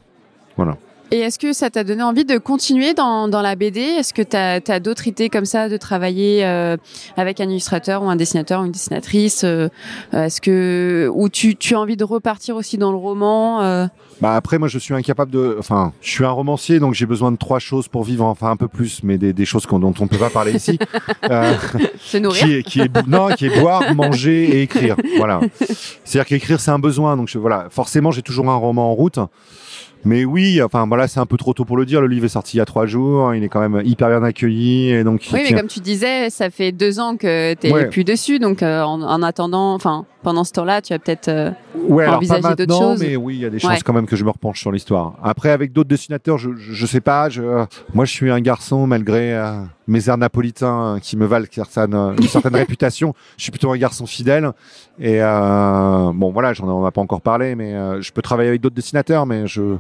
Voilà. 0.55 0.77
Et 1.13 1.19
est-ce 1.19 1.37
que 1.37 1.53
ça 1.53 1.69
t'a 1.69 1.83
donné 1.83 2.01
envie 2.01 2.25
de 2.25 2.39
continuer 2.39 2.95
dans, 2.95 3.27
dans 3.27 3.43
la 3.43 3.55
BD 3.55 3.81
Est-ce 3.81 4.15
que 4.15 4.23
tu 4.23 4.35
as, 4.35 4.79
d'autres 4.79 5.07
idées 5.07 5.29
comme 5.29 5.45
ça 5.45 5.69
de 5.69 5.77
travailler 5.77 6.43
euh, 6.43 6.75
avec 7.17 7.39
un 7.39 7.47
illustrateur 7.47 8.01
ou 8.01 8.09
un 8.09 8.15
dessinateur 8.15 8.61
ou 8.61 8.65
une 8.65 8.71
dessinatrice 8.71 9.43
euh, 9.43 9.69
Est-ce 10.11 10.41
que 10.41 11.07
ou 11.13 11.29
tu, 11.29 11.55
tu 11.55 11.75
as 11.75 11.79
envie 11.79 11.97
de 11.97 12.03
repartir 12.03 12.55
aussi 12.55 12.79
dans 12.79 12.89
le 12.89 12.97
roman 12.97 13.61
euh? 13.61 13.85
Bah 14.21 14.35
après, 14.35 14.57
moi, 14.57 14.67
je 14.67 14.79
suis 14.79 14.93
incapable 14.93 15.31
de. 15.31 15.55
Enfin, 15.59 15.93
je 16.01 16.09
suis 16.09 16.23
un 16.23 16.31
romancier, 16.31 16.79
donc 16.79 16.93
j'ai 16.93 17.05
besoin 17.05 17.31
de 17.31 17.37
trois 17.37 17.59
choses 17.59 17.87
pour 17.87 18.03
vivre. 18.03 18.25
Enfin, 18.25 18.51
un 18.51 18.55
peu 18.55 18.67
plus, 18.67 19.03
mais 19.03 19.17
des, 19.17 19.33
des 19.33 19.45
choses 19.45 19.67
dont 19.69 19.93
on 19.99 20.07
peut 20.07 20.17
pas 20.17 20.29
parler 20.29 20.53
ici. 20.53 20.79
Euh, 21.29 21.53
Se 21.99 22.17
nourrir 22.17 22.43
qui 22.43 22.53
est, 22.53 22.63
qui 22.63 22.79
est 22.81 23.07
non, 23.07 23.29
qui 23.29 23.45
est 23.45 23.59
boire, 23.59 23.95
manger 23.95 24.43
et 24.43 24.61
écrire. 24.63 24.95
Voilà. 25.17 25.39
C'est-à-dire 26.03 26.25
qu'écrire 26.25 26.59
c'est 26.59 26.71
un 26.71 26.79
besoin. 26.79 27.15
Donc 27.15 27.29
je, 27.29 27.37
voilà, 27.37 27.67
forcément, 27.69 28.11
j'ai 28.11 28.21
toujours 28.21 28.49
un 28.49 28.55
roman 28.55 28.91
en 28.91 28.93
route. 28.93 29.19
Mais 30.05 30.25
oui, 30.25 30.61
enfin 30.61 30.85
voilà, 30.87 31.07
c'est 31.07 31.19
un 31.19 31.25
peu 31.25 31.37
trop 31.37 31.53
tôt 31.53 31.65
pour 31.65 31.77
le 31.77 31.85
dire. 31.85 32.01
Le 32.01 32.07
livre 32.07 32.25
est 32.25 32.29
sorti 32.29 32.57
il 32.57 32.59
y 32.59 32.61
a 32.61 32.65
trois 32.65 32.85
jours. 32.85 33.33
Il 33.35 33.43
est 33.43 33.49
quand 33.49 33.61
même 33.67 33.81
hyper 33.85 34.09
bien 34.09 34.23
accueilli 34.23 34.89
et 34.91 35.03
donc. 35.03 35.21
Oui, 35.31 35.39
mais 35.41 35.47
tient- 35.47 35.57
comme 35.57 35.67
tu 35.67 35.79
disais, 35.79 36.29
ça 36.29 36.49
fait 36.49 36.71
deux 36.71 36.99
ans 36.99 37.15
que 37.17 37.53
tu 37.55 37.71
Ouais. 37.71 37.87
plus 37.89 38.03
dessus, 38.03 38.39
donc 38.39 38.61
euh, 38.63 38.81
en, 38.81 39.01
en 39.01 39.23
attendant, 39.23 39.73
enfin 39.73 40.05
pendant 40.23 40.43
ce 40.45 40.53
temps-là, 40.53 40.81
tu 40.81 40.93
as 40.93 40.99
peut-être. 40.99 41.27
euh, 41.27 41.51
Ouais, 41.87 42.05
envisager 42.07 42.55
d'autres 42.55 42.77
choses. 42.77 43.01
mais 43.01 43.15
oui, 43.17 43.35
il 43.35 43.41
y 43.41 43.45
a 43.45 43.49
des 43.49 43.59
chances 43.59 43.71
Ouais. 43.71 43.77
quand 43.83 43.91
même 43.93 44.05
que 44.05 44.15
je 44.15 44.23
me 44.23 44.29
repenche 44.29 44.59
sur 44.61 44.71
l'histoire. 44.71 45.15
Après, 45.21 45.49
avec 45.49 45.73
d'autres 45.73 45.89
dessinateurs, 45.89 46.37
je, 46.37 46.51
je, 46.55 46.71
je 46.73 46.85
sais 46.85 47.01
pas. 47.01 47.27
Je, 47.29 47.41
moi, 47.93 48.05
je 48.05 48.11
suis 48.11 48.31
un 48.31 48.39
garçon 48.39 48.87
malgré 48.87 49.33
euh, 49.33 49.61
mes 49.87 50.07
airs 50.09 50.17
napolitains 50.17 50.95
euh, 50.95 50.99
qui 50.99 51.17
me 51.17 51.25
valent 51.25 51.45
certaine, 51.51 51.93
une 51.93 52.27
certaine 52.27 52.55
réputation. 52.63 53.13
Je 53.37 53.43
suis 53.43 53.51
plutôt 53.51 53.71
un 53.71 53.77
garçon 53.77 54.05
fidèle. 54.05 54.51
Et 54.99 55.21
euh, 55.21 56.11
bon, 56.13 56.31
voilà, 56.31 56.53
j'en 56.53 56.67
ai, 56.67 56.71
on 56.71 56.83
n'a 56.83 56.91
pas 56.91 57.01
encore 57.01 57.21
parlé, 57.21 57.55
mais 57.55 57.73
euh, 57.73 58.01
je 58.01 58.11
peux 58.13 58.21
travailler 58.21 58.49
avec 58.49 58.61
d'autres 58.61 58.75
dessinateurs, 58.75 59.25
mais 59.25 59.45
je 59.47 59.75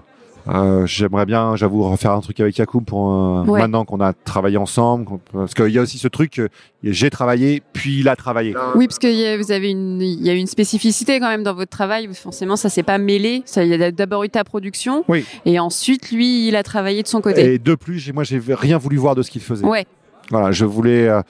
euh, 0.47 0.85
J'aimerais 0.85 1.25
bien, 1.25 1.55
j'avoue, 1.55 1.83
refaire 1.89 2.11
un 2.11 2.19
truc 2.21 2.39
avec 2.39 2.57
Yacoub 2.57 2.81
pour 2.81 3.11
euh, 3.11 3.43
Ouais. 3.45 3.59
maintenant 3.59 3.85
qu'on 3.85 4.01
a 4.01 4.13
travaillé 4.13 4.57
ensemble, 4.57 5.05
parce 5.31 5.53
qu'il 5.53 5.69
y 5.69 5.77
a 5.77 5.81
aussi 5.81 5.97
ce 5.97 6.07
truc, 6.07 6.31
que 6.31 6.49
j'ai 6.83 7.09
travaillé, 7.09 7.61
puis 7.73 7.99
il 7.99 8.09
a 8.09 8.15
travaillé. 8.15 8.53
Oui, 8.75 8.87
parce 8.87 8.99
que 8.99 9.07
y 9.07 9.25
a- 9.25 9.37
vous 9.37 9.51
avez 9.51 9.71
une, 9.71 10.01
il 10.01 10.21
y 10.25 10.29
a 10.29 10.33
une 10.33 10.47
spécificité 10.47 11.19
quand 11.19 11.29
même 11.29 11.43
dans 11.43 11.53
votre 11.53 11.71
travail. 11.71 12.09
Forcément, 12.13 12.55
ça 12.55 12.69
s'est 12.69 12.83
pas 12.83 12.97
mêlé. 12.97 13.41
Ça, 13.45 13.63
il 13.63 13.69
y 13.69 13.83
a 13.83 13.91
d'abord 13.91 14.23
eu 14.23 14.29
ta 14.29 14.43
production, 14.43 15.03
Oui. 15.07 15.25
et 15.45 15.59
ensuite 15.59 16.11
lui, 16.11 16.47
il 16.47 16.55
a 16.55 16.63
travaillé 16.63 17.03
de 17.03 17.07
son 17.07 17.21
côté. 17.21 17.53
Et 17.53 17.59
de 17.59 17.75
plus, 17.75 18.11
moi, 18.13 18.23
j'ai 18.23 18.41
rien 18.49 18.77
voulu 18.77 18.97
voir 18.97 19.15
de 19.15 19.21
ce 19.21 19.31
qu'il 19.31 19.41
faisait. 19.41 19.65
Ouais. 19.65 19.85
Voilà, 20.29 20.51
je 20.51 20.65
voulais. 20.65 21.07
euh, 21.07 21.21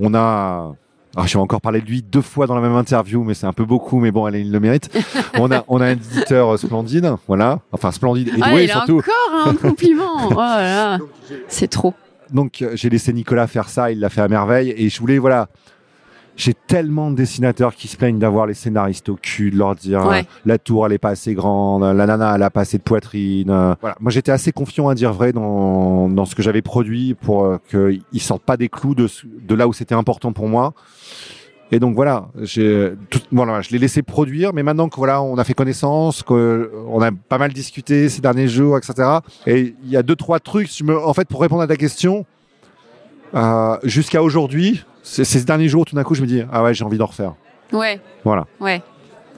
on 0.00 0.14
a. 0.14 0.74
Ah, 1.14 1.26
je 1.26 1.34
vais 1.34 1.40
encore 1.42 1.60
parler 1.60 1.80
de 1.82 1.86
lui 1.86 2.00
deux 2.02 2.22
fois 2.22 2.46
dans 2.46 2.54
la 2.54 2.62
même 2.62 2.74
interview, 2.74 3.22
mais 3.22 3.34
c'est 3.34 3.46
un 3.46 3.52
peu 3.52 3.64
beaucoup, 3.66 3.98
mais 4.00 4.10
bon, 4.10 4.24
allez, 4.24 4.40
il 4.40 4.50
le 4.50 4.60
mérite. 4.60 4.88
on 5.38 5.50
a, 5.52 5.62
on 5.68 5.80
a 5.80 5.86
un 5.86 5.90
éditeur 5.90 6.54
euh, 6.54 6.56
splendide, 6.56 7.12
voilà. 7.28 7.60
Enfin, 7.70 7.92
splendide 7.92 8.28
et 8.28 8.32
Ah, 8.40 8.50
doué 8.50 8.64
il 8.64 8.70
a 8.70 8.74
surtout. 8.74 8.98
encore 9.00 9.46
un 9.48 9.54
compliment. 9.54 10.28
oh 10.30 10.34
là 10.34 10.98
c'est 11.48 11.68
trop. 11.68 11.92
Donc, 12.30 12.62
euh, 12.62 12.70
j'ai 12.74 12.88
laissé 12.88 13.12
Nicolas 13.12 13.46
faire 13.46 13.68
ça, 13.68 13.92
il 13.92 14.00
l'a 14.00 14.08
fait 14.08 14.22
à 14.22 14.28
merveille. 14.28 14.72
Et 14.76 14.88
je 14.88 14.98
voulais, 15.00 15.18
voilà. 15.18 15.48
J'ai 16.34 16.54
tellement 16.54 17.10
de 17.10 17.16
dessinateurs 17.16 17.74
qui 17.74 17.88
se 17.88 17.96
plaignent 17.96 18.18
d'avoir 18.18 18.46
les 18.46 18.54
scénaristes 18.54 19.08
au 19.10 19.16
cul, 19.16 19.50
de 19.50 19.58
leur 19.58 19.74
dire 19.74 20.06
Ouais. 20.06 20.20
euh, 20.20 20.22
la 20.46 20.56
tour 20.58 20.86
elle 20.86 20.92
est 20.94 20.98
pas 20.98 21.10
assez 21.10 21.34
grande, 21.34 21.82
la 21.82 22.06
nana 22.06 22.32
elle 22.36 22.42
a 22.42 22.48
pas 22.50 22.62
assez 22.62 22.78
de 22.78 22.82
poitrine. 22.82 23.50
euh. 23.50 23.74
Voilà. 23.80 23.96
Moi 24.00 24.10
j'étais 24.10 24.32
assez 24.32 24.50
confiant 24.50 24.88
à 24.88 24.94
dire 24.94 25.12
vrai 25.12 25.32
dans, 25.32 26.08
dans 26.08 26.24
ce 26.24 26.34
que 26.34 26.42
j'avais 26.42 26.62
produit 26.62 27.14
pour 27.14 27.44
euh, 27.44 27.58
qu'ils 27.70 28.22
sortent 28.22 28.44
pas 28.44 28.56
des 28.56 28.68
clous 28.70 28.94
de, 28.94 29.08
de 29.46 29.54
là 29.54 29.68
où 29.68 29.72
c'était 29.74 29.94
important 29.94 30.32
pour 30.32 30.48
moi. 30.48 30.72
Et 31.70 31.78
donc 31.80 31.94
voilà, 31.94 32.28
j'ai 32.42 32.92
tout, 33.08 33.20
voilà, 33.30 33.62
je 33.62 33.70
l'ai 33.70 33.78
laissé 33.78 34.02
produire, 34.02 34.52
mais 34.52 34.62
maintenant 34.62 34.90
que 34.90 34.96
voilà, 34.96 35.22
on 35.22 35.36
a 35.38 35.44
fait 35.44 35.54
connaissance, 35.54 36.22
qu'on 36.22 37.00
a 37.02 37.10
pas 37.28 37.38
mal 37.38 37.52
discuté 37.52 38.10
ces 38.10 38.20
derniers 38.20 38.48
jours, 38.48 38.76
etc. 38.76 38.94
Et 39.46 39.74
il 39.82 39.90
y 39.90 39.96
a 39.96 40.02
deux 40.02 40.16
trois 40.16 40.38
trucs. 40.38 40.70
je 40.74 40.84
me- 40.84 40.98
en 40.98 41.14
fait, 41.14 41.26
pour 41.28 41.40
répondre 41.40 41.62
à 41.62 41.66
ta 41.66 41.76
question, 41.76 42.26
euh, 43.34 43.76
jusqu'à 43.84 44.22
aujourd'hui, 44.22 44.84
ces, 45.02 45.44
derniers 45.44 45.68
jours, 45.68 45.84
tout 45.84 45.94
d'un 45.94 46.04
coup, 46.04 46.14
je 46.14 46.22
me 46.22 46.26
dis 46.26 46.42
ah 46.52 46.62
ouais, 46.62 46.74
j'ai 46.74 46.84
envie 46.84 46.98
d'en 46.98 47.06
refaire. 47.06 47.34
Ouais. 47.72 48.00
Voilà. 48.24 48.46
Ouais. 48.60 48.82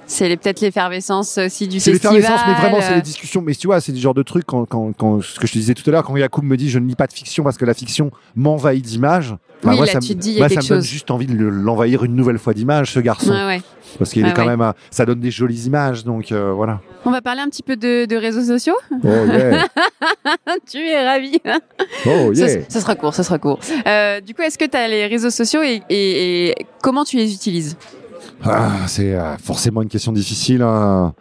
C'est 0.06 0.36
peut-être 0.36 0.60
l'effervescence 0.60 1.38
aussi 1.38 1.66
du 1.68 1.80
C'est 1.80 1.92
festival. 1.92 2.16
l'effervescence, 2.16 2.46
mais 2.48 2.54
vraiment, 2.60 2.80
c'est 2.80 2.92
euh, 2.92 2.96
les 2.96 3.02
discussions. 3.02 3.40
Mais 3.42 3.54
tu 3.54 3.66
vois, 3.66 3.80
c'est 3.80 3.92
du 3.92 4.00
genre 4.00 4.14
de 4.14 4.22
truc 4.22 4.44
quand, 4.46 4.64
quand, 4.66 4.92
quand 4.96 5.22
ce 5.22 5.40
que 5.40 5.46
je 5.46 5.52
te 5.52 5.58
disais 5.58 5.74
tout 5.74 5.88
à 5.88 5.92
l'heure, 5.92 6.04
quand 6.04 6.16
Yacoub 6.16 6.42
me 6.42 6.56
dit 6.56 6.68
je 6.68 6.78
ne 6.78 6.86
lis 6.86 6.94
pas 6.96 7.06
de 7.06 7.12
fiction 7.12 7.42
parce 7.44 7.56
que 7.56 7.64
la 7.64 7.74
fiction 7.74 8.10
m'envahit 8.36 8.84
d'images. 8.84 9.30
bah, 9.62 9.70
Oui, 9.70 9.76
moi, 9.76 9.86
là, 9.86 9.92
ça, 9.92 9.98
tu 10.00 10.08
te 10.08 10.12
dis, 10.20 10.32
y 10.32 10.36
a 10.36 10.40
moi, 10.40 10.48
ça 10.50 10.60
me 10.60 10.68
donne 10.68 10.82
juste 10.82 11.10
envie 11.10 11.26
de 11.26 11.34
le- 11.34 11.48
l'envahir 11.50 12.04
une 12.04 12.14
nouvelle 12.14 12.38
fois 12.38 12.52
d'images, 12.54 12.92
ce 12.92 13.00
garçon, 13.00 13.30
ouais. 13.32 13.62
parce 13.98 14.10
qu'il 14.12 14.26
est 14.26 14.32
quand 14.34 14.46
ouais. 14.46 14.56
même, 14.56 14.72
ça 14.90 15.06
donne 15.06 15.20
des 15.20 15.30
jolies 15.30 15.64
images, 15.66 16.04
donc 16.04 16.32
euh, 16.32 16.52
voilà. 16.52 16.80
On 17.06 17.10
va 17.10 17.22
parler 17.22 17.40
un 17.40 17.48
petit 17.48 17.62
peu 17.62 17.76
de, 17.76 18.04
de 18.04 18.16
réseaux 18.16 18.42
sociaux. 18.44 18.76
Oh 18.92 18.98
yeah, 19.04 19.66
tu 20.70 20.78
es 20.86 21.02
ravi. 21.06 21.38
oh 22.06 22.34
Ça, 22.34 22.46
yeah. 22.46 22.60
ça 22.68 22.80
sera 22.80 22.94
court, 22.94 23.14
ça 23.14 23.22
sera 23.22 23.38
court. 23.38 23.58
Euh, 23.86 24.20
du 24.20 24.34
coup, 24.34 24.42
est-ce 24.42 24.58
que 24.58 24.64
tu 24.66 24.76
as 24.76 24.86
les 24.88 25.06
réseaux 25.06 25.30
sociaux 25.30 25.62
et, 25.62 25.82
et- 25.88 26.48
et 26.50 26.54
comment 26.82 27.04
tu 27.04 27.16
les 27.16 27.32
utilises? 27.32 27.76
Ah, 28.42 28.86
c'est 28.86 29.14
euh, 29.14 29.36
forcément 29.38 29.82
une 29.82 29.88
question 29.88 30.12
difficile. 30.12 30.62
hein. 30.62 31.14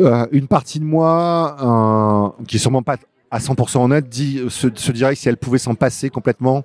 Euh, 0.00 0.26
une 0.32 0.48
partie 0.48 0.80
de 0.80 0.84
moi, 0.84 2.34
euh, 2.40 2.44
qui 2.46 2.56
est 2.56 2.58
sûrement 2.58 2.82
pas 2.82 2.96
à 3.30 3.38
100% 3.38 3.84
honnête, 3.84 4.08
dit, 4.08 4.40
se, 4.48 4.68
se 4.74 4.92
dirait 4.92 5.14
que 5.14 5.20
si 5.20 5.28
elle 5.28 5.36
pouvait 5.36 5.58
s'en 5.58 5.74
passer 5.74 6.10
complètement, 6.10 6.64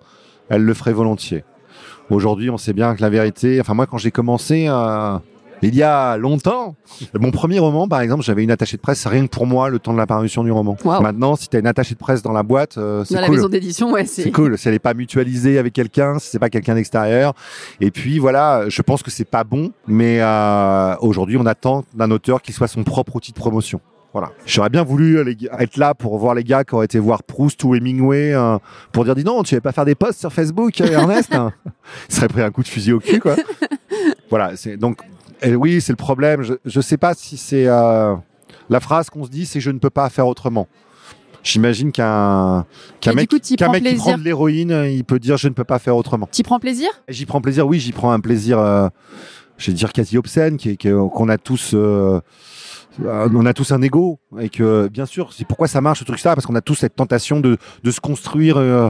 elle 0.49 0.63
le 0.63 0.73
ferait 0.73 0.93
volontiers. 0.93 1.43
Aujourd'hui, 2.09 2.49
on 2.49 2.57
sait 2.57 2.73
bien 2.73 2.95
que 2.95 3.01
la 3.01 3.09
vérité. 3.09 3.59
Enfin, 3.61 3.73
moi, 3.73 3.85
quand 3.85 3.97
j'ai 3.97 4.11
commencé, 4.11 4.67
il 5.67 5.75
y 5.75 5.83
a 5.83 6.17
longtemps, 6.17 6.75
mon 7.19 7.31
premier 7.31 7.59
roman, 7.59 7.87
par 7.87 8.01
exemple, 8.01 8.23
j'avais 8.23 8.43
une 8.43 8.51
attachée 8.51 8.77
de 8.77 8.81
presse 8.81 9.05
rien 9.05 9.25
que 9.25 9.31
pour 9.31 9.45
moi 9.45 9.69
le 9.69 9.79
temps 9.79 9.93
de 9.93 9.97
la 9.97 10.07
parution 10.07 10.43
du 10.43 10.51
roman. 10.51 10.75
Waouh. 10.83 11.01
Maintenant, 11.01 11.35
si 11.35 11.49
tu 11.49 11.57
as 11.57 11.59
une 11.59 11.67
attachée 11.67 11.93
de 11.93 11.99
presse 11.99 12.21
dans 12.21 12.31
la 12.31 12.43
boîte, 12.43 12.77
euh, 12.77 13.03
c'est 13.03 13.15
Dans 13.15 13.21
la 13.21 13.27
cool. 13.27 13.35
maison 13.35 13.49
d'édition, 13.49 13.91
ouais, 13.91 14.05
c'est. 14.05 14.31
Cool. 14.31 14.57
Si 14.57 14.67
elle 14.67 14.73
n'est 14.73 14.79
pas 14.79 14.93
mutualisée 14.93 15.57
avec 15.57 15.73
quelqu'un, 15.73 16.19
si 16.19 16.29
c'est 16.29 16.39
pas 16.39 16.49
quelqu'un 16.49 16.75
d'extérieur. 16.75 17.33
Et 17.79 17.91
puis 17.91 18.19
voilà, 18.19 18.65
je 18.69 18.81
pense 18.81 19.03
que 19.03 19.11
c'est 19.11 19.25
pas 19.25 19.43
bon, 19.43 19.71
mais 19.87 20.19
euh, 20.21 20.95
aujourd'hui, 21.01 21.37
on 21.37 21.45
attend 21.45 21.83
d'un 21.93 22.11
auteur 22.11 22.41
qu'il 22.41 22.53
soit 22.53 22.67
son 22.67 22.83
propre 22.83 23.15
outil 23.15 23.31
de 23.31 23.37
promotion. 23.37 23.81
Voilà. 24.13 24.31
J'aurais 24.45 24.69
bien 24.69 24.83
voulu 24.83 25.17
euh, 25.19 25.33
être 25.59 25.77
là 25.77 25.93
pour 25.93 26.17
voir 26.17 26.35
les 26.35 26.43
gars 26.43 26.63
qui 26.63 26.75
auraient 26.75 26.85
été 26.85 26.99
voir 26.99 27.23
Proust 27.23 27.63
ou 27.63 27.75
Hemingway 27.75 28.33
euh, 28.33 28.57
pour 28.91 29.05
dire 29.05 29.15
dis 29.15 29.23
non, 29.23 29.41
tu 29.43 29.55
vas 29.55 29.61
pas 29.61 29.71
faire 29.71 29.85
des 29.85 29.95
posts 29.95 30.19
sur 30.19 30.33
Facebook, 30.33 30.81
euh, 30.81 30.87
Ernest? 30.87 31.31
Il 32.09 32.15
serait 32.15 32.27
pris 32.27 32.41
un 32.41 32.51
coup 32.51 32.61
de 32.61 32.67
fusil 32.67 32.91
au 32.91 32.99
cul, 32.99 33.19
quoi. 33.19 33.35
voilà. 34.29 34.57
C'est 34.57 34.75
donc 34.75 34.97
et 35.41 35.55
oui, 35.55 35.81
c'est 35.81 35.91
le 35.91 35.97
problème. 35.97 36.41
Je 36.43 36.53
je 36.65 36.81
sais 36.81 36.97
pas 36.97 37.13
si 37.13 37.37
c'est 37.37 37.67
euh, 37.67 38.15
la 38.69 38.79
phrase 38.79 39.09
qu'on 39.09 39.23
se 39.25 39.29
dit, 39.29 39.45
c'est 39.45 39.59
je 39.59 39.71
ne 39.71 39.79
peux 39.79 39.89
pas 39.89 40.09
faire 40.09 40.27
autrement. 40.27 40.67
J'imagine 41.43 41.91
qu'un 41.91 42.65
qu'un 42.99 43.13
mec, 43.13 43.29
coup, 43.29 43.35
mec 43.35 43.43
qui 43.43 43.57
prend 43.57 43.71
de 44.17 44.23
l'héroïne, 44.23 44.85
il 44.91 45.03
peut 45.03 45.17
dire 45.19 45.37
je 45.37 45.47
ne 45.47 45.53
peux 45.53 45.63
pas 45.63 45.79
faire 45.79 45.95
autrement. 45.95 46.27
T'y 46.31 46.43
prends 46.43 46.59
plaisir? 46.59 46.89
J'y 47.07 47.25
prends 47.25 47.41
plaisir, 47.41 47.67
oui, 47.67 47.79
j'y 47.79 47.91
prends 47.91 48.11
un 48.11 48.19
plaisir, 48.19 48.59
euh, 48.59 48.89
je 49.57 49.71
vais 49.71 49.73
dire 49.73 49.91
quasi 49.91 50.17
obscène, 50.17 50.57
qu'on 50.59 51.29
a 51.29 51.37
tous. 51.39 51.71
euh, 51.73 52.21
euh, 53.03 53.29
on 53.33 53.45
a 53.45 53.53
tous 53.53 53.71
un 53.71 53.81
ego 53.81 54.19
et 54.39 54.49
que 54.49 54.89
bien 54.89 55.05
sûr 55.05 55.31
c'est 55.31 55.47
pourquoi 55.47 55.67
ça 55.67 55.79
marche 55.79 55.99
ce 55.99 56.03
truc 56.03 56.21
là 56.23 56.35
parce 56.35 56.45
qu'on 56.45 56.55
a 56.55 56.61
tous 56.61 56.75
cette 56.75 56.93
tentation 56.93 57.39
de, 57.39 57.57
de 57.83 57.91
se 57.91 58.01
construire 58.01 58.57
euh, 58.57 58.89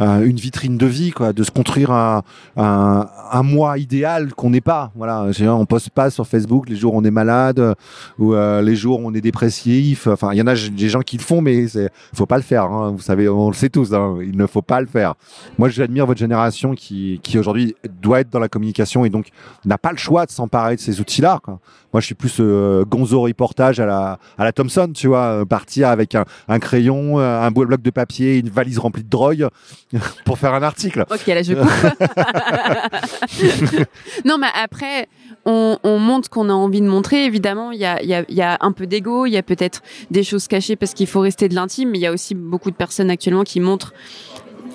euh, 0.00 0.24
une 0.24 0.36
vitrine 0.36 0.76
de 0.76 0.86
vie 0.86 1.10
quoi 1.10 1.32
de 1.32 1.42
se 1.42 1.50
construire 1.50 1.90
un, 1.90 2.22
un, 2.56 3.06
un 3.32 3.42
moi 3.42 3.78
idéal 3.78 4.34
qu'on 4.34 4.50
n'est 4.50 4.60
pas 4.60 4.90
voilà 4.94 5.26
on 5.40 5.66
poste 5.66 5.90
pas 5.90 6.10
sur 6.10 6.26
Facebook 6.26 6.68
les 6.68 6.76
jours 6.76 6.94
où 6.94 6.98
on 6.98 7.04
est 7.04 7.10
malade 7.10 7.58
euh, 7.58 7.74
ou 8.18 8.34
euh, 8.34 8.62
les 8.62 8.76
jours 8.76 9.00
où 9.00 9.06
on 9.06 9.14
est 9.14 9.20
dépressif 9.20 10.06
enfin 10.06 10.30
il 10.32 10.38
y 10.38 10.42
en 10.42 10.46
a 10.46 10.54
des 10.54 10.88
gens 10.88 11.00
qui 11.00 11.16
le 11.16 11.22
font 11.22 11.40
mais 11.42 11.68
c'est 11.68 11.90
faut 12.14 12.26
pas 12.26 12.36
le 12.36 12.42
faire 12.42 12.64
hein. 12.64 12.92
vous 12.96 13.02
savez 13.02 13.28
on 13.28 13.48
le 13.48 13.54
sait 13.54 13.68
tous 13.68 13.92
hein. 13.92 14.18
il 14.22 14.36
ne 14.36 14.46
faut 14.46 14.62
pas 14.62 14.80
le 14.80 14.86
faire 14.86 15.14
moi 15.58 15.68
j'admire 15.68 16.06
votre 16.06 16.20
génération 16.20 16.74
qui 16.74 17.20
qui 17.22 17.38
aujourd'hui 17.38 17.74
doit 18.00 18.20
être 18.20 18.30
dans 18.30 18.38
la 18.38 18.48
communication 18.48 19.04
et 19.04 19.10
donc 19.10 19.28
n'a 19.64 19.78
pas 19.78 19.92
le 19.92 19.98
choix 19.98 20.26
de 20.26 20.30
s'emparer 20.30 20.76
de 20.76 20.80
ces 20.80 21.00
outils 21.00 21.20
là 21.20 21.40
quoi. 21.42 21.60
Moi, 21.92 22.00
je 22.00 22.06
suis 22.06 22.14
plus 22.14 22.36
euh, 22.38 22.84
gonzo 22.84 23.20
reportage 23.20 23.80
à 23.80 23.86
la, 23.86 24.18
à 24.38 24.44
la 24.44 24.52
Thompson, 24.52 24.90
tu 24.94 25.08
vois, 25.08 25.24
euh, 25.40 25.44
partir 25.44 25.88
avec 25.88 26.14
un, 26.14 26.24
un 26.48 26.58
crayon, 26.60 27.18
euh, 27.18 27.40
un 27.40 27.50
beau 27.50 27.64
bloc 27.66 27.82
de 27.82 27.90
papier, 27.90 28.38
une 28.38 28.48
valise 28.48 28.78
remplie 28.78 29.02
de 29.02 29.08
drogue 29.10 29.48
pour 30.24 30.38
faire 30.38 30.54
un 30.54 30.62
article. 30.62 31.04
Ok, 31.10 31.26
là 31.26 31.42
je 31.42 31.54
coupe. 31.54 31.68
non, 34.24 34.38
mais 34.38 34.46
après, 34.62 35.08
on, 35.44 35.78
on 35.82 35.98
montre 35.98 36.26
ce 36.26 36.30
qu'on 36.30 36.48
a 36.48 36.52
envie 36.52 36.80
de 36.80 36.86
montrer. 36.86 37.24
Évidemment, 37.24 37.72
il 37.72 37.80
y 37.80 37.84
a, 37.86 38.00
il 38.02 38.08
y, 38.08 38.14
a, 38.14 38.24
y 38.28 38.42
a 38.42 38.56
un 38.60 38.72
peu 38.72 38.86
d'ego, 38.86 39.26
il 39.26 39.32
y 39.32 39.36
a 39.36 39.42
peut-être 39.42 39.82
des 40.10 40.22
choses 40.22 40.46
cachées 40.48 40.76
parce 40.76 40.94
qu'il 40.94 41.06
faut 41.06 41.20
rester 41.20 41.48
de 41.48 41.54
l'intime, 41.54 41.90
mais 41.90 41.98
il 41.98 42.02
y 42.02 42.06
a 42.06 42.12
aussi 42.12 42.34
beaucoup 42.34 42.70
de 42.70 42.76
personnes 42.76 43.10
actuellement 43.10 43.44
qui 43.44 43.60
montrent 43.60 43.94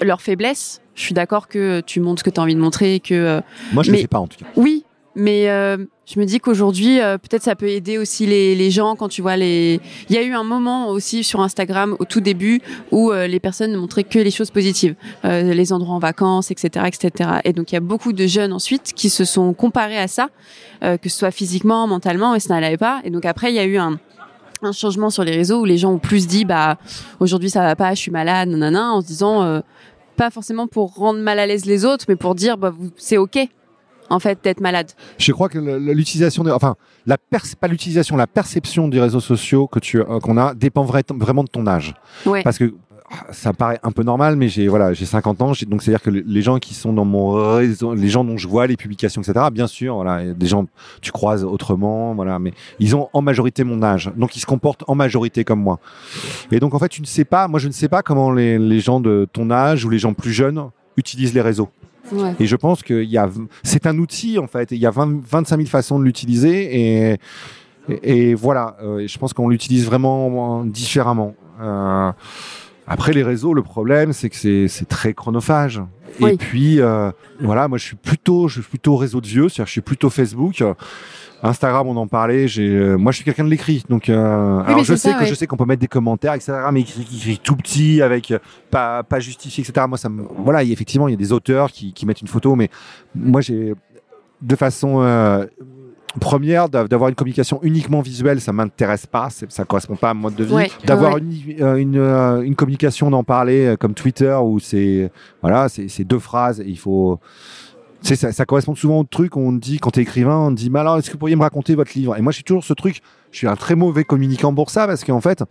leurs 0.02 0.22
faiblesses. 0.22 0.82
Je 0.96 1.02
suis 1.02 1.14
d'accord 1.14 1.48
que 1.48 1.82
tu 1.82 2.00
montres 2.00 2.20
ce 2.20 2.24
que 2.24 2.30
tu 2.30 2.40
as 2.40 2.44
envie 2.44 2.56
de 2.56 2.60
montrer, 2.60 2.96
et 2.96 3.00
que 3.00 3.14
euh, 3.14 3.42
Moi, 3.74 3.84
je 3.84 3.92
ne 3.92 3.98
sais 3.98 4.08
pas 4.08 4.20
en 4.20 4.28
tout 4.28 4.38
cas. 4.40 4.46
oui, 4.56 4.86
mais 5.16 5.50
euh, 5.50 5.78
je 6.06 6.20
me 6.20 6.26
dis 6.26 6.40
qu'aujourd'hui, 6.40 7.00
euh, 7.00 7.18
peut-être 7.18 7.44
ça 7.44 7.56
peut 7.56 7.70
aider 7.70 7.98
aussi 7.98 8.26
les, 8.26 8.56
les 8.56 8.70
gens 8.70 8.96
quand 8.96 9.08
tu 9.08 9.22
vois 9.22 9.38
les. 9.38 9.80
Il 10.10 10.16
y 10.16 10.18
a 10.18 10.24
eu 10.24 10.34
un 10.34 10.44
moment 10.44 10.90
aussi 10.90 11.24
sur 11.24 11.42
Instagram 11.42 11.96
au 12.00 12.06
tout 12.06 12.20
début 12.20 12.62
où 12.92 13.12
euh, 13.12 13.28
les 13.28 13.40
personnes 13.40 13.72
ne 13.72 13.78
montraient 13.78 14.04
que 14.04 14.20
les 14.20 14.32
choses 14.32 14.52
positives, 14.52 14.96
euh, 15.24 15.54
les 15.54 15.74
endroits 15.74 15.96
en 15.96 16.00
vacances, 16.00 16.52
etc., 16.52 16.86
etc. 16.88 17.30
Et 17.46 17.54
donc 17.54 17.72
il 17.72 17.76
y 17.76 17.78
a 17.78 17.82
beaucoup 17.82 18.14
de 18.14 18.28
jeunes 18.28 18.54
ensuite 18.54 18.94
qui 18.94 19.10
se 19.10 19.26
sont 19.26 19.54
comparés 19.54 19.98
à 19.98 20.08
ça, 20.08 20.30
euh, 20.84 20.98
que 20.98 21.10
ce 21.10 21.18
soit 21.18 21.32
physiquement, 21.32 21.88
mentalement, 21.88 22.36
et 22.36 22.40
ça 22.40 22.54
n'allait 22.54 22.78
pas. 22.78 23.02
Et 23.04 23.10
donc 23.10 23.26
après, 23.26 23.52
il 23.52 23.56
y 23.56 23.60
a 23.60 23.66
eu 23.66 23.78
un 23.78 23.98
un 24.62 24.72
changement 24.72 25.10
sur 25.10 25.24
les 25.24 25.36
réseaux 25.36 25.62
où 25.62 25.66
les 25.66 25.78
gens 25.78 25.92
ont 25.92 26.00
plus 26.00 26.28
dit 26.28 26.46
bah 26.46 26.78
aujourd'hui 27.20 27.50
ça 27.50 27.62
va 27.62 27.76
pas, 27.76 27.94
je 27.94 28.00
suis 28.00 28.12
malade, 28.12 28.50
nanana, 28.50 28.94
en 28.94 29.02
se 29.02 29.08
disant 29.08 29.44
euh, 29.44 29.60
pas 30.16 30.30
forcément 30.30 30.68
pour 30.68 30.96
rendre 30.96 31.20
mal 31.20 31.40
à 31.40 31.46
l'aise 31.46 31.66
les 31.66 31.86
autres, 31.86 32.06
mais 32.08 32.16
pour 32.16 32.36
dire 32.36 32.58
bah 32.58 32.74
c'est 32.98 33.18
ok 33.18 33.48
en 34.10 34.20
fait 34.20 34.40
d'être 34.44 34.62
malade. 34.62 34.92
Je 35.18 35.32
crois 35.32 35.50
que 35.50 35.58
l'utilisation, 35.60 36.44
enfin, 36.48 36.76
la 37.06 37.18
pas 37.60 37.68
l'utilisation, 37.68 38.16
la 38.18 38.28
perception 38.28 38.88
des 38.88 39.00
réseaux 39.00 39.20
sociaux 39.20 39.68
que 39.68 39.80
tu, 39.80 40.00
euh, 40.00 40.20
qu'on 40.20 40.38
a 40.38 40.54
dépend 40.54 40.86
vra- 40.86 41.04
vraiment 41.18 41.44
de 41.44 41.50
ton 41.50 41.66
âge. 41.68 41.94
Ouais. 42.26 42.44
Parce 42.44 42.58
que 42.58 42.74
ah, 43.12 43.28
ça 43.32 43.54
paraît 43.54 43.80
un 43.84 43.92
peu 43.92 44.02
normal, 44.02 44.36
mais 44.36 44.48
j'ai 44.48 44.68
voilà, 44.68 44.94
j'ai 44.94 45.06
50 45.06 45.40
ans, 45.44 45.52
donc 45.68 45.84
c'est 45.84 45.92
à 45.92 45.94
dire 45.94 46.02
que 46.02 46.10
le- 46.10 46.24
les 46.26 46.42
gens 46.42 46.58
qui 46.58 46.74
sont 46.74 46.92
dans 46.92 47.06
mon 47.06 47.34
réseau, 47.56 47.94
les 47.94 48.08
gens 48.10 48.24
dont 48.24 48.36
je 48.38 48.48
vois 48.48 48.66
les 48.66 48.76
publications, 48.78 49.22
etc. 49.22 49.46
Bien 49.52 49.68
sûr, 49.68 49.94
voilà, 49.96 50.34
des 50.34 50.48
gens 50.48 50.66
tu 51.02 51.12
croises 51.12 51.44
autrement, 51.44 52.16
voilà, 52.16 52.40
mais 52.40 52.52
ils 52.80 52.96
ont 52.96 53.10
en 53.14 53.22
majorité 53.22 53.64
mon 53.64 53.84
âge, 53.84 54.12
donc 54.18 54.36
ils 54.36 54.40
se 54.40 54.48
comportent 54.48 54.84
en 54.88 54.96
majorité 54.96 55.44
comme 55.44 55.62
moi. 55.62 55.80
Et 56.52 56.60
donc 56.60 56.74
en 56.74 56.80
fait, 56.80 56.90
tu 56.90 57.02
ne 57.02 57.06
sais 57.06 57.26
pas, 57.26 57.48
moi 57.48 57.60
je 57.60 57.68
ne 57.68 57.74
sais 57.74 57.90
pas 57.90 58.02
comment 58.02 58.32
les, 58.32 58.58
les 58.58 58.80
gens 58.80 59.00
de 59.00 59.28
ton 59.32 59.52
âge 59.52 59.86
ou 59.86 59.90
les 59.92 60.00
gens 60.00 60.14
plus 60.16 60.32
jeunes 60.34 60.70
utilisent 60.98 61.34
les 61.36 61.42
réseaux. 61.42 61.70
Et 62.40 62.46
je 62.46 62.56
pense 62.56 62.84
a, 63.18 63.30
c'est 63.64 63.88
un 63.88 63.98
outil 63.98 64.40
en 64.40 64.48
fait. 64.48 64.72
Il 64.72 64.78
y 64.78 64.86
a 64.86 64.92
20 64.92 65.22
25 65.26 65.58
000 65.58 65.70
façons 65.70 66.00
de 66.00 66.04
l'utiliser 66.04 67.12
et, 67.12 67.18
et, 68.04 68.34
voilà. 68.34 68.78
euh, 68.82 69.08
je 69.08 69.18
pense 69.18 69.34
qu'on 69.34 69.50
l'utilise 69.50 69.86
vraiment 69.86 70.62
euh, 70.62 70.66
différemment. 70.66 71.36
Euh, 71.62 72.12
après 72.88 73.14
les 73.14 73.24
réseaux, 73.24 73.54
le 73.54 73.64
problème 73.64 74.14
c'est 74.14 74.30
que 74.30 74.68
c'est, 74.68 74.86
très 74.88 75.14
chronophage. 75.14 75.82
Et 76.20 76.38
puis 76.38 76.80
euh, 76.80 77.12
voilà, 77.42 77.68
moi 77.68 77.78
je 77.78 77.86
suis 77.86 77.96
plutôt, 77.96 78.48
je 78.48 78.62
suis 78.62 78.70
plutôt 78.70 78.96
réseau 78.96 79.22
de 79.22 79.28
vieux, 79.28 79.50
c'est-à-dire 79.50 79.68
je 79.68 79.72
suis 79.72 79.82
plutôt 79.82 80.10
Facebook. 80.10 80.64
Instagram, 81.44 81.88
on 81.88 81.98
en 81.98 82.08
parlait. 82.08 82.48
J'ai, 82.48 82.68
euh, 82.68 82.96
moi, 82.98 83.12
je 83.12 83.18
suis 83.18 83.26
quelqu'un 83.26 83.44
de 83.44 83.50
l'écrit, 83.50 83.84
donc 83.90 84.10
euh, 84.10 84.60
alors 84.62 84.84
je 84.84 84.96
sais 84.96 85.10
ça, 85.10 85.14
que 85.14 85.22
ouais. 85.22 85.26
je 85.28 85.34
sais 85.34 85.48
qu'on 85.48 85.58
peut 85.58 85.66
mettre 85.66 85.82
des 85.82 85.88
commentaires, 85.88 86.34
etc. 86.34 86.54
Mais 86.72 86.82
écrit, 86.82 87.02
écrit 87.02 87.40
tout 87.44 87.56
petit, 87.56 88.02
avec 88.02 88.32
euh, 88.32 88.40
pas 88.72 89.04
pas 89.04 89.20
justifié, 89.20 89.64
etc. 89.64 89.86
Moi, 89.88 89.98
ça 89.98 90.10
me, 90.10 90.24
voilà, 90.40 90.64
il 90.64 90.70
y 90.70 90.72
a- 90.72 90.74
effectivement, 90.74 91.08
il 91.08 91.12
y 91.12 91.14
a 91.14 91.18
des 91.18 91.32
auteurs 91.32 91.72
qui, 91.72 91.94
qui 91.94 92.06
mettent 92.06 92.22
une 92.22 92.28
photo, 92.28 92.56
mais 92.56 92.70
moi, 93.14 93.42
j'ai 93.42 93.74
de 94.42 94.56
façon 94.56 95.02
euh, 95.02 95.46
première 96.20 96.70
d'av- 96.70 96.88
d'avoir 96.88 97.10
une 97.10 97.16
communication 97.16 97.60
uniquement 97.64 98.02
visuelle, 98.02 98.40
ça 98.42 98.52
m'intéresse 98.54 99.06
pas, 99.06 99.30
ça 99.30 99.66
correspond 99.66 99.96
pas 99.96 100.12
à 100.12 100.14
mon 100.14 100.22
mode 100.22 100.36
de 100.36 100.44
vie. 100.44 100.54
Ouais, 100.54 100.72
D'avoir 100.86 101.16
ouais. 101.16 101.22
une, 101.22 101.62
euh, 101.64 101.76
une, 101.76 101.98
euh, 101.98 102.42
une 102.42 102.56
communication 102.56 103.10
d'en 103.10 103.24
parler 103.24 103.66
euh, 103.66 103.76
comme 103.78 103.94
Twitter 103.94 104.36
où 104.44 104.60
c'est 104.60 105.12
voilà, 105.42 105.68
c'est 105.70 106.04
deux 106.04 106.20
phrases 106.20 106.60
et 106.60 106.66
il 106.68 106.78
faut 106.78 107.20
ça, 108.02 108.32
ça 108.32 108.46
correspond 108.46 108.76
souvent 108.76 109.00
au 109.00 109.04
truc 109.04 109.36
où 109.36 109.40
on 109.40 109.52
dit, 109.52 109.80
quand 109.80 109.90
t'es 109.92 110.02
écrivain, 110.02 110.38
on 110.38 110.50
te 110.52 110.60
dit, 110.60 110.70
mais 110.70 110.78
alors, 110.80 110.98
est-ce 111.00 111.08
que 111.08 111.14
vous 111.14 111.18
pourriez 111.18 111.36
me 111.36 111.42
raconter 111.42 111.74
votre 111.74 111.92
livre? 111.96 112.16
Et 112.16 112.22
moi, 112.22 112.32
je 112.32 112.36
suis 112.36 112.44
toujours 112.44 112.64
ce 112.64 112.74
truc, 112.74 113.02
je 113.32 113.38
suis 113.40 113.48
un 113.48 113.56
très 113.56 113.74
mauvais 113.74 114.04
communicant 114.04 114.54
pour 114.54 114.70
ça, 114.70 114.86
parce 114.86 115.04
qu'en 115.04 115.22
fait, 115.22 115.44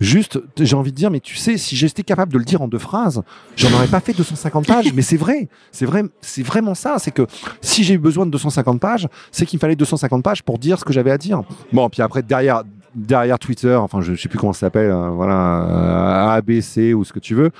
juste, 0.00 0.40
j'ai 0.58 0.76
envie 0.76 0.92
de 0.92 0.96
dire, 0.96 1.10
mais 1.10 1.20
tu 1.20 1.36
sais, 1.36 1.56
si 1.56 1.76
j'étais 1.76 2.02
capable 2.02 2.32
de 2.32 2.38
le 2.38 2.44
dire 2.44 2.62
en 2.62 2.68
deux 2.68 2.78
phrases, 2.78 3.22
j'en 3.56 3.72
aurais 3.72 3.86
pas 3.86 4.00
fait 4.00 4.12
250 4.12 4.66
pages, 4.68 4.92
mais 4.92 5.02
c'est 5.02 5.16
vrai, 5.16 5.48
c'est 5.72 5.86
vrai, 5.86 6.04
c'est 6.20 6.42
vraiment 6.42 6.74
ça, 6.74 6.98
c'est 6.98 7.10
que 7.10 7.26
si 7.60 7.84
j'ai 7.84 7.94
eu 7.94 7.98
besoin 7.98 8.26
de 8.26 8.30
250 8.30 8.80
pages, 8.80 9.08
c'est 9.30 9.46
qu'il 9.46 9.56
me 9.58 9.60
fallait 9.60 9.76
250 9.76 10.22
pages 10.22 10.42
pour 10.42 10.58
dire 10.58 10.78
ce 10.78 10.84
que 10.84 10.92
j'avais 10.92 11.10
à 11.10 11.18
dire. 11.18 11.42
Bon, 11.72 11.88
puis 11.88 12.02
après, 12.02 12.22
derrière, 12.22 12.62
derrière 12.96 13.38
Twitter, 13.38 13.74
enfin, 13.74 14.00
je 14.00 14.14
sais 14.16 14.28
plus 14.28 14.38
comment 14.38 14.52
ça 14.54 14.60
s'appelle, 14.60 14.90
euh, 14.90 15.10
voilà, 15.10 15.66
euh, 15.68 16.28
ABC 16.36 16.94
ou 16.94 17.04
ce 17.04 17.12
que 17.12 17.18
tu 17.18 17.34
veux, 17.34 17.50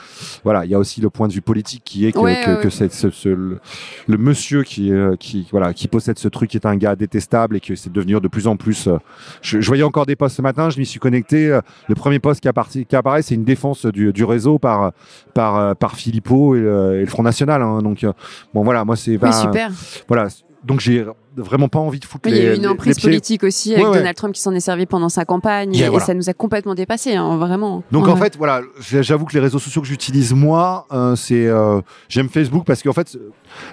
voilà, 0.43 0.65
il 0.65 0.71
y 0.71 0.75
a 0.75 0.79
aussi 0.79 1.01
le 1.01 1.11
point 1.11 1.29
de 1.29 1.33
vue 1.33 1.43
politique 1.43 1.83
qui 1.85 2.07
est 2.07 2.13
que, 2.13 2.19
Ouais, 2.19 2.41
que, 2.45 2.51
ouais, 2.53 2.61
que 2.63 2.71
c'est 2.71 2.91
ce, 2.93 3.11
ce- 3.11 3.29
le, 3.29 3.61
le 4.09 4.17
monsieur 4.17 4.63
qui, 4.63 4.91
euh, 4.93 5.15
qui, 5.17 5.47
voilà, 5.51 5.75
qui 5.75 5.89
possède 5.89 6.19
ce 6.19 6.29
truc 6.29 6.55
est 6.55 6.65
un 6.67 6.77
gars 6.77 6.97
détestable 6.97 7.57
et 7.57 7.61
que 7.61 7.75
c'est 7.77 7.93
devenu 7.93 8.19
de 8.21 8.29
plus 8.29 8.47
en 8.47 8.57
plus. 8.57 8.89
euh, 8.89 8.97
je, 9.43 9.61
je 9.61 9.67
voyais 9.67 9.83
encore 9.83 10.07
des 10.07 10.17
posts 10.17 10.37
ce 10.37 10.43
matin, 10.43 10.71
je 10.71 10.79
m'y 10.79 10.87
suis 10.87 10.99
connecté. 11.01 11.51
euh, 11.53 11.61
le 11.89 11.95
premier 11.95 12.19
post 12.19 12.41
qui, 12.41 12.49
apparti- 12.49 12.87
qui 12.87 12.97
apparaît, 12.97 13.21
c'est 13.23 13.35
une 13.35 13.45
défense 13.45 13.85
du, 13.87 14.13
du 14.13 14.25
réseau 14.25 14.59
par, 14.59 14.93
par, 15.35 15.77
par 15.77 15.97
Philippot 15.97 16.57
et 16.57 16.61
le, 16.61 16.95
et 16.97 17.01
le 17.01 17.07
Front 17.07 17.23
National. 17.23 17.61
hein. 17.63 17.83
donc, 17.83 18.07
bon, 18.55 18.65
voilà, 18.65 18.85
moi, 18.85 18.97
c'est. 18.97 19.19
Super. 19.43 19.71
Voilà. 20.09 20.29
Donc, 20.65 20.81
j'ai 20.81 21.05
vraiment 21.43 21.69
pas 21.69 21.79
envie 21.79 22.01
de 22.01 22.05
foutre 22.05 22.23
Oui, 22.27 22.33
les. 22.33 22.39
il 22.39 22.45
y 22.45 22.49
a 22.49 22.55
eu 22.55 22.57
une 22.57 22.67
emprise 22.67 22.99
politique 23.01 23.45
aussi 23.45 23.73
avec 23.75 23.85
Ouais, 23.85 23.91
ouais. 23.91 23.99
Donald 23.99 24.17
Trump 24.17 24.35
qui 24.35 24.41
s'en 24.41 24.53
est 24.53 24.61
servi 24.61 24.87
pendant 24.87 25.09
sa 25.09 25.25
campagne 25.25 25.75
Yeah, 25.75 25.87
et 25.87 25.91
voilà. 25.91 26.05
ça 26.05 26.15
nous 26.15 26.29
a 26.29 26.33
complètement 26.33 26.75
dépassé, 26.75 27.15
hein, 27.15 27.37
vraiment. 27.37 27.83
Donc 27.93 28.07
Ouais. 28.07 28.13
en 28.13 28.17
fait, 28.17 28.37
voilà, 28.37 28.61
j'avoue 28.81 29.25
que 29.27 29.35
les 29.35 29.41
réseaux 29.41 29.59
sociaux 29.59 29.81
que 29.83 29.87
j'utilise 29.89 30.33
moi, 30.35 30.87
euh, 30.93 31.17
c'est 31.17 31.47
euh, 31.47 31.81
j'aime 32.09 32.29
Facebook 32.29 32.65
parce 32.67 32.83
qu'en 32.83 32.93
fait, 32.93 33.17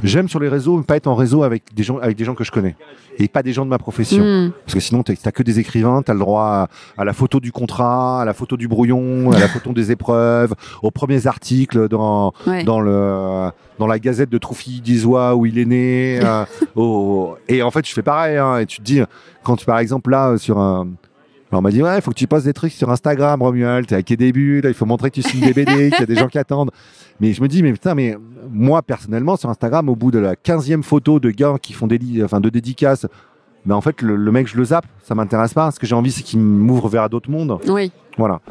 j'aime 0.04 0.30
sur 0.30 0.40
les 0.40 0.50
réseaux 0.50 0.78
ne 0.78 0.84
pas 0.84 0.96
être 0.96 1.08
en 1.08 1.16
réseau 1.16 1.44
avec 1.44 1.74
des 1.74 1.84
gens 1.84 1.98
avec 2.00 2.18
des 2.18 2.26
gens 2.26 2.36
que 2.36 2.44
je 2.44 2.52
connais 2.52 2.76
et 3.20 3.28
pas 3.28 3.44
des 3.44 3.54
gens 3.54 3.64
de 3.66 3.70
ma 3.70 3.78
profession. 3.78 4.24
Hmm. 4.24 4.52
Parce 4.66 4.74
que 4.74 4.80
sinon, 4.80 5.04
t'as 5.04 5.32
que 5.32 5.44
des 5.44 5.60
écrivains, 5.60 6.02
t'as 6.02 6.14
le 6.14 6.20
droit 6.20 6.44
à, 6.98 7.02
à 7.02 7.06
la 7.06 7.14
photo 7.14 7.40
du 7.40 7.52
contrat, 7.52 8.22
à 8.22 8.26
la 8.26 8.34
photo 8.34 8.58
du 8.58 8.68
brouillon, 8.68 9.32
à 9.32 9.40
la 9.40 9.48
photo 9.48 9.72
des 9.74 9.92
épreuves, 9.92 10.54
aux 10.82 10.92
premiers 10.92 11.28
articles 11.28 11.88
dans 11.90 12.34
dans 12.66 12.80
le 12.80 13.50
dans 13.80 13.88
la 13.88 13.98
gazette 14.00 14.30
de 14.30 14.38
Troufy 14.38 14.82
d'Isois 14.82 15.36
où 15.36 15.46
il 15.48 15.58
est 15.58 15.66
né. 15.66 16.20
euh, 16.24 16.46
au- 16.76 17.36
et 17.48 17.53
en 17.62 17.72
fait, 17.72 17.88
je 17.88 17.94
fais 17.94 18.02
pareil. 18.02 18.38
Hein, 18.38 18.60
et 18.60 18.66
tu 18.66 18.78
te 18.78 18.84
dis, 18.84 19.02
quand 19.44 19.56
tu, 19.56 19.66
par 19.66 19.80
exemple 19.80 20.10
là 20.10 20.38
sur 20.38 20.58
un 20.60 20.88
alors 21.54 21.60
on 21.60 21.62
m'a 21.62 21.70
dit 21.70 21.84
ouais, 21.84 22.00
il 22.00 22.02
faut 22.02 22.10
que 22.10 22.16
tu 22.16 22.26
postes 22.26 22.46
des 22.46 22.54
trucs 22.54 22.72
sur 22.72 22.90
Instagram, 22.90 23.40
Romuald. 23.40 23.86
T'es 23.86 23.94
avec 23.94 24.08
tes 24.08 24.18
débuts, 24.18 24.62
là, 24.62 24.70
il 24.70 24.74
faut 24.74 24.88
montrer 24.88 25.12
que 25.12 25.16
tu 25.16 25.22
signes 25.22 25.46
des 25.46 25.54
BD, 25.54 25.92
qu'il 25.92 26.00
y 26.00 26.02
a 26.02 26.08
des 26.08 26.16
gens 26.16 26.28
qui 26.28 26.40
attendent. 26.40 26.72
Mais 27.20 27.32
je 27.34 27.44
me 27.44 27.48
dis 27.48 27.62
mais 27.62 27.72
putain, 27.74 27.94
mais 27.94 28.18
moi 28.50 28.82
personnellement 28.82 29.36
sur 29.36 29.52
Instagram, 29.52 29.88
au 29.88 29.96
bout 29.96 30.10
de 30.10 30.18
la 30.18 30.34
15e 30.34 30.82
photo 30.82 31.20
de 31.20 31.30
gars 31.30 31.58
qui 31.62 31.74
font 31.74 31.86
des, 31.86 32.24
enfin 32.24 32.40
de 32.40 32.50
dédicaces, 32.50 33.06
mais 33.68 33.76
en 33.76 33.82
fait 33.82 34.02
le, 34.02 34.16
le 34.16 34.32
mec 34.32 34.48
je 34.48 34.58
le 34.58 34.66
zappe, 34.66 34.88
ça 35.04 35.14
m'intéresse 35.14 35.54
pas. 35.54 35.70
Ce 35.70 35.80
que 35.80 35.86
j'ai 35.86 35.94
envie 35.94 36.12
c'est 36.12 36.24
qu'il 36.24 36.40
m'ouvre 36.40 36.90
vers 36.90 37.08
d'autres 37.08 37.30
mondes. 37.30 37.60
Oui. 37.68 37.92
Voilà. 38.18 38.42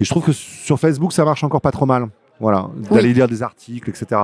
Et 0.00 0.06
je 0.06 0.08
trouve 0.08 0.24
que 0.24 0.32
sur 0.32 0.80
Facebook, 0.80 1.12
ça 1.12 1.26
marche 1.26 1.44
encore 1.44 1.60
pas 1.60 1.72
trop 1.72 1.84
mal. 1.84 2.08
Voilà, 2.38 2.68
d'aller 2.90 3.08
Oui. 3.08 3.14
lire 3.14 3.28
des 3.28 3.42
articles, 3.42 3.88
etc. 3.88 4.20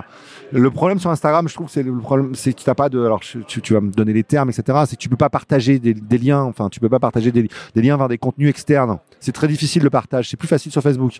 Le 0.53 0.71
problème 0.71 0.99
sur 0.99 1.09
Instagram, 1.11 1.49
je 1.49 1.55
trouve, 1.55 1.71
c'est 1.71 1.83
le 1.83 1.97
problème, 1.97 2.35
c'est 2.35 2.53
que 2.53 2.61
tu 2.63 2.69
n'as 2.69 2.75
pas 2.75 2.91
de. 2.91 3.03
Alors, 3.03 3.21
tu, 3.21 3.43
tu 3.47 3.73
vas 3.73 3.81
me 3.81 3.91
donner 3.91 4.13
les 4.13 4.23
termes, 4.23 4.51
etc. 4.51 4.81
C'est 4.87 4.97
que 4.97 5.01
tu 5.01 5.09
peux 5.09 5.17
pas 5.17 5.31
partager 5.31 5.79
des, 5.79 5.95
des 5.95 6.19
liens. 6.19 6.43
Enfin, 6.43 6.69
tu 6.69 6.79
peux 6.79 6.91
pas 6.91 6.99
partager 7.01 7.33
des, 7.33 7.49
des 7.75 7.83
liens 7.83 7.97
vers 7.97 8.09
des 8.09 8.19
contenus 8.19 8.51
externes. 8.51 8.99
C'est 9.19 9.33
très 9.33 9.49
difficile 9.49 9.83
le 9.83 9.89
partage. 9.91 10.29
C'est 10.29 10.37
plus 10.37 10.49
facile 10.49 10.71
sur 10.71 10.83
Facebook. 10.83 11.13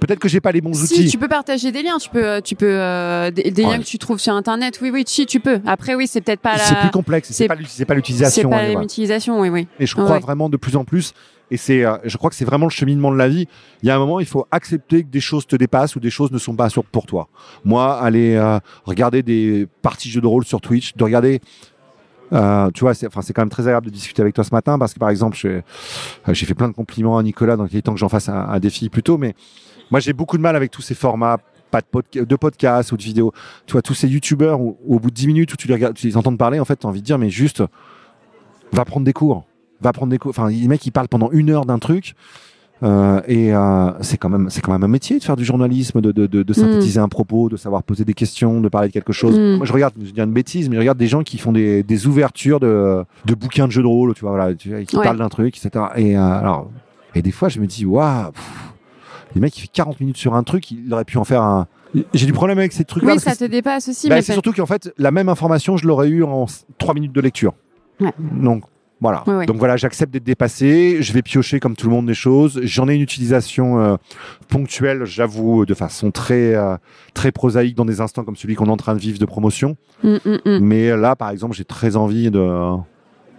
Peut-être 0.00 0.18
que 0.18 0.28
j'ai 0.28 0.40
pas 0.40 0.52
les 0.52 0.60
bons 0.60 0.74
Si 0.74 0.84
outils. 1.00 1.08
tu 1.08 1.16
peux 1.18 1.28
partager 1.28 1.72
des 1.72 1.82
liens, 1.82 1.96
tu 1.98 2.10
peux, 2.10 2.24
euh, 2.24 2.40
tu 2.42 2.56
peux 2.56 2.66
euh, 2.68 3.30
des, 3.30 3.50
des 3.50 3.64
Ouais. 3.64 3.70
liens 3.70 3.78
que 3.78 3.84
tu 3.84 3.98
trouves 3.98 4.18
sur 4.18 4.34
internet. 4.34 4.78
Oui, 4.82 4.90
oui, 4.92 5.04
si 5.06 5.24
tu 5.24 5.40
peux. 5.40 5.60
Après, 5.64 5.94
oui, 5.94 6.06
c'est 6.06 6.20
peut-être 6.20 6.40
pas 6.40 6.58
C'est 6.58 6.74
la. 6.74 6.80
plus 6.82 6.90
complexe. 6.90 7.28
C'est 7.28 7.34
c'est- 7.34 7.48
pas, 7.48 7.54
l'ut- 7.54 7.66
c'est 7.68 7.84
pas 7.86 7.94
C'est 7.94 7.96
l'utilisation. 7.96 9.40
Oui, 9.40 9.48
oui. 9.48 9.66
Et 9.80 9.86
je 9.86 9.94
crois 9.94 10.10
Ouais. 10.10 10.20
vraiment 10.20 10.48
de 10.50 10.56
plus 10.58 10.76
en 10.76 10.84
plus. 10.84 11.14
Et 11.54 11.56
c'est, 11.56 11.84
euh, 11.84 11.96
je 12.02 12.16
crois 12.16 12.30
que 12.30 12.36
c'est 12.36 12.44
vraiment 12.44 12.66
le 12.66 12.72
cheminement 12.72 13.12
de 13.12 13.16
la 13.16 13.28
vie. 13.28 13.46
Il 13.80 13.86
y 13.86 13.90
a 13.92 13.94
un 13.94 13.98
moment, 14.00 14.18
il 14.18 14.26
faut 14.26 14.44
accepter 14.50 15.04
que 15.04 15.08
des 15.08 15.20
choses 15.20 15.46
te 15.46 15.54
dépassent 15.54 15.94
ou 15.94 16.00
des 16.00 16.10
choses 16.10 16.32
ne 16.32 16.38
sont 16.38 16.56
pas 16.56 16.68
sûres 16.68 16.84
pour 16.84 17.06
toi. 17.06 17.28
Moi, 17.64 17.96
aller 17.96 18.34
euh, 18.34 18.58
regarder 18.84 19.22
des 19.22 19.68
parties 19.80 20.10
jeux 20.10 20.20
de 20.20 20.26
rôle 20.26 20.44
sur 20.44 20.60
Twitch, 20.60 20.96
de 20.96 21.04
regarder 21.04 21.40
euh, 22.32 22.72
tu 22.72 22.80
vois, 22.80 22.92
c'est, 22.92 23.08
quand 23.08 23.42
même 23.42 23.50
très 23.50 23.62
agréable 23.68 23.86
de 23.86 23.92
discuter 23.92 24.20
avec 24.20 24.34
toi 24.34 24.42
ce 24.42 24.52
matin 24.52 24.80
parce 24.80 24.94
que 24.94 24.98
par 24.98 25.10
exemple, 25.10 25.36
j'ai, 25.36 25.62
fait 26.34 26.54
plein 26.54 26.66
de 26.66 26.74
compliments 26.74 27.18
à 27.18 27.22
Nicolas, 27.22 27.56
donc 27.56 27.68
il 27.70 27.76
est 27.76 27.82
temps 27.82 27.94
que 27.94 28.00
j'en 28.00 28.08
fasse 28.08 28.28
un, 28.28 28.58
défi 28.58 28.88
plus 28.88 29.04
tôt. 29.04 29.16
Mais 29.16 29.36
moi, 29.92 30.00
j'ai 30.00 30.12
beaucoup 30.12 30.36
de 30.36 30.42
mal 30.42 30.56
avec 30.56 30.72
tous 30.72 30.82
ces 30.82 30.96
formats, 30.96 31.38
pas 31.70 31.82
de, 31.82 31.86
podca- 31.86 32.24
de 32.24 32.34
podcasts 32.36 32.90
ou 32.90 32.96
de 32.96 33.02
vidéos. 33.04 33.32
Tu 33.66 33.74
vois, 33.74 33.82
tous 33.82 33.94
ces 33.94 34.08
youtubeurs 34.08 34.60
où, 34.60 34.76
au 34.88 34.98
bout 34.98 35.10
de 35.10 35.14
10 35.14 35.28
minutes 35.28 35.52
où 35.52 35.56
tu 35.56 35.68
les 35.68 35.92
tu 35.92 36.08
les 36.08 36.16
entends 36.16 36.34
parler, 36.34 36.58
en 36.58 36.64
fait, 36.64 36.74
t'as 36.74 36.88
envie 36.88 37.00
de 37.00 37.06
dire, 37.06 37.18
mais 37.18 37.30
juste, 37.30 37.62
va 38.72 38.84
prendre 38.84 39.04
des 39.04 39.12
cours, 39.12 39.46
va 39.80 39.92
prendre 39.92 40.10
des 40.10 40.18
cours. 40.18 40.30
Enfin, 40.30 40.48
les 40.48 40.68
mecs, 40.68 40.84
ils 40.86 40.90
parlent 40.92 41.08
pendant 41.08 41.30
une 41.30 41.50
heure 41.50 41.64
d'un 41.66 41.78
truc. 41.78 42.14
Euh, 42.82 43.20
et 43.28 43.54
euh, 43.54 43.92
c'est 44.02 44.16
quand 44.18 44.28
même 44.28 44.50
c'est 44.50 44.60
quand 44.60 44.72
même 44.72 44.82
un 44.82 44.88
métier 44.88 45.18
de 45.18 45.24
faire 45.24 45.36
du 45.36 45.44
journalisme, 45.44 46.00
de, 46.00 46.10
de, 46.12 46.26
de, 46.26 46.42
de 46.42 46.52
synthétiser 46.52 46.98
un 46.98 47.08
propos, 47.08 47.48
de 47.48 47.56
savoir 47.56 47.82
poser 47.84 48.04
des 48.04 48.14
questions, 48.14 48.60
de 48.60 48.68
parler 48.68 48.88
de 48.88 48.92
quelque 48.92 49.12
chose. 49.12 49.38
Mm. 49.38 49.56
Moi, 49.58 49.66
je 49.66 49.72
regarde, 49.72 49.94
je 50.02 50.10
dis 50.10 50.20
une 50.20 50.32
bêtise, 50.32 50.68
mais 50.68 50.74
je 50.74 50.80
regarde 50.80 50.98
des 50.98 51.06
gens 51.06 51.22
qui 51.22 51.38
font 51.38 51.52
des, 51.52 51.82
des 51.82 52.06
ouvertures 52.06 52.60
de, 52.60 53.04
de 53.24 53.34
bouquins 53.34 53.66
de 53.66 53.72
jeux 53.72 53.80
de 53.82 53.86
rôle, 53.86 54.12
tu 54.14 54.22
vois, 54.22 54.30
voilà, 54.30 54.54
tu 54.54 54.70
vois, 54.70 54.82
qui 54.82 54.96
Ouais. 54.96 55.04
parlent 55.04 55.18
d'un 55.18 55.28
truc, 55.28 55.56
etc. 55.56 55.84
Et 55.96 56.16
euh, 56.18 56.20
alors, 56.20 56.68
et 57.14 57.22
des 57.22 57.30
fois, 57.30 57.48
je 57.48 57.60
me 57.60 57.66
dis, 57.66 57.86
waouh, 57.86 58.32
les 59.34 59.40
mecs, 59.40 59.56
il 59.56 59.62
fait 59.62 59.70
40 59.72 60.00
minutes 60.00 60.16
sur 60.18 60.34
un 60.34 60.42
truc, 60.42 60.70
il 60.72 60.92
aurait 60.92 61.04
pu 61.04 61.16
en 61.16 61.24
faire 61.24 61.42
un. 61.42 61.66
J'ai 62.12 62.26
du 62.26 62.32
problème 62.32 62.58
avec 62.58 62.72
ces 62.72 62.84
trucs-là. 62.84 63.12
Oui, 63.14 63.20
ça 63.20 63.36
te 63.36 63.44
dépasse 63.44 63.88
aussi. 63.88 64.08
bah, 64.08 64.16
mais 64.16 64.22
c'est 64.22 64.32
surtout 64.32 64.52
qu'en 64.52 64.66
fait, 64.66 64.92
la 64.98 65.12
même 65.12 65.28
information, 65.28 65.76
je 65.76 65.86
l'aurais 65.86 66.08
eu 66.08 66.24
en 66.24 66.46
3 66.78 66.92
minutes 66.94 67.12
de 67.12 67.20
lecture. 67.20 67.54
Ouais. 68.00 68.12
Donc, 68.18 68.64
voilà. 69.04 69.22
Donc 69.46 69.58
voilà, 69.58 69.76
j'accepte 69.76 70.10
d'être 70.10 70.24
dépassé. 70.24 71.02
Je 71.02 71.12
vais 71.12 71.20
piocher 71.20 71.60
comme 71.60 71.76
tout 71.76 71.88
le 71.88 71.92
monde 71.94 72.06
des 72.06 72.14
choses. 72.14 72.58
J'en 72.62 72.88
ai 72.88 72.94
une 72.94 73.02
utilisation 73.02 73.78
euh, 73.78 73.96
ponctuelle, 74.48 75.04
j'avoue, 75.04 75.66
de 75.66 75.74
façon 75.74 76.10
très 76.10 76.54
euh, 76.54 76.76
très 77.12 77.30
prosaïque 77.30 77.76
dans 77.76 77.84
des 77.84 78.00
instants 78.00 78.24
comme 78.24 78.36
celui 78.36 78.54
qu'on 78.54 78.64
est 78.64 78.70
en 78.70 78.78
train 78.78 78.94
de 78.94 79.00
vivre 79.00 79.18
de 79.18 79.26
promotion. 79.26 79.76
Mm, 80.02 80.16
mm, 80.24 80.38
mm. 80.46 80.58
Mais 80.60 80.96
là, 80.96 81.16
par 81.16 81.28
exemple, 81.28 81.54
j'ai 81.54 81.66
très 81.66 81.96
envie 81.96 82.30
de 82.30 82.40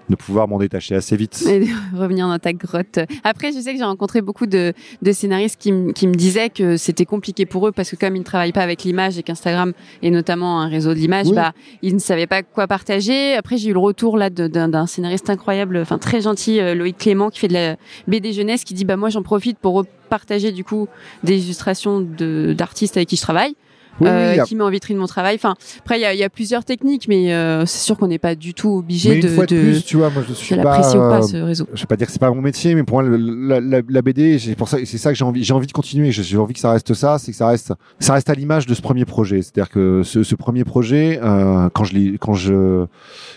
de 0.09 0.15
pouvoir 0.15 0.47
m'en 0.47 0.57
détacher 0.59 0.95
assez 0.95 1.15
vite. 1.15 1.43
Et 1.49 1.61
de 1.61 1.65
revenir 1.97 2.27
dans 2.27 2.37
ta 2.39 2.53
grotte. 2.53 2.99
Après, 3.23 3.51
je 3.51 3.59
sais 3.59 3.71
que 3.73 3.77
j'ai 3.79 3.83
rencontré 3.85 4.21
beaucoup 4.21 4.45
de, 4.45 4.73
de 5.01 5.11
scénaristes 5.11 5.59
qui, 5.59 5.73
qui 5.93 6.07
me 6.07 6.13
disaient 6.13 6.49
que 6.49 6.77
c'était 6.77 7.05
compliqué 7.05 7.45
pour 7.45 7.67
eux 7.67 7.71
parce 7.71 7.89
que 7.91 7.95
comme 7.95 8.15
ils 8.15 8.19
ne 8.19 8.23
travaillent 8.25 8.51
pas 8.51 8.61
avec 8.61 8.83
l'image 8.83 9.17
et 9.17 9.23
qu'Instagram 9.23 9.73
est 10.03 10.11
notamment 10.11 10.61
un 10.61 10.67
réseau 10.67 10.93
de 10.93 10.99
l'image, 10.99 11.27
Oui. 11.27 11.33
bah 11.35 11.53
ils 11.81 11.93
ne 11.93 11.99
savaient 11.99 12.27
pas 12.27 12.43
quoi 12.43 12.67
partager. 12.67 13.33
Après, 13.33 13.57
j'ai 13.57 13.69
eu 13.69 13.73
le 13.73 13.79
retour 13.79 14.17
là 14.17 14.29
d'un 14.29 14.67
d'un 14.67 14.85
scénariste 14.87 15.29
incroyable, 15.29 15.77
enfin 15.77 15.97
très 15.97 16.21
gentil, 16.21 16.59
euh, 16.59 16.75
Loïc 16.75 16.97
Clément, 16.97 17.29
qui 17.29 17.39
fait 17.39 17.47
de 17.47 17.53
la 17.53 17.75
BD 18.07 18.33
jeunesse, 18.33 18.63
qui 18.63 18.73
dit 18.73 18.85
bah 18.85 18.97
moi 18.97 19.09
j'en 19.09 19.23
profite 19.23 19.57
pour 19.57 19.85
partager 20.09 20.51
du 20.51 20.63
coup 20.63 20.87
des 21.23 21.43
illustrations 21.43 21.99
de 22.01 22.53
d'artistes 22.57 22.95
avec 22.97 23.09
qui 23.09 23.15
je 23.15 23.21
travaille. 23.21 23.55
Oui, 24.01 24.07
euh, 24.09 24.35
y 24.35 24.39
a- 24.39 24.43
qui 24.43 24.55
met 24.55 24.63
en 24.63 24.69
vitrine 24.69 24.97
mon 24.97 25.05
travail. 25.07 25.35
Enfin, 25.35 25.55
après, 25.79 25.99
il 25.99 26.15
y 26.15 26.17
y 26.19 26.23
a 26.23 26.29
plusieurs 26.29 26.65
techniques, 26.65 27.07
mais 27.07 27.33
euh, 27.33 27.65
c'est 27.65 27.79
sûr 27.85 27.97
qu'on 27.97 28.07
n'est 28.07 28.19
pas 28.19 28.35
du 28.35 28.53
tout 28.53 28.69
obligé 28.77 29.15
une 29.15 29.21
de, 29.21 29.27
fois 29.29 29.45
de, 29.45 29.55
de, 29.55 29.61
plus, 29.61 29.83
tu 29.85 29.97
vois, 29.97 30.09
moi 30.09 30.23
je 30.27 30.33
suis 30.33 30.55
pas. 30.55 30.79
ou 30.95 30.99
pas 30.99 31.19
euh, 31.19 31.21
ce 31.21 31.37
réseau. 31.37 31.67
je 31.73 31.79
vais 31.81 31.85
pas 31.87 31.95
dire 31.95 32.07
que 32.07 32.13
c'est 32.13 32.19
pas 32.19 32.31
mon 32.31 32.41
métier, 32.41 32.75
mais 32.75 32.83
pour 32.83 33.01
moi, 33.01 33.03
le- 33.09 33.15
la, 33.17 33.59
la, 33.61 33.81
la 33.87 34.01
BD, 34.01 34.37
c'est 34.39 34.55
pour 34.55 34.67
ça, 34.67 34.77
c'est 34.83 34.97
ça 34.97 35.11
que 35.11 35.17
j'ai 35.17 35.23
envie, 35.25 35.43
j'ai 35.43 35.53
envie 35.53 35.67
de 35.67 35.71
continuer. 35.71 36.11
J'ai 36.11 36.23
j'ai 36.23 36.37
envie 36.37 36.53
que 36.53 36.59
ça 36.59 36.71
reste 36.71 36.93
ça, 36.93 37.17
c'est 37.19 37.31
que 37.31 37.37
ça 37.37 37.47
reste, 37.47 37.73
ça 37.99 38.13
reste 38.13 38.29
à 38.29 38.33
l'image 38.33 38.65
de 38.65 38.73
ce 38.73 38.81
premier 38.81 39.05
projet. 39.05 39.41
C'est-à-dire 39.41 39.69
que 39.69 40.01
ce, 40.03 40.23
ce 40.23 40.35
premier 40.35 40.63
projet, 40.65 41.19
euh, 41.23 41.69
quand 41.73 41.83
je 41.85 41.93
l'ai, 41.93 42.17
quand 42.17 42.33
je, 42.33 42.85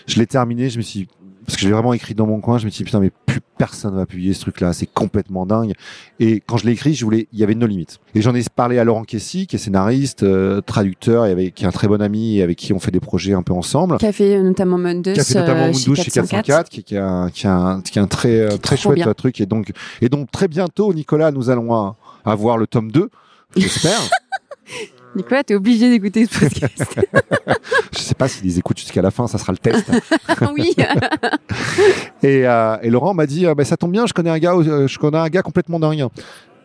je 0.07 0.19
l'ai 0.19 0.27
terminé, 0.27 0.69
je 0.69 0.77
me 0.77 0.81
suis, 0.83 1.07
parce 1.49 1.55
que 1.55 1.61
je 1.63 1.67
l'ai 1.67 1.73
vraiment 1.73 1.93
écrit 1.93 2.13
dans 2.13 2.27
mon 2.27 2.41
coin, 2.41 2.59
je 2.59 2.65
me 2.65 2.69
suis 2.69 2.83
dit 2.83 2.85
putain, 2.85 2.99
mais 2.99 3.09
plus 3.25 3.41
personne 3.57 3.95
va 3.95 4.05
publier 4.05 4.35
ce 4.35 4.41
truc-là, 4.41 4.71
c'est 4.71 4.85
complètement 4.85 5.47
dingue. 5.47 5.73
Et 6.19 6.43
quand 6.45 6.57
je 6.57 6.67
l'ai 6.67 6.73
écrit, 6.73 6.93
je 6.93 7.03
voulais, 7.03 7.27
il 7.33 7.39
y 7.39 7.43
avait 7.43 7.55
no 7.55 7.65
limite. 7.65 7.97
Et 8.13 8.21
j'en 8.21 8.35
ai 8.35 8.43
parlé 8.55 8.77
à 8.77 8.83
Laurent 8.83 9.03
Kessy, 9.03 9.47
qui 9.47 9.55
est 9.55 9.59
scénariste, 9.59 10.21
euh, 10.21 10.61
traducteur, 10.61 11.25
et 11.25 11.31
avec, 11.31 11.55
qui 11.55 11.63
est 11.63 11.67
un 11.67 11.71
très 11.71 11.87
bon 11.87 12.03
ami, 12.03 12.37
et 12.37 12.43
avec 12.43 12.55
qui 12.55 12.71
on 12.71 12.77
fait 12.79 12.91
des 12.91 12.99
projets 12.99 13.33
un 13.33 13.41
peu 13.41 13.53
ensemble 13.53 13.97
Qui 13.97 14.05
a 14.05 14.11
fait 14.11 14.35
euh, 14.37 14.43
notamment 14.43 14.77
Mundus, 14.77 15.13
qui 15.13 15.19
a 15.19 15.23
fait 15.23 15.39
notamment 15.39 15.63
euh, 15.63 15.71
Mundus 15.71 15.95
chez 15.95 16.11
404, 16.11 16.69
qui, 16.69 16.83
qui, 16.83 16.95
a, 16.95 17.07
un- 17.07 17.29
qui, 17.31 17.47
a 17.47 17.55
un, 17.55 17.81
qui 17.81 17.97
a 17.97 18.03
un 18.03 18.07
très, 18.07 18.41
euh, 18.41 18.57
très 18.57 18.77
chouette 18.77 18.93
bien. 18.93 19.11
truc. 19.15 19.41
Et 19.41 19.47
donc, 19.47 19.71
et 20.01 20.09
donc, 20.09 20.29
très 20.29 20.47
bientôt, 20.47 20.93
Nicolas, 20.93 21.31
nous 21.31 21.49
allons 21.49 21.95
avoir 22.25 22.57
le 22.59 22.67
tome 22.67 22.91
2, 22.91 23.09
j'espère. 23.57 23.99
Nicolas, 25.15 25.43
t'es 25.43 25.55
obligé 25.55 25.89
d'écouter 25.89 26.25
ce 26.25 26.39
podcast. 26.39 26.99
Je 27.93 27.99
sais 27.99 28.15
pas 28.15 28.27
s'ils 28.27 28.57
écoutent 28.57 28.77
jusqu'à 28.79 29.01
la 29.01 29.11
fin, 29.11 29.27
ça 29.27 29.37
sera 29.37 29.51
le 29.51 29.57
test. 29.57 29.89
oui. 30.53 30.73
et, 32.23 32.47
euh, 32.47 32.77
et 32.81 32.89
Laurent 32.89 33.13
m'a 33.13 33.25
dit, 33.25 33.45
euh, 33.45 33.55
bah, 33.55 33.65
ça 33.65 33.77
tombe 33.77 33.91
bien, 33.91 34.05
je 34.05 34.13
connais 34.13 34.29
un 34.29 34.39
gars, 34.39 34.53
euh, 34.53 34.87
je 34.87 34.99
connais 34.99 35.17
un 35.17 35.27
gars 35.29 35.41
complètement 35.41 35.79
dingue. 35.79 36.07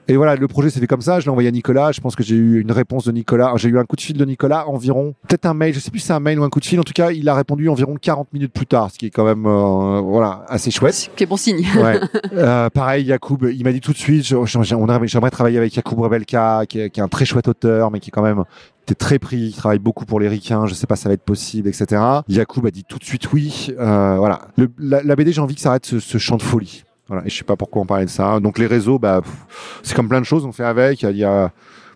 Et 0.09 0.17
voilà, 0.17 0.37
le 0.37 0.49
projet 0.49 0.71
s'est 0.71 0.81
fait 0.81 0.87
comme 0.87 1.01
ça. 1.01 1.21
Je 1.21 1.25
l'ai 1.25 1.31
envoyé 1.31 1.49
à 1.49 1.53
Nicolas. 1.53 1.93
Je 1.93 2.01
pense 2.01 2.15
que 2.15 2.23
j'ai 2.23 2.35
eu 2.35 2.61
une 2.61 2.73
réponse 2.73 3.05
de 3.07 3.13
Nicolas. 3.13 3.53
J'ai 3.57 3.69
eu 3.69 3.79
un 3.79 3.85
coup 3.85 3.97
de 3.97 4.01
fil 4.01 4.17
de 4.17 4.25
Nicolas 4.25 4.69
environ, 4.69 5.15
peut-être 5.29 5.47
un 5.47 5.55
mail. 5.55 5.73
Je 5.75 5.81
sais 5.81 5.91
plus 5.91 6.01
si 6.01 6.07
c'est 6.07 6.13
un 6.13 6.21
mail 6.21 6.39
ou 6.39 6.45
un 6.45 6.51
coup 6.51 6.61
de 6.61 6.65
fil. 6.65 6.79
En 6.79 6.83
tout 6.83 6.93
cas, 6.93 7.11
il 7.11 7.29
a 7.29 7.35
répondu 7.35 7.69
environ 7.69 7.97
40 8.01 8.33
minutes 8.33 8.53
plus 8.53 8.67
tard, 8.67 8.91
ce 8.91 8.99
qui 8.99 9.07
est 9.07 9.11
quand 9.11 9.25
même, 9.25 9.47
euh, 9.47 10.01
voilà, 10.01 10.45
assez 10.49 10.71
chouette. 10.71 11.11
C'est 11.17 11.27
bon 11.27 11.37
signe. 11.37 11.67
Ouais. 11.77 12.01
Euh, 12.35 12.69
pareil, 12.69 13.05
Yacoub, 13.07 13.39
il 13.45 13.63
m'a 13.63 13.73
dit 13.73 13.81
tout 13.81 13.93
de 13.93 13.97
suite, 13.97 14.25
j'aimerais 14.25 15.31
travailler 15.31 15.57
avec 15.57 15.77
Yacoub 15.77 16.01
Rebelka, 16.01 16.65
qui 16.69 16.81
est, 16.81 16.91
qui 16.91 16.99
est 16.99 17.03
un 17.03 17.09
très 17.09 17.25
chouette 17.25 17.47
auteur, 17.47 17.91
mais 17.93 18.01
qui 18.01 18.09
est 18.09 18.11
quand 18.11 18.23
même 18.23 18.45
t'es 18.87 18.95
très 18.95 19.19
pris, 19.19 19.39
il 19.39 19.55
travaille 19.55 19.79
beaucoup 19.79 20.05
pour 20.05 20.21
les 20.21 20.29
ricains, 20.29 20.67
je 20.67 20.75
sais 20.75 20.87
pas 20.87 20.97
si 20.97 21.03
ça 21.03 21.09
va 21.09 21.15
être 21.15 21.23
possible, 21.23 21.69
etc. 21.69 22.03
Yacoub 22.29 22.67
a 22.67 22.71
dit 22.71 22.85
tout 22.85 22.99
de 22.99 23.05
suite 23.05 23.33
oui. 23.33 23.73
Euh, 23.79 24.17
voilà. 24.19 24.41
Le, 24.57 24.71
la, 24.79 25.03
la 25.03 25.17
BD, 25.17 25.33
j'ai 25.33 25.41
envie 25.41 25.55
que 25.55 25.61
ça 25.61 25.71
arrête 25.71 25.87
ce, 25.87 26.01
ce 26.01 26.19
champ 26.19 26.37
de 26.37 26.43
folie. 26.43 26.85
Voilà. 27.09 27.25
Et 27.27 27.31
je 27.31 27.37
sais 27.37 27.45
pas 27.45 27.57
pourquoi 27.57 27.83
on 27.83 27.87
parlait 27.87 28.05
de 28.07 28.11
ça. 28.11 28.41
Donc 28.41 28.59
les 28.59 28.67
réseaux, 28.67 28.99
bah, 28.99 29.21
c'est 29.83 29.95
comme 29.95 30.09
plein 30.09 30.21
de 30.21 30.27
choses, 30.27 30.45
on 30.45 30.53
fait 30.53 30.65
avec. 30.65 31.03
Il 31.03 31.17
y 31.17 31.25
a- 31.25 31.53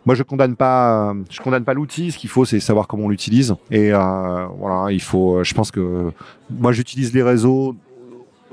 moi, 0.06 0.14
je 0.14 0.22
condamne 0.22 0.54
pas, 0.56 1.10
euh, 1.10 1.14
je 1.30 1.40
condamne 1.40 1.64
pas 1.64 1.74
l'outil. 1.74 2.12
Ce 2.12 2.18
qu'il 2.18 2.30
faut, 2.30 2.44
c'est 2.44 2.60
savoir 2.60 2.86
comment 2.86 3.04
on 3.04 3.08
l'utilise. 3.08 3.54
Et 3.70 3.92
euh, 3.92 4.46
voilà, 4.58 4.90
il 4.92 5.02
faut. 5.02 5.42
Je 5.44 5.54
pense 5.54 5.70
que 5.70 6.10
moi, 6.50 6.72
j'utilise 6.72 7.12
les 7.14 7.22
réseaux 7.22 7.74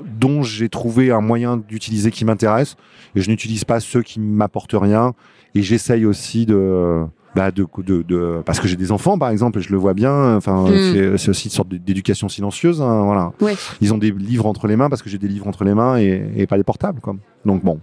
dont 0.04 0.42
j'ai 0.42 0.68
trouvé 0.68 1.10
un 1.10 1.22
moyen 1.22 1.56
d'utiliser 1.56 2.10
qui 2.10 2.24
m'intéresse 2.26 2.76
et 3.14 3.22
je 3.22 3.30
n'utilise 3.30 3.64
pas 3.64 3.80
ceux 3.80 4.02
qui 4.02 4.20
m'apportent 4.20 4.74
rien 4.78 5.14
et 5.54 5.62
j'essaye 5.62 6.04
aussi 6.04 6.44
de 6.44 7.04
bah 7.36 7.50
de, 7.52 7.66
de, 7.84 8.02
de 8.02 8.42
parce 8.44 8.58
que 8.60 8.66
j'ai 8.66 8.76
des 8.76 8.90
enfants 8.90 9.18
par 9.18 9.28
exemple 9.30 9.58
et 9.60 9.62
je 9.62 9.70
le 9.70 9.76
vois 9.78 9.94
bien 9.94 10.34
enfin 10.36 10.64
Mm. 10.68 11.16
c'est 11.18 11.28
aussi 11.28 11.44
une 11.48 11.52
sorte 11.52 11.68
d'éducation 11.68 12.28
silencieuse 12.28 12.80
hein, 12.82 13.04
voilà 13.04 13.32
Ouais. 13.40 13.54
ils 13.80 13.92
ont 13.94 13.98
des 13.98 14.10
livres 14.10 14.46
entre 14.46 14.66
les 14.66 14.74
mains 14.76 14.88
parce 14.88 15.02
que 15.02 15.08
j'ai 15.10 15.18
des 15.18 15.28
livres 15.28 15.46
entre 15.46 15.62
les 15.64 15.74
mains 15.74 15.98
et, 15.98 16.28
et 16.34 16.46
pas 16.46 16.56
des 16.56 16.64
portables 16.64 17.00
donc 17.44 17.62
bon 17.62 17.80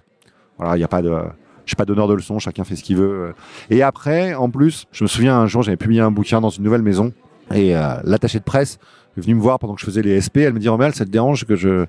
voilà 0.57 0.75
il 0.75 0.79
y 0.81 0.83
a 0.83 0.87
pas 0.87 1.01
de 1.01 1.11
je 1.65 1.69
suis 1.69 1.75
pas 1.77 1.85
donneur 1.85 2.07
de 2.07 2.13
leçons 2.15 2.39
chacun 2.39 2.63
fait 2.65 2.75
ce 2.75 2.83
qu'il 2.83 2.97
veut 2.97 3.33
et 3.69 3.81
après 3.83 4.33
en 4.33 4.49
plus 4.49 4.85
je 4.91 5.03
me 5.03 5.07
souviens 5.07 5.37
un 5.37 5.47
jour 5.47 5.61
j'avais 5.63 5.77
publié 5.77 6.01
un 6.01 6.11
bouquin 6.11 6.41
dans 6.41 6.49
une 6.49 6.63
nouvelle 6.63 6.81
maison 6.81 7.13
et 7.53 7.75
euh, 7.77 7.95
l'attaché 8.03 8.39
de 8.39 8.43
presse 8.43 8.79
est 9.17 9.21
venue 9.21 9.35
me 9.35 9.41
voir 9.41 9.59
pendant 9.59 9.75
que 9.75 9.81
je 9.81 9.85
faisais 9.85 10.01
les 10.01 10.19
SP. 10.19 10.37
Elle 10.37 10.53
me 10.53 10.59
dit, 10.59 10.67
Rommel, 10.69 10.95
ça 10.95 11.05
te 11.05 11.09
dérange 11.11 11.45
que 11.45 11.55
je, 11.55 11.85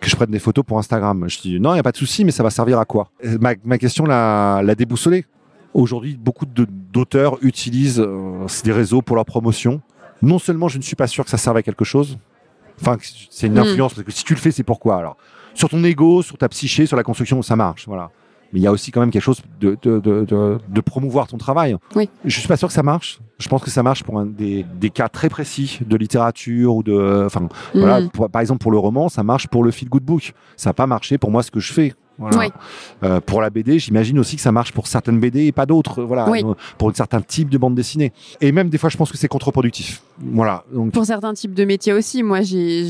que 0.00 0.08
je 0.08 0.16
prenne 0.16 0.30
des 0.30 0.38
photos 0.38 0.64
pour 0.64 0.78
Instagram? 0.78 1.26
Je 1.28 1.38
dis, 1.38 1.60
non, 1.60 1.72
il 1.72 1.74
n'y 1.74 1.80
a 1.80 1.82
pas 1.82 1.92
de 1.92 1.98
souci, 1.98 2.24
mais 2.24 2.30
ça 2.30 2.42
va 2.42 2.48
servir 2.48 2.78
à 2.78 2.86
quoi? 2.86 3.08
Euh, 3.26 3.36
Ma, 3.38 3.52
ma 3.62 3.76
question 3.76 4.06
l'a, 4.06 4.62
l'a 4.62 4.74
déboussolé. 4.74 5.26
Aujourd'hui, 5.74 6.16
beaucoup 6.20 6.44
d'auteurs 6.46 7.38
utilisent 7.42 8.00
euh, 8.00 8.46
des 8.64 8.72
réseaux 8.72 9.00
pour 9.02 9.16
leur 9.16 9.24
promotion. 9.24 9.80
Non 10.20 10.38
seulement 10.38 10.68
je 10.68 10.78
ne 10.78 10.82
suis 10.82 10.96
pas 10.96 11.06
sûr 11.06 11.24
que 11.24 11.30
ça 11.30 11.38
serve 11.38 11.56
à 11.56 11.62
quelque 11.62 11.84
chose, 11.84 12.18
enfin, 12.80 12.96
c'est 13.30 13.46
une 13.46 13.54
Mm. 13.54 13.58
influence, 13.58 13.94
parce 13.94 14.04
que 14.04 14.12
si 14.12 14.24
tu 14.24 14.34
le 14.34 14.38
fais, 14.40 14.50
c'est 14.50 14.62
pourquoi? 14.64 14.96
Alors, 14.96 15.16
sur 15.54 15.68
ton 15.68 15.82
ego, 15.84 16.22
sur 16.22 16.36
ta 16.38 16.48
psyché, 16.48 16.86
sur 16.86 16.96
la 16.96 17.02
construction, 17.02 17.40
ça 17.42 17.56
marche, 17.56 17.86
voilà. 17.88 18.10
Mais 18.52 18.60
il 18.60 18.62
y 18.62 18.66
a 18.66 18.72
aussi 18.72 18.90
quand 18.90 19.00
même 19.00 19.10
quelque 19.10 19.22
chose 19.22 19.40
de, 19.60 19.78
de, 19.80 19.98
de, 19.98 20.26
de, 20.26 20.58
de 20.68 20.80
promouvoir 20.82 21.26
ton 21.26 21.38
travail. 21.38 21.74
Oui. 21.96 22.10
Je 22.26 22.38
suis 22.38 22.46
pas 22.46 22.58
sûr 22.58 22.68
que 22.68 22.74
ça 22.74 22.82
marche. 22.82 23.18
Je 23.38 23.48
pense 23.48 23.62
que 23.62 23.70
ça 23.70 23.82
marche 23.82 24.02
pour 24.04 24.18
un, 24.18 24.26
des, 24.26 24.66
des 24.78 24.90
cas 24.90 25.08
très 25.08 25.30
précis 25.30 25.78
de 25.86 25.96
littérature 25.96 26.76
ou 26.76 26.82
de, 26.82 27.24
enfin, 27.24 27.48
voilà, 27.74 28.02
Mm. 28.02 28.10
pour- 28.10 28.28
par 28.28 28.42
exemple, 28.42 28.60
pour 28.60 28.70
le 28.70 28.76
roman, 28.78 29.08
ça 29.08 29.22
marche 29.22 29.48
pour 29.48 29.64
le 29.64 29.70
feel 29.70 29.88
good 29.88 30.02
book. 30.04 30.34
Ça 30.56 30.68
n'a 30.70 30.74
pas 30.74 30.86
marché 30.86 31.16
pour 31.16 31.30
moi 31.30 31.42
ce 31.42 31.50
que 31.50 31.60
je 31.60 31.72
fais. 31.72 31.94
Voilà. 32.18 32.38
Oui. 32.38 32.46
Euh, 33.02 33.20
pour 33.20 33.40
la 33.40 33.50
BD, 33.50 33.78
j'imagine 33.78 34.18
aussi 34.18 34.36
que 34.36 34.42
ça 34.42 34.52
marche 34.52 34.72
pour 34.72 34.86
certaines 34.86 35.18
BD 35.18 35.46
et 35.46 35.52
pas 35.52 35.66
d'autres. 35.66 36.02
Voilà, 36.02 36.28
Oui. 36.28 36.44
Euh, 36.44 36.54
pour 36.78 36.90
un 36.90 36.94
certain 36.94 37.20
type 37.20 37.48
de 37.48 37.58
bande 37.58 37.74
dessinée. 37.74 38.12
Et 38.40 38.52
même 38.52 38.68
des 38.68 38.78
fois, 38.78 38.90
je 38.90 38.96
pense 38.96 39.10
que 39.10 39.18
c'est 39.18 39.28
contre-productif. 39.28 40.02
Voilà. 40.18 40.64
Donc, 40.72 40.92
Pour 40.92 41.04
certains 41.04 41.34
types 41.34 41.54
de 41.54 41.64
métiers 41.64 41.92
aussi, 41.92 42.22
moi, 42.22 42.42
j'ai, 42.42 42.86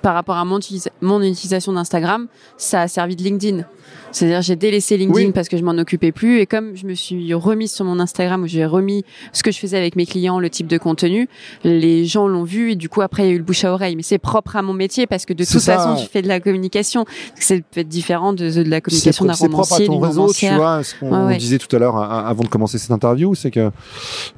par 0.00 0.14
rapport 0.14 0.36
à 0.36 0.44
mon, 0.44 0.58
mon 1.00 1.22
utilisation 1.22 1.72
d'Instagram, 1.72 2.28
ça 2.56 2.82
a 2.82 2.88
servi 2.88 3.16
de 3.16 3.22
LinkedIn. 3.22 3.64
C'est-à-dire, 4.12 4.42
j'ai 4.42 4.56
délaissé 4.56 4.96
LinkedIn 4.96 5.26
Oui. 5.26 5.32
parce 5.32 5.48
que 5.48 5.56
je 5.56 5.64
m'en 5.64 5.72
occupais 5.72 6.12
plus. 6.12 6.40
Et 6.40 6.46
comme 6.46 6.76
je 6.76 6.86
me 6.86 6.94
suis 6.94 7.34
remise 7.34 7.72
sur 7.72 7.84
mon 7.84 7.98
Instagram 7.98 8.42
où 8.42 8.46
j'ai 8.46 8.64
remis 8.64 9.04
ce 9.32 9.42
que 9.42 9.50
je 9.50 9.58
faisais 9.58 9.76
avec 9.76 9.96
mes 9.96 10.06
clients, 10.06 10.38
le 10.38 10.50
type 10.50 10.66
de 10.66 10.78
contenu, 10.78 11.28
les 11.64 12.04
gens 12.04 12.28
l'ont 12.28 12.44
vu 12.44 12.72
et 12.72 12.76
du 12.76 12.88
coup, 12.88 13.02
après, 13.02 13.24
il 13.24 13.26
y 13.26 13.30
a 13.30 13.34
eu 13.34 13.38
le 13.38 13.44
bouche 13.44 13.64
à 13.64 13.72
oreille. 13.72 13.96
Mais 13.96 14.02
c'est 14.02 14.18
propre 14.18 14.56
à 14.56 14.62
mon 14.62 14.74
métier 14.74 15.06
parce 15.06 15.26
que 15.26 15.32
de 15.32 15.44
toute 15.44 15.60
ça. 15.60 15.76
façon, 15.76 15.96
je 16.02 16.08
fais 16.08 16.22
de 16.22 16.28
la 16.28 16.40
communication. 16.40 17.04
C'est 17.34 17.64
peut-être 17.64 17.88
différent 17.88 18.32
de 18.32 18.42
de, 18.50 18.68
la 18.68 18.80
communication 18.80 19.24
d'un 19.24 19.32
romancier, 19.34 19.88
d'une 19.88 19.98
romancière. 19.98 20.52
Tu 20.52 20.58
vois, 20.58 20.82
ce 20.82 20.94
qu'on 20.98 21.36
disait 21.36 21.58
tout 21.58 21.74
à 21.74 21.78
l'heure 21.78 21.96
avant 21.96 22.42
de 22.42 22.48
commencer 22.48 22.78
cette 22.78 22.90
interview, 22.90 23.34
c'est 23.34 23.50
que 23.50 23.70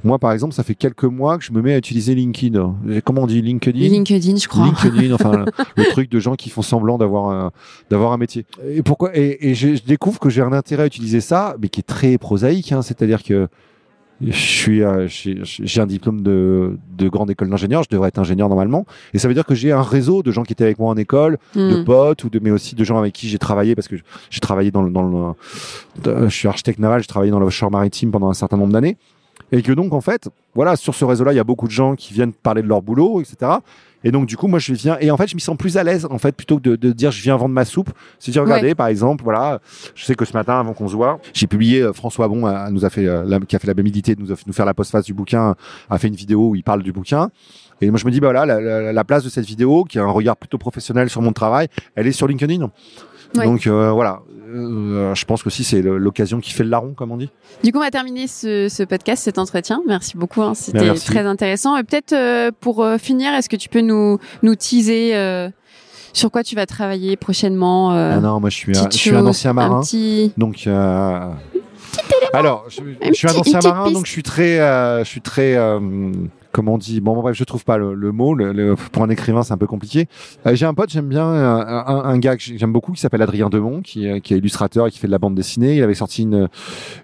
moi, 0.03 0.19
par 0.19 0.31
exemple, 0.31 0.53
ça 0.53 0.63
fait 0.63 0.75
quelques 0.75 1.03
mois 1.03 1.37
que 1.37 1.43
je 1.43 1.51
me 1.51 1.61
mets 1.61 1.73
à 1.73 1.77
utiliser 1.77 2.15
LinkedIn. 2.15 2.75
Comment 3.03 3.23
on 3.23 3.27
dit? 3.27 3.41
LinkedIn? 3.41 3.79
LinkedIn, 3.79 4.37
je 4.37 4.47
crois. 4.47 4.65
LinkedIn, 4.65 5.13
enfin 5.13 5.45
le 5.75 5.83
truc 5.89 6.09
de 6.09 6.19
gens 6.19 6.35
qui 6.35 6.49
font 6.49 6.61
semblant 6.61 6.97
d'avoir 6.97 7.29
un, 7.29 7.51
d'avoir 7.89 8.11
un 8.11 8.17
métier. 8.17 8.45
Et 8.69 8.81
pourquoi? 8.81 9.11
Et, 9.15 9.55
je, 9.55 9.64
découvre 9.85 10.19
que 10.19 10.29
j'ai 10.29 10.41
un 10.41 10.53
intérêt 10.53 10.83
à 10.83 10.85
utiliser 10.87 11.21
ça, 11.21 11.55
mais 11.61 11.69
qui 11.69 11.81
est 11.81 11.83
très 11.83 12.17
prosaïque. 12.17 12.71
Hein, 12.71 12.81
C'est-à-dire 12.81 13.23
que 13.23 13.47
je 14.21 14.31
suis, 14.31 14.81
j'ai 15.43 15.81
un 15.81 15.85
diplôme 15.85 16.21
de, 16.21 16.77
de 16.97 17.09
grande 17.09 17.29
école 17.29 17.49
d'ingénieur. 17.49 17.83
Je 17.83 17.89
devrais 17.89 18.07
être 18.07 18.19
ingénieur 18.19 18.47
normalement, 18.47 18.85
et 19.13 19.19
ça 19.19 19.27
veut 19.27 19.33
dire 19.33 19.45
que 19.45 19.55
j'ai 19.55 19.71
un 19.71 19.81
réseau 19.81 20.23
de 20.23 20.31
gens 20.31 20.43
qui 20.43 20.53
étaient 20.53 20.63
avec 20.63 20.79
moi 20.79 20.89
en 20.89 20.97
école, 20.97 21.37
de 21.53 21.81
hmm. 21.81 21.85
potes 21.85 22.23
ou 22.23 22.29
de, 22.29 22.39
mais 22.39 22.51
aussi 22.51 22.75
de 22.75 22.83
gens 22.83 22.97
avec 22.97 23.13
qui 23.13 23.27
j'ai 23.27 23.39
travaillé 23.39 23.75
parce 23.75 23.87
que 23.87 23.95
j'ai 24.29 24.39
travaillé 24.39 24.71
dans 24.71 24.83
le, 24.83 24.89
dans 24.89 25.35
le, 26.05 26.29
je 26.29 26.33
suis 26.33 26.47
architecte 26.47 26.79
naval, 26.79 27.01
j'ai 27.01 27.07
travaillé 27.07 27.31
dans 27.31 27.39
le 27.39 27.45
offshore 27.45 27.71
maritime 27.71 28.11
pendant 28.11 28.29
un 28.29 28.33
certain 28.33 28.57
nombre 28.57 28.71
d'années, 28.71 28.97
et 29.51 29.61
que 29.61 29.73
donc 29.73 29.93
en 29.93 30.01
fait, 30.01 30.29
voilà, 30.53 30.75
sur 30.77 30.95
ce 30.95 31.03
réseau-là, 31.03 31.33
il 31.33 31.37
y 31.37 31.39
a 31.39 31.43
beaucoup 31.43 31.67
de 31.67 31.73
gens 31.73 31.95
qui 31.95 32.13
viennent 32.13 32.33
parler 32.33 32.61
de 32.61 32.67
leur 32.67 32.81
boulot, 32.81 33.21
etc. 33.21 33.51
Et 34.05 34.11
donc, 34.11 34.27
du 34.27 34.37
coup, 34.37 34.47
moi, 34.47 34.59
je 34.59 34.71
viens, 34.71 34.97
et 35.01 35.09
en 35.09 35.17
fait, 35.17 35.27
je 35.27 35.35
m'y 35.35 35.41
sens 35.41 35.57
plus 35.57 35.77
à 35.77 35.83
l'aise, 35.83 36.07
en 36.09 36.19
fait, 36.19 36.31
plutôt 36.31 36.59
que 36.59 36.75
de, 36.75 36.91
dire 36.91 37.09
je 37.09 37.21
viens 37.23 37.35
vendre 37.35 37.55
ma 37.55 37.65
soupe. 37.65 37.89
Si 38.19 38.31
tu 38.31 38.39
regardais, 38.39 38.75
par 38.75 38.87
exemple, 38.87 39.23
voilà, 39.23 39.59
je 39.95 40.05
sais 40.05 40.13
que 40.13 40.25
ce 40.25 40.33
matin, 40.33 40.59
avant 40.59 40.73
qu'on 40.73 40.87
se 40.87 40.95
voit, 40.95 41.19
j'ai 41.33 41.47
publié, 41.47 41.81
euh, 41.81 41.91
François 41.91 42.27
Bon 42.27 42.45
a, 42.45 42.69
nous 42.69 42.85
a 42.85 42.91
fait, 42.91 43.07
euh, 43.07 43.39
qui 43.47 43.55
a 43.55 43.59
fait 43.59 43.67
la 43.67 43.73
bénédicité 43.73 44.13
de 44.13 44.21
nous, 44.21 44.35
nous 44.45 44.53
faire 44.53 44.65
la 44.65 44.75
postface 44.75 45.05
du 45.05 45.15
bouquin, 45.15 45.55
a 45.89 45.97
fait 45.97 46.07
une 46.07 46.15
vidéo 46.15 46.49
où 46.49 46.55
il 46.55 46.63
parle 46.63 46.83
du 46.83 46.91
bouquin. 46.91 47.31
Et 47.81 47.89
moi, 47.89 47.99
je 47.99 48.05
me 48.05 48.11
dis, 48.11 48.19
bah 48.19 48.27
voilà, 48.31 48.45
la, 48.45 48.93
la, 48.93 49.03
place 49.03 49.23
de 49.23 49.29
cette 49.29 49.45
vidéo, 49.45 49.83
qui 49.83 49.97
a 49.97 50.03
un 50.03 50.11
regard 50.11 50.37
plutôt 50.37 50.59
professionnel 50.59 51.09
sur 51.09 51.23
mon 51.23 51.33
travail, 51.33 51.67
elle 51.95 52.05
est 52.05 52.11
sur 52.11 52.27
LinkedIn. 52.27 52.69
Donc 53.43 53.67
euh, 53.67 53.91
voilà, 53.91 54.21
euh, 54.53 55.13
je 55.15 55.25
pense 55.25 55.43
que 55.43 55.49
si 55.49 55.63
c'est 55.63 55.81
l'occasion 55.81 56.39
qui 56.39 56.51
fait 56.51 56.63
le 56.63 56.69
larron, 56.69 56.93
comme 56.93 57.11
on 57.11 57.17
dit. 57.17 57.29
Du 57.63 57.71
coup, 57.71 57.79
on 57.79 57.81
va 57.81 57.91
terminer 57.91 58.27
ce, 58.27 58.83
podcast, 58.83 59.23
cet 59.23 59.37
entretien. 59.37 59.81
Merci 59.87 60.17
beaucoup, 60.17 60.41
hein. 60.41 60.53
c'était 60.53 60.93
très 60.93 61.25
intéressant. 61.25 61.77
Et 61.77 61.83
peut-être 61.83 62.13
euh, 62.13 62.51
pour 62.59 62.85
finir, 62.99 63.33
est-ce 63.33 63.49
que 63.49 63.55
tu 63.55 63.69
peux 63.69 63.81
nous, 63.81 64.19
nous 64.43 64.55
teaser 64.55 65.13
sur 66.13 66.31
quoi 66.31 66.43
tu 66.43 66.55
vas 66.55 66.65
travailler 66.65 67.17
prochainement 67.17 67.91
ah 67.91 68.19
Non, 68.19 68.39
moi 68.39 68.49
je 68.49 68.55
suis, 68.55 68.77
un, 68.77 68.89
je 68.89 68.97
suis 68.97 69.11
un 69.11 69.25
ancien 69.25 69.53
marin. 69.53 69.81
Donc 70.37 70.67
alors, 72.33 72.65
je, 72.67 72.81
je, 73.07 73.13
suis 73.13 73.29
un 73.29 73.35
ancien 73.35 73.59
marin, 73.63 73.91
donc 73.91 74.05
je 74.05 74.11
suis 74.11 74.23
très, 74.23 74.57
je 74.57 75.07
suis 75.07 75.21
très 75.21 75.57
comment 76.55 76.75
on 76.75 76.77
dit 76.77 77.01
Bon, 77.01 77.15
bref, 77.15 77.35
je 77.35 77.43
trouve 77.43 77.65
pas 77.65 77.77
le, 77.77 78.11
mot. 78.13 78.33
Le, 78.33 78.75
pour 78.93 79.03
un 79.03 79.09
écrivain, 79.09 79.43
c'est 79.43 79.51
un 79.51 79.57
peu 79.57 79.67
compliqué. 79.67 80.07
Euh, 80.45 80.55
j'ai 80.55 80.65
un 80.65 80.73
pote, 80.73 80.89
j'aime 80.89 81.09
bien 81.09 81.25
un, 81.25 81.85
un, 82.05 82.17
gars 82.17 82.37
que 82.37 82.43
j'aime 82.43 82.71
beaucoup, 82.71 82.93
qui 82.93 83.01
s'appelle 83.01 83.21
Adrien 83.21 83.49
Demont, 83.49 83.81
qui, 83.81 84.21
qui, 84.21 84.33
est 84.33 84.37
illustrateur 84.37 84.87
et 84.87 84.91
qui 84.91 84.99
fait 84.99 85.07
de 85.07 85.11
la 85.11 85.19
bande 85.19 85.35
dessinée. 85.35 85.75
Il 85.75 85.83
avait 85.83 85.95
sorti 85.95 86.23
une 86.23 86.47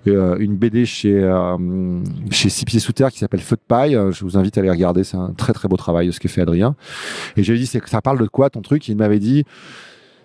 euh, 0.07 0.37
une 0.39 0.55
BD 0.55 0.85
chez 0.85 1.21
euh, 1.21 2.01
chez 2.29 2.49
Six 2.49 2.63
Pieds 2.63 2.79
sous 2.79 2.93
terre 2.93 3.11
qui 3.11 3.19
s'appelle 3.19 3.41
Feu 3.41 3.57
de 3.57 3.61
paille. 3.67 3.97
Je 4.11 4.23
vous 4.23 4.37
invite 4.37 4.57
à 4.57 4.61
aller 4.61 4.71
regarder. 4.71 5.03
C'est 5.03 5.17
un 5.17 5.33
très 5.33 5.51
très 5.51 5.67
beau 5.67 5.75
travail 5.75 6.13
ce 6.13 6.21
que 6.21 6.29
fait 6.29 6.41
Adrien. 6.41 6.75
Et 7.35 7.43
j'ai 7.43 7.57
dit, 7.57 7.65
c'est 7.65 7.85
ça 7.87 8.01
parle 8.01 8.19
de 8.19 8.27
quoi 8.27 8.49
ton 8.49 8.61
truc? 8.61 8.87
Il 8.87 8.95
m'avait 8.95 9.19
dit 9.19 9.43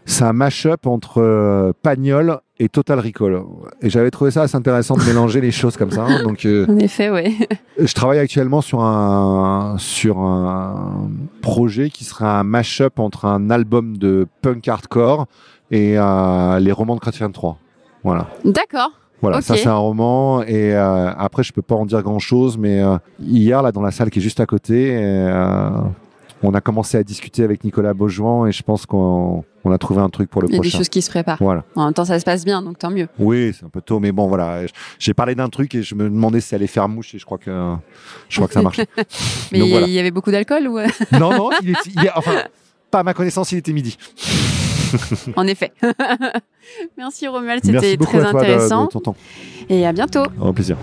c'est 0.06 0.24
un 0.24 0.32
mash-up 0.32 0.86
entre 0.86 1.20
euh, 1.20 1.72
Pagnol 1.82 2.38
et 2.58 2.68
Total 2.68 2.98
Recall. 2.98 3.42
Et 3.82 3.90
j'avais 3.90 4.10
trouvé 4.10 4.30
ça 4.30 4.42
assez 4.42 4.56
intéressant 4.56 4.96
de 4.96 5.04
mélanger 5.04 5.40
les 5.40 5.50
choses 5.50 5.76
comme 5.76 5.90
ça. 5.90 6.04
Hein. 6.04 6.22
Donc, 6.22 6.44
euh, 6.44 6.66
en 6.68 6.78
effet, 6.78 7.10
oui. 7.10 7.38
Je 7.78 7.92
travaille 7.92 8.18
actuellement 8.18 8.60
sur 8.60 8.80
un 8.80 9.76
sur 9.78 10.18
un 10.18 11.10
projet 11.42 11.90
qui 11.90 12.04
sera 12.04 12.40
un 12.40 12.44
mash-up 12.44 12.98
entre 12.98 13.26
un 13.26 13.50
album 13.50 13.98
de 13.98 14.26
punk 14.42 14.66
hardcore 14.68 15.26
et 15.70 15.98
euh, 15.98 16.58
les 16.58 16.72
romans 16.72 16.94
de 16.94 17.00
Chrétien 17.00 17.30
3. 17.30 17.58
Voilà. 18.04 18.28
D'accord. 18.44 18.90
Voilà, 19.22 19.40
ça 19.40 19.56
c'est 19.56 19.66
un 19.66 19.76
roman 19.76 20.42
et 20.42 20.74
après 20.74 21.42
je 21.42 21.50
peux 21.54 21.62
pas 21.62 21.74
en 21.74 21.86
dire 21.86 22.02
grand 22.02 22.18
chose, 22.18 22.58
mais 22.58 22.82
hier 23.18 23.62
là 23.62 23.72
dans 23.72 23.80
la 23.80 23.90
salle 23.90 24.10
qui 24.10 24.18
est 24.18 24.22
juste 24.22 24.40
à 24.40 24.46
côté, 24.46 24.94
on 26.42 26.54
a 26.54 26.60
commencé 26.60 26.98
à 26.98 27.02
discuter 27.02 27.42
avec 27.42 27.64
Nicolas 27.64 27.94
Beaujouan 27.94 28.46
et 28.46 28.52
je 28.52 28.62
pense 28.62 28.84
qu'on 28.84 29.44
a 29.72 29.78
trouvé 29.78 30.00
un 30.00 30.08
truc 30.08 30.30
pour 30.30 30.42
le 30.42 30.48
prochain. 30.48 30.62
Il 30.62 30.64
y 30.64 30.68
a 30.68 30.70
des 30.70 30.76
choses 30.76 30.88
qui 30.88 31.02
se 31.02 31.10
préparent. 31.10 31.38
Voilà. 31.40 31.64
En 31.74 31.84
même 31.84 31.94
temps, 31.94 32.04
ça 32.04 32.18
se 32.18 32.24
passe 32.24 32.44
bien, 32.44 32.62
donc 32.62 32.78
tant 32.78 32.90
mieux. 32.90 33.08
Oui, 33.18 33.52
c'est 33.58 33.64
un 33.64 33.68
peu 33.68 33.80
tôt, 33.80 34.00
mais 34.00 34.12
bon, 34.12 34.26
voilà. 34.26 34.62
J'ai 34.98 35.14
parlé 35.14 35.34
d'un 35.34 35.48
truc 35.48 35.74
et 35.74 35.82
je 35.82 35.94
me 35.94 36.04
demandais 36.04 36.40
si 36.40 36.48
ça 36.48 36.56
allait 36.56 36.66
faire 36.66 36.88
mouche 36.88 37.14
et 37.14 37.18
je 37.18 37.24
crois 37.24 37.38
que, 37.38 37.74
je 38.28 38.36
crois 38.36 38.48
que 38.48 38.54
ça 38.54 38.62
marche. 38.62 38.80
mais 39.52 39.60
il 39.60 39.90
y 39.90 39.98
avait 39.98 40.10
beaucoup 40.10 40.30
d'alcool 40.30 40.68
ou 40.68 40.78
Non, 41.18 41.36
non, 41.36 41.50
il 41.62 41.70
est, 41.70 42.10
enfin, 42.14 42.42
pas 42.90 43.00
à 43.00 43.02
ma 43.02 43.14
connaissance, 43.14 43.52
il 43.52 43.58
était 43.58 43.72
midi. 43.72 43.96
en 45.36 45.46
effet. 45.46 45.72
Merci 46.96 47.26
Romuald, 47.28 47.64
c'était 47.64 47.96
très 47.96 48.24
intéressant. 48.24 48.82
De, 48.82 48.86
de 48.86 48.92
ton 48.92 49.00
temps. 49.00 49.16
Et 49.68 49.86
à 49.86 49.92
bientôt. 49.92 50.24
Au 50.40 50.52
plaisir. 50.52 50.76